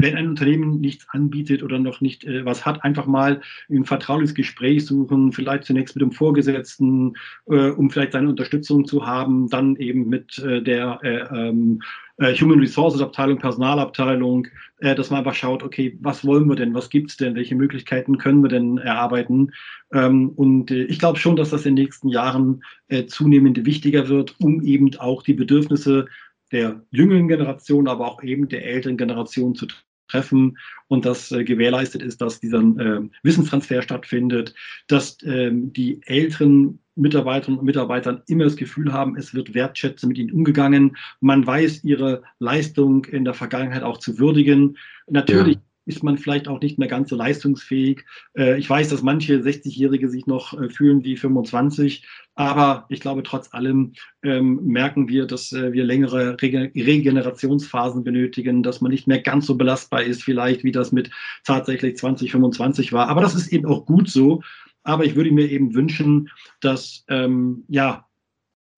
wenn 0.00 0.16
ein 0.16 0.28
Unternehmen 0.28 0.80
nichts 0.80 1.06
anbietet 1.10 1.62
oder 1.62 1.78
noch 1.78 2.00
nicht 2.00 2.24
äh, 2.24 2.44
was 2.44 2.64
hat, 2.64 2.84
einfach 2.84 3.06
mal 3.06 3.40
ein 3.68 3.84
vertrauliches 3.84 4.34
Gespräch 4.34 4.86
suchen, 4.86 5.32
vielleicht 5.32 5.64
zunächst 5.64 5.94
mit 5.94 6.02
dem 6.02 6.12
Vorgesetzten, 6.12 7.14
äh, 7.46 7.70
um 7.70 7.90
vielleicht 7.90 8.12
seine 8.12 8.28
Unterstützung 8.28 8.86
zu 8.86 9.06
haben, 9.06 9.48
dann 9.48 9.76
eben 9.76 10.08
mit 10.08 10.38
äh, 10.38 10.62
der 10.62 11.00
äh, 11.02 11.48
ähm, 11.48 11.82
äh, 12.18 12.34
Human 12.34 12.60
Resources 12.60 13.00
Abteilung, 13.00 13.38
Personalabteilung, 13.38 14.46
äh, 14.78 14.94
dass 14.94 15.10
man 15.10 15.18
einfach 15.18 15.34
schaut, 15.34 15.62
okay, 15.62 15.98
was 16.00 16.24
wollen 16.24 16.48
wir 16.48 16.56
denn, 16.56 16.74
was 16.74 16.90
gibt's 16.90 17.16
denn, 17.16 17.34
welche 17.34 17.54
Möglichkeiten 17.54 18.18
können 18.18 18.42
wir 18.42 18.48
denn 18.48 18.78
erarbeiten? 18.78 19.52
Ähm, 19.92 20.30
und 20.30 20.70
ich 20.70 20.98
glaube 20.98 21.18
schon, 21.18 21.36
dass 21.36 21.50
das 21.50 21.66
in 21.66 21.76
den 21.76 21.84
nächsten 21.84 22.08
Jahren 22.08 22.62
zunehmend 23.06 23.64
wichtiger 23.64 24.08
wird, 24.08 24.34
um 24.40 24.62
eben 24.62 24.90
auch 24.98 25.22
die 25.22 25.34
Bedürfnisse 25.34 26.06
der 26.52 26.82
jüngeren 26.90 27.28
Generation, 27.28 27.88
aber 27.88 28.08
auch 28.08 28.22
eben 28.22 28.48
der 28.48 28.64
älteren 28.66 28.96
Generation 28.96 29.54
zu 29.54 29.66
treffen 30.10 30.58
und 30.88 31.04
dass 31.04 31.30
äh, 31.32 31.44
gewährleistet 31.44 32.02
ist, 32.02 32.20
dass 32.20 32.40
dieser 32.40 32.58
äh, 32.58 33.00
Wissenstransfer 33.22 33.82
stattfindet, 33.82 34.54
dass 34.88 35.18
ähm, 35.22 35.72
die 35.72 36.00
älteren 36.04 36.80
Mitarbeiterinnen 36.96 37.60
und 37.60 37.64
Mitarbeitern 37.66 38.22
immer 38.28 38.44
das 38.44 38.56
Gefühl 38.56 38.92
haben, 38.92 39.16
es 39.16 39.32
wird 39.32 39.54
wertschätzend 39.54 40.08
mit 40.08 40.18
ihnen 40.18 40.32
umgegangen. 40.32 40.96
Man 41.20 41.46
weiß 41.46 41.84
ihre 41.84 42.22
Leistung 42.38 43.04
in 43.06 43.24
der 43.24 43.34
Vergangenheit 43.34 43.82
auch 43.82 43.98
zu 43.98 44.18
würdigen. 44.18 44.76
Natürlich 45.06 45.56
ja 45.56 45.69
ist 45.86 46.02
man 46.02 46.18
vielleicht 46.18 46.48
auch 46.48 46.60
nicht 46.60 46.78
mehr 46.78 46.88
ganz 46.88 47.10
so 47.10 47.16
leistungsfähig. 47.16 48.04
Äh, 48.36 48.58
ich 48.58 48.68
weiß, 48.68 48.88
dass 48.88 49.02
manche 49.02 49.40
60-Jährige 49.40 50.08
sich 50.08 50.26
noch 50.26 50.58
äh, 50.58 50.68
fühlen 50.68 51.04
wie 51.04 51.16
25, 51.16 52.06
aber 52.34 52.86
ich 52.88 53.00
glaube, 53.00 53.22
trotz 53.22 53.52
allem 53.52 53.92
ähm, 54.22 54.60
merken 54.64 55.08
wir, 55.08 55.26
dass 55.26 55.52
äh, 55.52 55.72
wir 55.72 55.84
längere 55.84 56.36
Regenerationsphasen 56.40 58.04
benötigen, 58.04 58.62
dass 58.62 58.80
man 58.80 58.92
nicht 58.92 59.06
mehr 59.06 59.20
ganz 59.20 59.46
so 59.46 59.56
belastbar 59.56 60.02
ist, 60.02 60.22
vielleicht 60.22 60.64
wie 60.64 60.72
das 60.72 60.92
mit 60.92 61.10
tatsächlich 61.44 61.96
2025 61.96 62.92
war. 62.92 63.08
Aber 63.08 63.20
das 63.20 63.34
ist 63.34 63.52
eben 63.52 63.66
auch 63.66 63.84
gut 63.84 64.08
so. 64.08 64.42
Aber 64.82 65.04
ich 65.04 65.14
würde 65.14 65.30
mir 65.30 65.50
eben 65.50 65.74
wünschen, 65.74 66.30
dass 66.60 67.04
ähm, 67.08 67.64
ja 67.68 68.06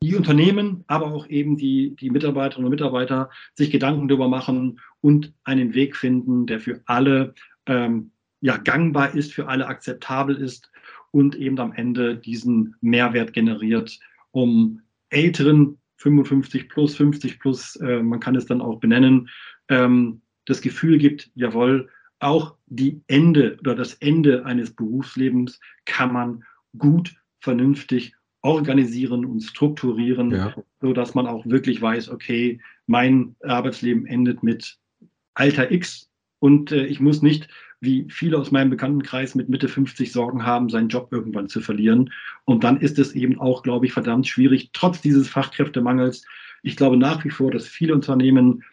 die 0.02 0.16
Unternehmen, 0.16 0.84
aber 0.88 1.06
auch 1.06 1.28
eben 1.28 1.56
die, 1.56 1.94
die 1.96 2.10
Mitarbeiterinnen 2.10 2.66
und 2.66 2.70
Mitarbeiter 2.70 3.30
sich 3.54 3.70
Gedanken 3.70 4.08
darüber 4.08 4.28
machen 4.28 4.80
und 5.00 5.32
einen 5.44 5.74
Weg 5.74 5.96
finden, 5.96 6.46
der 6.46 6.58
für 6.58 6.82
alle 6.86 7.34
ähm, 7.66 8.10
ja, 8.40 8.56
gangbar 8.56 9.14
ist, 9.14 9.32
für 9.32 9.46
alle 9.46 9.68
akzeptabel 9.68 10.36
ist 10.36 10.72
und 11.12 11.36
eben 11.36 11.58
am 11.60 11.72
Ende 11.72 12.16
diesen 12.16 12.74
Mehrwert 12.80 13.32
generiert, 13.32 13.98
um 14.32 14.80
älteren 15.10 15.78
55 15.98 16.68
plus, 16.68 16.96
50 16.96 17.38
plus, 17.38 17.76
äh, 17.76 18.02
man 18.02 18.18
kann 18.18 18.34
es 18.34 18.46
dann 18.46 18.60
auch 18.60 18.80
benennen, 18.80 19.28
ähm, 19.68 20.22
das 20.46 20.60
Gefühl 20.60 20.98
gibt, 20.98 21.30
jawohl, 21.36 21.88
auch 22.18 22.56
die 22.66 23.02
Ende 23.06 23.56
oder 23.60 23.76
das 23.76 23.94
Ende 23.94 24.44
eines 24.44 24.74
Berufslebens 24.74 25.60
kann 25.84 26.12
man 26.12 26.44
gut, 26.76 27.14
vernünftig 27.40 28.14
organisieren 28.42 29.24
und 29.24 29.40
strukturieren, 29.40 30.30
ja. 30.30 30.54
so 30.80 30.92
dass 30.92 31.14
man 31.14 31.26
auch 31.26 31.46
wirklich 31.46 31.80
weiß, 31.80 32.10
okay, 32.10 32.60
mein 32.86 33.36
Arbeitsleben 33.42 34.06
endet 34.06 34.42
mit 34.42 34.78
Alter 35.34 35.70
X 35.70 36.10
und 36.40 36.72
äh, 36.72 36.86
ich 36.86 36.98
muss 36.98 37.22
nicht, 37.22 37.48
wie 37.80 38.06
viele 38.08 38.38
aus 38.38 38.50
meinem 38.50 38.70
Bekanntenkreis 38.70 39.34
mit 39.34 39.48
Mitte 39.48 39.68
50 39.68 40.12
Sorgen 40.12 40.44
haben, 40.44 40.68
seinen 40.68 40.88
Job 40.88 41.08
irgendwann 41.12 41.48
zu 41.48 41.60
verlieren. 41.60 42.12
Und 42.44 42.64
dann 42.64 42.80
ist 42.80 42.98
es 42.98 43.12
eben 43.12 43.40
auch, 43.40 43.62
glaube 43.62 43.86
ich, 43.86 43.92
verdammt 43.92 44.26
schwierig, 44.26 44.70
trotz 44.72 45.00
dieses 45.00 45.28
Fachkräftemangels. 45.28 46.24
Ich 46.62 46.76
glaube 46.76 46.96
nach 46.96 47.24
wie 47.24 47.30
vor, 47.30 47.50
dass 47.50 47.66
viele 47.66 47.94
Unternehmen 47.94 48.64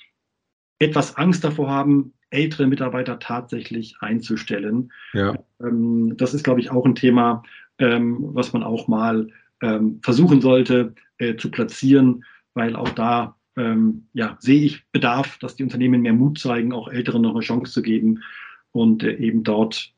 etwas 0.80 1.15
Angst 1.17 1.43
davor 1.43 1.70
haben, 1.70 2.13
ältere 2.32 2.67
Mitarbeiter 2.67 3.20
tatsächlich 3.20 3.95
einzustellen. 3.99 4.91
Ja. 5.13 5.38
Ähm, 5.59 6.15
das 6.17 6.34
ist, 6.34 6.43
glaube 6.43 6.59
ich, 6.59 6.72
auch 6.72 6.86
ein 6.86 6.95
Thema, 6.95 7.43
ähm, 7.78 8.17
was 8.34 8.53
man 8.53 8.63
auch 8.63 8.88
mal 8.88 9.30
ähm, 9.62 9.99
versuchen 10.03 10.41
sollte 10.41 10.93
äh, 11.18 11.36
zu 11.36 11.51
platzieren, 11.51 12.24
weil 12.53 12.76
auch 12.76 12.89
da 12.89 13.36
ähm, 13.57 14.07
ja, 14.14 14.38
sehe 14.39 14.62
ich 14.62 14.84
Bedarf, 14.91 15.38
dass 15.39 15.55
die 15.55 15.64
Unternehmen 15.64 16.01
mehr 16.01 16.14
Mut 16.14 16.39
zeigen, 16.39 16.74
auch 16.74 16.88
Älteren 16.88 17.22
noch 17.22 17.32
eine 17.32 17.41
Chance 17.41 17.72
zu 17.72 17.82
geben 17.82 18.24
und 18.72 19.03
äh, 19.03 19.16
eben 19.16 19.43
dort 19.43 19.93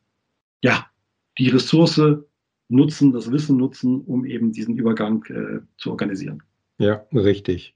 ja, 0.64 0.88
die 1.38 1.50
Ressource 1.50 2.02
nutzen, 2.70 3.12
das 3.12 3.32
Wissen 3.32 3.58
nutzen, 3.58 4.02
um 4.02 4.26
eben 4.26 4.52
diesen 4.52 4.78
Übergang 4.78 5.24
äh, 5.26 5.60
zu 5.78 5.92
organisieren. 5.92 6.42
Ja, 6.78 7.06
richtig. 7.14 7.76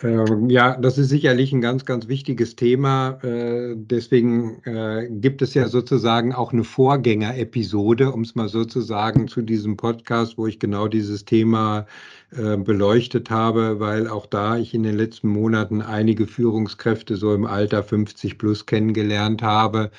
Ähm, 0.00 0.48
ja, 0.48 0.76
das 0.76 0.96
ist 0.96 1.10
sicherlich 1.10 1.52
ein 1.52 1.60
ganz, 1.60 1.84
ganz 1.84 2.08
wichtiges 2.08 2.56
Thema. 2.56 3.18
Äh, 3.22 3.74
deswegen 3.76 4.62
äh, 4.64 5.08
gibt 5.10 5.42
es 5.42 5.52
ja 5.54 5.68
sozusagen 5.68 6.32
auch 6.32 6.52
eine 6.52 6.64
Vorgängerepisode, 6.64 8.10
um 8.10 8.22
es 8.22 8.34
mal 8.34 8.48
sozusagen 8.48 9.28
zu 9.28 9.42
diesem 9.42 9.76
Podcast, 9.76 10.38
wo 10.38 10.46
ich 10.46 10.58
genau 10.58 10.88
dieses 10.88 11.26
Thema 11.26 11.86
äh, 12.30 12.56
beleuchtet 12.56 13.28
habe, 13.30 13.80
weil 13.80 14.08
auch 14.08 14.24
da 14.26 14.56
ich 14.56 14.72
in 14.72 14.82
den 14.82 14.96
letzten 14.96 15.28
Monaten 15.28 15.82
einige 15.82 16.26
Führungskräfte 16.26 17.16
so 17.16 17.34
im 17.34 17.44
Alter 17.44 17.82
50 17.82 18.38
plus 18.38 18.64
kennengelernt 18.64 19.42
habe, 19.42 19.90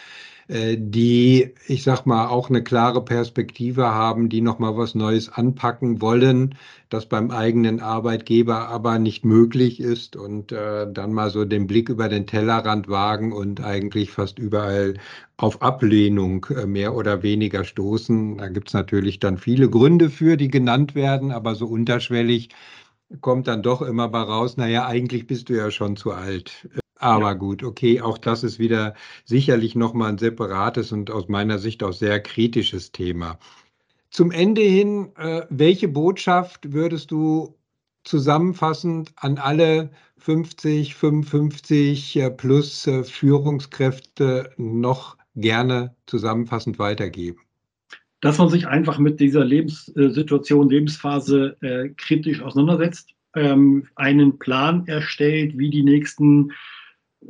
die, 0.49 1.53
ich 1.67 1.83
sag 1.83 2.05
mal, 2.05 2.27
auch 2.27 2.49
eine 2.49 2.63
klare 2.63 3.03
Perspektive 3.03 3.85
haben, 3.85 4.29
die 4.29 4.41
nochmal 4.41 4.75
was 4.77 4.93
Neues 4.93 5.29
anpacken 5.29 6.01
wollen, 6.01 6.55
das 6.89 7.07
beim 7.07 7.31
eigenen 7.31 7.79
Arbeitgeber 7.79 8.67
aber 8.67 8.99
nicht 8.99 9.25
möglich 9.25 9.79
ist 9.79 10.15
und 10.15 10.51
äh, 10.51 10.91
dann 10.91 11.13
mal 11.13 11.29
so 11.29 11.45
den 11.45 11.67
Blick 11.67 11.89
über 11.89 12.09
den 12.09 12.27
Tellerrand 12.27 12.87
wagen 12.87 13.31
und 13.31 13.61
eigentlich 13.61 14.11
fast 14.11 14.37
überall 14.37 14.95
auf 15.37 15.61
Ablehnung 15.61 16.45
äh, 16.55 16.65
mehr 16.65 16.93
oder 16.95 17.23
weniger 17.23 17.63
stoßen. 17.63 18.37
Da 18.37 18.49
gibt 18.49 18.67
es 18.67 18.73
natürlich 18.73 19.19
dann 19.19 19.37
viele 19.37 19.69
Gründe 19.69 20.09
für, 20.09 20.37
die 20.37 20.49
genannt 20.49 20.93
werden, 20.95 21.31
aber 21.31 21.55
so 21.55 21.65
unterschwellig 21.65 22.49
kommt 23.21 23.47
dann 23.47 23.63
doch 23.63 23.81
immer 23.81 24.09
mal 24.09 24.23
raus, 24.23 24.57
naja, 24.57 24.85
eigentlich 24.85 25.27
bist 25.27 25.49
du 25.49 25.53
ja 25.53 25.71
schon 25.71 25.95
zu 25.95 26.11
alt. 26.11 26.67
Aber 27.03 27.31
ja. 27.31 27.33
gut, 27.33 27.63
okay, 27.63 27.99
auch 27.99 28.17
das 28.17 28.45
ist 28.45 28.59
wieder 28.59 28.93
sicherlich 29.25 29.75
nochmal 29.75 30.07
ein 30.09 30.17
separates 30.17 30.93
und 30.93 31.11
aus 31.11 31.27
meiner 31.27 31.59
Sicht 31.59 31.83
auch 31.83 31.91
sehr 31.91 32.21
kritisches 32.21 32.93
Thema. 32.93 33.37
Zum 34.09 34.31
Ende 34.31 34.61
hin, 34.61 35.09
äh, 35.17 35.41
welche 35.49 35.89
Botschaft 35.89 36.71
würdest 36.71 37.11
du 37.11 37.57
zusammenfassend 38.05 39.11
an 39.17 39.37
alle 39.37 39.89
50, 40.17 40.95
55 40.95 42.15
äh, 42.15 42.29
plus 42.31 42.87
äh, 42.87 43.03
Führungskräfte 43.03 44.51
noch 44.55 45.17
gerne 45.35 45.93
zusammenfassend 46.05 46.79
weitergeben? 46.79 47.41
Dass 48.21 48.37
man 48.37 48.47
sich 48.47 48.65
einfach 48.65 48.97
mit 48.97 49.19
dieser 49.19 49.43
Lebenssituation, 49.43 50.69
Lebensphase 50.69 51.57
äh, 51.59 51.89
kritisch 51.97 52.41
auseinandersetzt, 52.41 53.09
ähm, 53.35 53.87
einen 53.95 54.39
Plan 54.39 54.87
erstellt, 54.87 55.57
wie 55.57 55.69
die 55.69 55.83
nächsten 55.83 56.53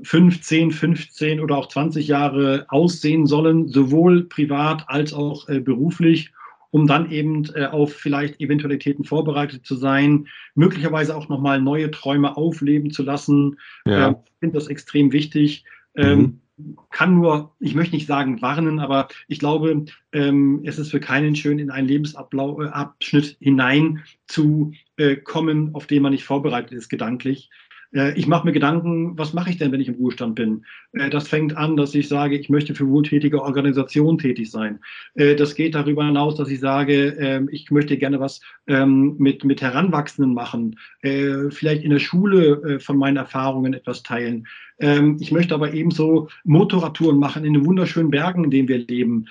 15, 0.02 0.72
15 0.72 1.40
oder 1.40 1.58
auch 1.58 1.68
20 1.68 2.08
Jahre 2.08 2.66
aussehen 2.70 3.28
sollen, 3.28 3.68
sowohl 3.68 4.24
privat 4.24 4.86
als 4.88 5.14
auch 5.14 5.48
äh, 5.48 5.60
beruflich, 5.60 6.32
um 6.72 6.88
dann 6.88 7.12
eben 7.12 7.46
äh, 7.54 7.66
auf 7.66 7.94
vielleicht 7.94 8.42
Eventualitäten 8.42 9.06
vorbereitet 9.06 9.66
zu 9.66 9.76
sein, 9.76 10.28
möglicherweise 10.56 11.16
auch 11.16 11.30
nochmal 11.30 11.62
neue 11.62 11.92
Träume 11.92 12.36
aufleben 12.36 12.90
zu 12.90 13.04
lassen. 13.04 13.60
Ja. 13.86 14.10
Äh, 14.10 14.16
ich 14.26 14.40
finde 14.40 14.58
das 14.58 14.68
extrem 14.68 15.12
wichtig. 15.12 15.64
Ähm, 15.96 16.40
mhm. 16.58 16.78
kann 16.90 17.14
nur, 17.14 17.56
ich 17.60 17.76
möchte 17.76 17.96
nicht 17.96 18.08
sagen 18.08 18.42
warnen, 18.42 18.80
aber 18.80 19.08
ich 19.28 19.38
glaube, 19.38 19.86
ähm, 20.12 20.62
es 20.64 20.80
ist 20.80 20.90
für 20.90 21.00
keinen 21.00 21.36
schön, 21.36 21.60
in 21.60 21.70
einen 21.70 21.88
Lebensabschnitt 21.88 23.38
äh, 23.40 23.46
hinein 23.46 24.04
zu 24.26 24.74
äh, 24.98 25.16
kommen, 25.16 25.76
auf 25.76 25.86
den 25.86 26.02
man 26.02 26.14
nicht 26.14 26.24
vorbereitet 26.24 26.72
ist, 26.72 26.90
gedanklich. 26.90 27.52
Äh, 27.94 28.18
ich 28.18 28.28
mache 28.28 28.46
mir 28.46 28.54
Gedanken, 28.54 29.18
was 29.18 29.34
mache 29.34 29.50
ich 29.50 29.58
denn, 29.58 29.72
wenn 29.72 29.82
ich 29.82 29.88
im 29.88 29.96
Ruhestand 29.96 30.36
bin? 30.36 30.66
Äh, 30.94 31.10
das 31.10 31.28
fängt 31.28 31.56
an, 31.56 31.78
dass 31.78 31.96
ich 31.96 32.08
sage, 32.08 32.38
ich 32.38 32.50
möchte 32.50 32.76
für 32.76 32.88
wohltätige 32.88 33.42
Organisationen 33.42 34.18
tätig 34.18 34.52
sein. 34.52 34.80
Äh, 35.16 35.36
das 35.36 35.56
geht 35.56 35.76
darüber 35.76 36.06
hinaus, 36.06 36.36
dass 36.36 36.50
ich 36.50 36.60
sage, 36.60 37.16
ähm, 37.20 37.50
ich 37.52 37.72
möchte 37.72 37.98
gerne 37.98 38.20
was 38.20 38.42
ähm, 38.68 39.16
mit, 39.18 39.44
mit 39.44 39.62
Heranwachsenden 39.62 40.34
machen, 40.34 40.78
vielleicht 41.02 41.84
in 41.84 41.90
der 41.90 42.00
Schule 42.00 42.80
von 42.80 42.98
meinen 42.98 43.18
Erfahrungen 43.18 43.74
etwas 43.74 44.04
teilen. 44.04 44.48
Ähm, 44.80 45.18
ich 45.20 45.32
möchte 45.32 45.54
aber 45.54 45.74
ebenso 45.74 46.30
Motorradtouren 46.46 47.20
machen 47.20 47.44
in 47.46 47.54
den 47.54 47.66
wunderschönen 47.66 48.10
Bergen, 48.10 48.46
in 48.46 48.52
denen 48.52 48.68
wir 48.68 48.80
leben. 48.80 49.26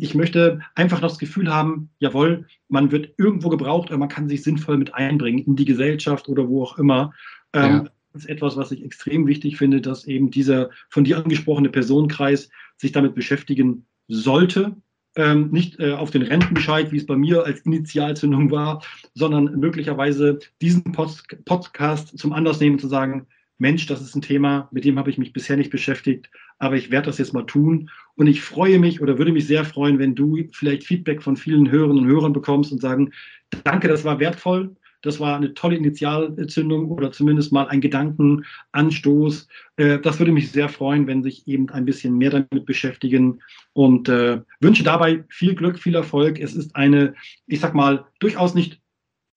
Ich 0.00 0.14
möchte 0.14 0.60
einfach 0.76 1.00
das 1.00 1.18
Gefühl 1.18 1.52
haben, 1.52 1.90
jawohl, 1.98 2.46
man 2.68 2.92
wird 2.92 3.12
irgendwo 3.16 3.48
gebraucht, 3.48 3.88
aber 3.88 3.98
man 3.98 4.08
kann 4.08 4.28
sich 4.28 4.42
sinnvoll 4.42 4.76
mit 4.78 4.94
einbringen 4.94 5.40
in 5.40 5.56
die 5.56 5.64
Gesellschaft 5.64 6.28
oder 6.28 6.48
wo 6.48 6.62
auch 6.62 6.78
immer. 6.78 7.12
Ähm, 7.52 7.72
ja. 7.72 7.84
Das 8.12 8.22
ist 8.24 8.30
etwas, 8.30 8.56
was 8.56 8.72
ich 8.72 8.84
extrem 8.84 9.26
wichtig 9.26 9.58
finde, 9.58 9.80
dass 9.80 10.06
eben 10.06 10.30
dieser 10.30 10.70
von 10.88 11.04
dir 11.04 11.18
angesprochene 11.18 11.68
Personenkreis 11.68 12.50
sich 12.76 12.92
damit 12.92 13.14
beschäftigen 13.14 13.86
sollte. 14.08 14.76
Ähm, 15.16 15.50
nicht 15.50 15.80
äh, 15.80 15.92
auf 15.92 16.10
den 16.10 16.22
Rentenbescheid, 16.22 16.92
wie 16.92 16.96
es 16.96 17.06
bei 17.06 17.16
mir 17.16 17.44
als 17.44 17.60
Initialzündung 17.60 18.50
war, 18.50 18.82
sondern 19.14 19.58
möglicherweise 19.58 20.38
diesen 20.60 20.84
Post 20.92 21.44
Podcast 21.44 22.16
zum 22.16 22.32
Anlass 22.32 22.60
nehmen, 22.60 22.78
zu 22.78 22.88
sagen, 22.88 23.26
Mensch, 23.58 23.86
das 23.86 24.00
ist 24.00 24.14
ein 24.14 24.22
Thema, 24.22 24.68
mit 24.70 24.84
dem 24.84 24.98
habe 24.98 25.10
ich 25.10 25.18
mich 25.18 25.32
bisher 25.32 25.56
nicht 25.56 25.70
beschäftigt, 25.70 26.30
aber 26.58 26.76
ich 26.76 26.92
werde 26.92 27.06
das 27.06 27.18
jetzt 27.18 27.34
mal 27.34 27.42
tun. 27.42 27.90
Und 28.14 28.28
ich 28.28 28.40
freue 28.40 28.78
mich 28.78 29.00
oder 29.00 29.18
würde 29.18 29.32
mich 29.32 29.46
sehr 29.46 29.64
freuen, 29.64 29.98
wenn 29.98 30.14
du 30.14 30.38
vielleicht 30.52 30.84
Feedback 30.84 31.22
von 31.22 31.36
vielen 31.36 31.68
Hörerinnen 31.68 32.04
und 32.04 32.08
Hörern 32.08 32.32
bekommst 32.32 32.70
und 32.70 32.80
sagen, 32.80 33.12
danke, 33.64 33.88
das 33.88 34.04
war 34.04 34.20
wertvoll. 34.20 34.76
Das 35.02 35.20
war 35.20 35.36
eine 35.36 35.54
tolle 35.54 35.76
Initialzündung 35.76 36.90
oder 36.90 37.12
zumindest 37.12 37.52
mal 37.52 37.68
ein 37.68 37.80
Gedankenanstoß. 37.80 39.48
Äh, 39.76 39.98
das 40.00 40.18
würde 40.18 40.32
mich 40.32 40.50
sehr 40.50 40.68
freuen, 40.68 41.06
wenn 41.06 41.22
sich 41.22 41.46
eben 41.46 41.68
ein 41.70 41.84
bisschen 41.84 42.18
mehr 42.18 42.30
damit 42.30 42.66
beschäftigen 42.66 43.40
und 43.72 44.08
äh, 44.08 44.40
wünsche 44.60 44.84
dabei 44.84 45.24
viel 45.28 45.54
Glück, 45.54 45.78
viel 45.78 45.94
Erfolg. 45.94 46.40
Es 46.40 46.54
ist 46.54 46.74
eine, 46.74 47.14
ich 47.46 47.60
sag 47.60 47.74
mal, 47.74 48.06
durchaus 48.18 48.54
nicht 48.54 48.80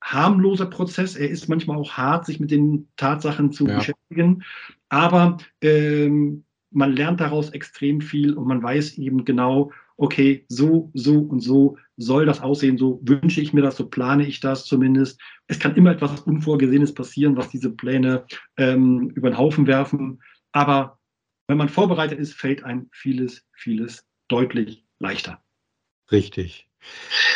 harmloser 0.03 0.65
Prozess. 0.65 1.15
Er 1.15 1.29
ist 1.29 1.47
manchmal 1.47 1.77
auch 1.77 1.91
hart, 1.91 2.25
sich 2.25 2.39
mit 2.39 2.51
den 2.51 2.87
Tatsachen 2.97 3.51
zu 3.51 3.67
ja. 3.67 3.77
beschäftigen. 3.77 4.43
Aber 4.89 5.37
ähm, 5.61 6.43
man 6.71 6.93
lernt 6.93 7.19
daraus 7.19 7.49
extrem 7.51 8.01
viel 8.01 8.33
und 8.33 8.47
man 8.47 8.63
weiß 8.63 8.97
eben 8.97 9.25
genau, 9.25 9.71
okay, 9.97 10.45
so, 10.47 10.89
so 10.93 11.19
und 11.19 11.41
so 11.41 11.77
soll 11.97 12.25
das 12.25 12.41
aussehen, 12.41 12.77
so 12.77 12.99
wünsche 13.03 13.41
ich 13.41 13.53
mir 13.53 13.61
das, 13.61 13.77
so 13.77 13.87
plane 13.87 14.25
ich 14.25 14.39
das 14.39 14.65
zumindest. 14.65 15.21
Es 15.47 15.59
kann 15.59 15.75
immer 15.75 15.91
etwas 15.91 16.21
Unvorgesehenes 16.21 16.93
passieren, 16.93 17.37
was 17.37 17.49
diese 17.49 17.69
Pläne 17.69 18.25
ähm, 18.57 19.11
über 19.11 19.29
den 19.29 19.37
Haufen 19.37 19.67
werfen. 19.67 20.21
Aber 20.53 20.97
wenn 21.47 21.57
man 21.57 21.69
vorbereitet 21.69 22.17
ist, 22.17 22.33
fällt 22.33 22.63
ein 22.63 22.89
vieles, 22.91 23.45
vieles 23.53 24.07
deutlich 24.27 24.85
leichter. 24.99 25.43
Richtig. 26.11 26.70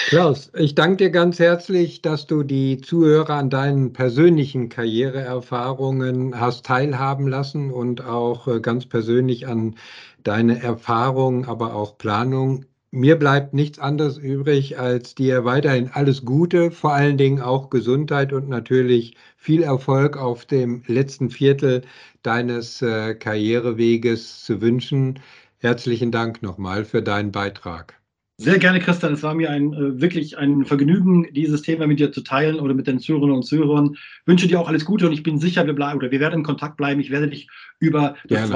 Klaus, 0.07 0.51
ich 0.55 0.75
danke 0.75 0.97
dir 0.97 1.09
ganz 1.09 1.39
herzlich, 1.39 2.01
dass 2.01 2.27
du 2.27 2.43
die 2.43 2.79
Zuhörer 2.79 3.33
an 3.35 3.49
deinen 3.49 3.91
persönlichen 3.91 4.69
Karriereerfahrungen 4.69 6.39
hast 6.39 6.65
teilhaben 6.65 7.27
lassen 7.27 7.71
und 7.71 8.05
auch 8.05 8.47
äh, 8.47 8.59
ganz 8.59 8.85
persönlich 8.85 9.47
an 9.47 9.75
deine 10.23 10.61
Erfahrungen, 10.61 11.45
aber 11.45 11.73
auch 11.75 11.97
Planung. 11.97 12.65
Mir 12.91 13.17
bleibt 13.17 13.53
nichts 13.53 13.79
anderes 13.79 14.17
übrig, 14.17 14.79
als 14.79 15.15
dir 15.15 15.43
weiterhin 15.43 15.89
alles 15.91 16.23
Gute, 16.23 16.71
vor 16.71 16.93
allen 16.93 17.17
Dingen 17.17 17.41
auch 17.41 17.69
Gesundheit 17.69 18.31
und 18.31 18.47
natürlich 18.47 19.15
viel 19.37 19.63
Erfolg 19.63 20.17
auf 20.17 20.45
dem 20.45 20.83
letzten 20.87 21.29
Viertel 21.29 21.81
deines 22.23 22.81
äh, 22.81 23.15
Karriereweges 23.15 24.43
zu 24.43 24.61
wünschen. 24.61 25.19
Herzlichen 25.57 26.11
Dank 26.11 26.41
nochmal 26.41 26.85
für 26.85 27.01
deinen 27.01 27.31
Beitrag. 27.31 27.95
Sehr 28.37 28.59
gerne, 28.59 28.79
Christian. 28.81 29.13
Es 29.13 29.23
war 29.23 29.33
mir 29.33 29.49
ein, 29.49 29.73
äh, 29.73 30.01
wirklich 30.01 30.37
ein 30.37 30.65
Vergnügen, 30.65 31.27
dieses 31.33 31.61
Thema 31.61 31.87
mit 31.87 31.99
dir 31.99 32.11
zu 32.11 32.21
teilen 32.21 32.59
oder 32.59 32.73
mit 32.73 32.85
den 32.85 32.99
Zuhörerinnen 32.99 33.37
und 33.37 33.43
Zuhörern. 33.43 33.93
Ich 33.93 34.27
wünsche 34.27 34.47
dir 34.47 34.59
auch 34.59 34.67
alles 34.67 34.83
Gute 34.83 35.07
und 35.07 35.13
ich 35.13 35.23
bin 35.23 35.39
sicher, 35.39 35.65
wir 35.65 35.73
bleiben 35.73 35.97
oder 35.99 36.11
wir 36.11 36.19
werden 36.19 36.39
in 36.39 36.43
Kontakt 36.43 36.75
bleiben. 36.75 36.99
Ich 36.99 37.11
werde 37.11 37.29
dich 37.29 37.47
über 37.79 38.15
das 38.27 38.51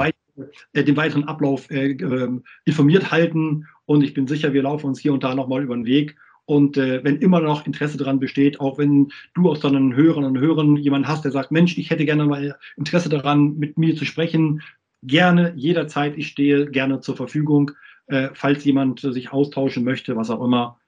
äh, 0.74 0.84
den 0.84 0.96
weiteren 0.96 1.24
Ablauf 1.24 1.70
äh, 1.70 1.92
ähm, 1.92 2.44
informiert 2.66 3.10
halten. 3.10 3.66
Und 3.86 4.02
ich 4.02 4.12
bin 4.12 4.26
sicher, 4.26 4.52
wir 4.52 4.62
laufen 4.62 4.86
uns 4.86 5.00
hier 5.00 5.14
und 5.14 5.24
da 5.24 5.34
nochmal 5.34 5.62
über 5.62 5.74
den 5.74 5.86
Weg. 5.86 6.16
Und 6.44 6.76
äh, 6.76 7.02
wenn 7.02 7.16
immer 7.16 7.40
noch 7.40 7.66
Interesse 7.66 7.96
daran 7.96 8.20
besteht, 8.20 8.60
auch 8.60 8.76
wenn 8.76 9.10
du 9.34 9.48
aus 9.48 9.60
deinen 9.60 9.94
Hörern 9.94 10.24
und 10.24 10.38
Hörern 10.38 10.76
jemanden 10.76 11.08
hast, 11.08 11.24
der 11.24 11.30
sagt, 11.30 11.52
Mensch, 11.52 11.78
ich 11.78 11.90
hätte 11.90 12.04
gerne 12.04 12.26
mal 12.26 12.58
Interesse 12.76 13.08
daran, 13.08 13.56
mit 13.56 13.78
mir 13.78 13.96
zu 13.96 14.04
sprechen, 14.04 14.60
gerne, 15.02 15.52
jederzeit, 15.56 16.18
ich 16.18 16.28
stehe 16.28 16.66
gerne 16.70 17.00
zur 17.00 17.16
Verfügung, 17.16 17.70
äh, 18.10 18.30
falls 18.34 18.64
jemand 18.64 19.00
sich 19.00 19.32
austauschen 19.32 19.84
möchte, 19.84 20.16
was 20.16 20.30
auch 20.30 20.44
immer. 20.44 20.78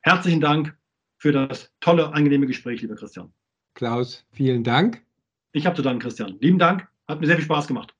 Herzlichen 0.00 0.40
Dank 0.40 0.76
für 1.16 1.32
das 1.32 1.72
tolle, 1.80 2.12
angenehme 2.12 2.46
Gespräch, 2.46 2.82
lieber 2.82 2.96
Christian. 2.96 3.32
Klaus, 3.74 4.24
vielen 4.32 4.62
Dank. 4.64 5.02
Ich 5.52 5.66
habe 5.66 5.76
zu 5.76 5.82
danken, 5.82 6.00
Christian. 6.00 6.36
Lieben 6.40 6.58
Dank, 6.58 6.86
hat 7.08 7.20
mir 7.20 7.26
sehr 7.26 7.36
viel 7.36 7.44
Spaß 7.44 7.66
gemacht. 7.66 7.94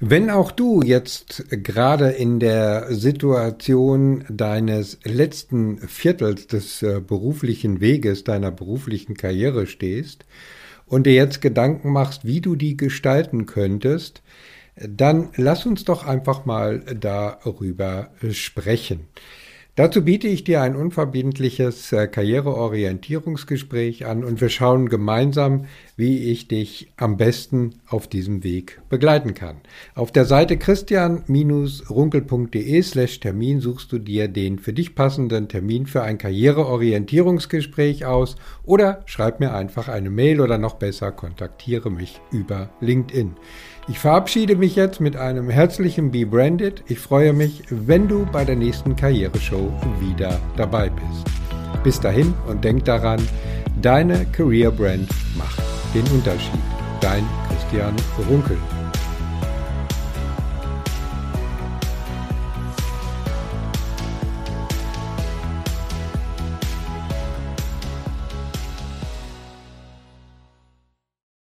Wenn 0.00 0.30
auch 0.30 0.50
du 0.50 0.82
jetzt 0.82 1.44
gerade 1.50 2.10
in 2.10 2.40
der 2.40 2.92
Situation 2.94 4.24
deines 4.28 4.98
letzten 5.04 5.78
Viertels 5.78 6.46
des 6.46 6.82
äh, 6.82 7.00
beruflichen 7.00 7.80
Weges, 7.80 8.24
deiner 8.24 8.50
beruflichen 8.50 9.14
Karriere 9.14 9.66
stehst 9.66 10.26
und 10.86 11.06
dir 11.06 11.14
jetzt 11.14 11.40
Gedanken 11.40 11.92
machst, 11.92 12.24
wie 12.24 12.40
du 12.40 12.56
die 12.56 12.76
gestalten 12.76 13.46
könntest, 13.46 14.22
dann 14.76 15.30
lass 15.36 15.66
uns 15.66 15.84
doch 15.84 16.06
einfach 16.06 16.44
mal 16.44 16.80
darüber 16.80 18.10
sprechen. 18.30 19.08
Dazu 19.76 20.04
biete 20.04 20.28
ich 20.28 20.44
dir 20.44 20.62
ein 20.62 20.76
unverbindliches 20.76 21.92
äh, 21.92 22.06
Karriereorientierungsgespräch 22.06 24.06
an 24.06 24.22
und 24.22 24.40
wir 24.40 24.48
schauen 24.48 24.88
gemeinsam, 24.88 25.64
wie 25.96 26.30
ich 26.30 26.46
dich 26.46 26.92
am 26.96 27.16
besten 27.16 27.80
auf 27.88 28.06
diesem 28.06 28.44
Weg 28.44 28.80
begleiten 28.88 29.34
kann. 29.34 29.56
Auf 29.96 30.12
der 30.12 30.26
Seite 30.26 30.58
christian-runkel.de 30.58 32.82
slash 32.82 33.18
Termin 33.18 33.58
suchst 33.58 33.90
du 33.90 33.98
dir 33.98 34.28
den 34.28 34.60
für 34.60 34.72
dich 34.72 34.94
passenden 34.94 35.48
Termin 35.48 35.86
für 35.86 36.04
ein 36.04 36.18
Karriereorientierungsgespräch 36.18 38.04
aus 38.04 38.36
oder 38.62 39.02
schreib 39.06 39.40
mir 39.40 39.54
einfach 39.54 39.88
eine 39.88 40.10
Mail 40.10 40.40
oder 40.40 40.56
noch 40.56 40.74
besser 40.74 41.10
kontaktiere 41.10 41.90
mich 41.90 42.20
über 42.30 42.70
LinkedIn. 42.80 43.32
Ich 43.86 43.98
verabschiede 43.98 44.56
mich 44.56 44.76
jetzt 44.76 44.98
mit 44.98 45.14
einem 45.14 45.50
herzlichen 45.50 46.10
Be 46.10 46.24
Branded. 46.24 46.82
Ich 46.88 46.98
freue 46.98 47.34
mich, 47.34 47.64
wenn 47.68 48.08
du 48.08 48.24
bei 48.24 48.42
der 48.42 48.56
nächsten 48.56 48.96
Karriereshow 48.96 49.70
wieder 50.00 50.40
dabei 50.56 50.88
bist. 50.88 51.26
Bis 51.82 52.00
dahin 52.00 52.32
und 52.48 52.64
denk 52.64 52.86
daran, 52.86 53.20
deine 53.82 54.24
Career 54.32 54.70
Brand 54.70 55.10
macht 55.36 55.60
den 55.94 56.06
Unterschied. 56.16 56.60
Dein 57.02 57.28
Christian 57.50 57.94
Runkel. 58.30 58.56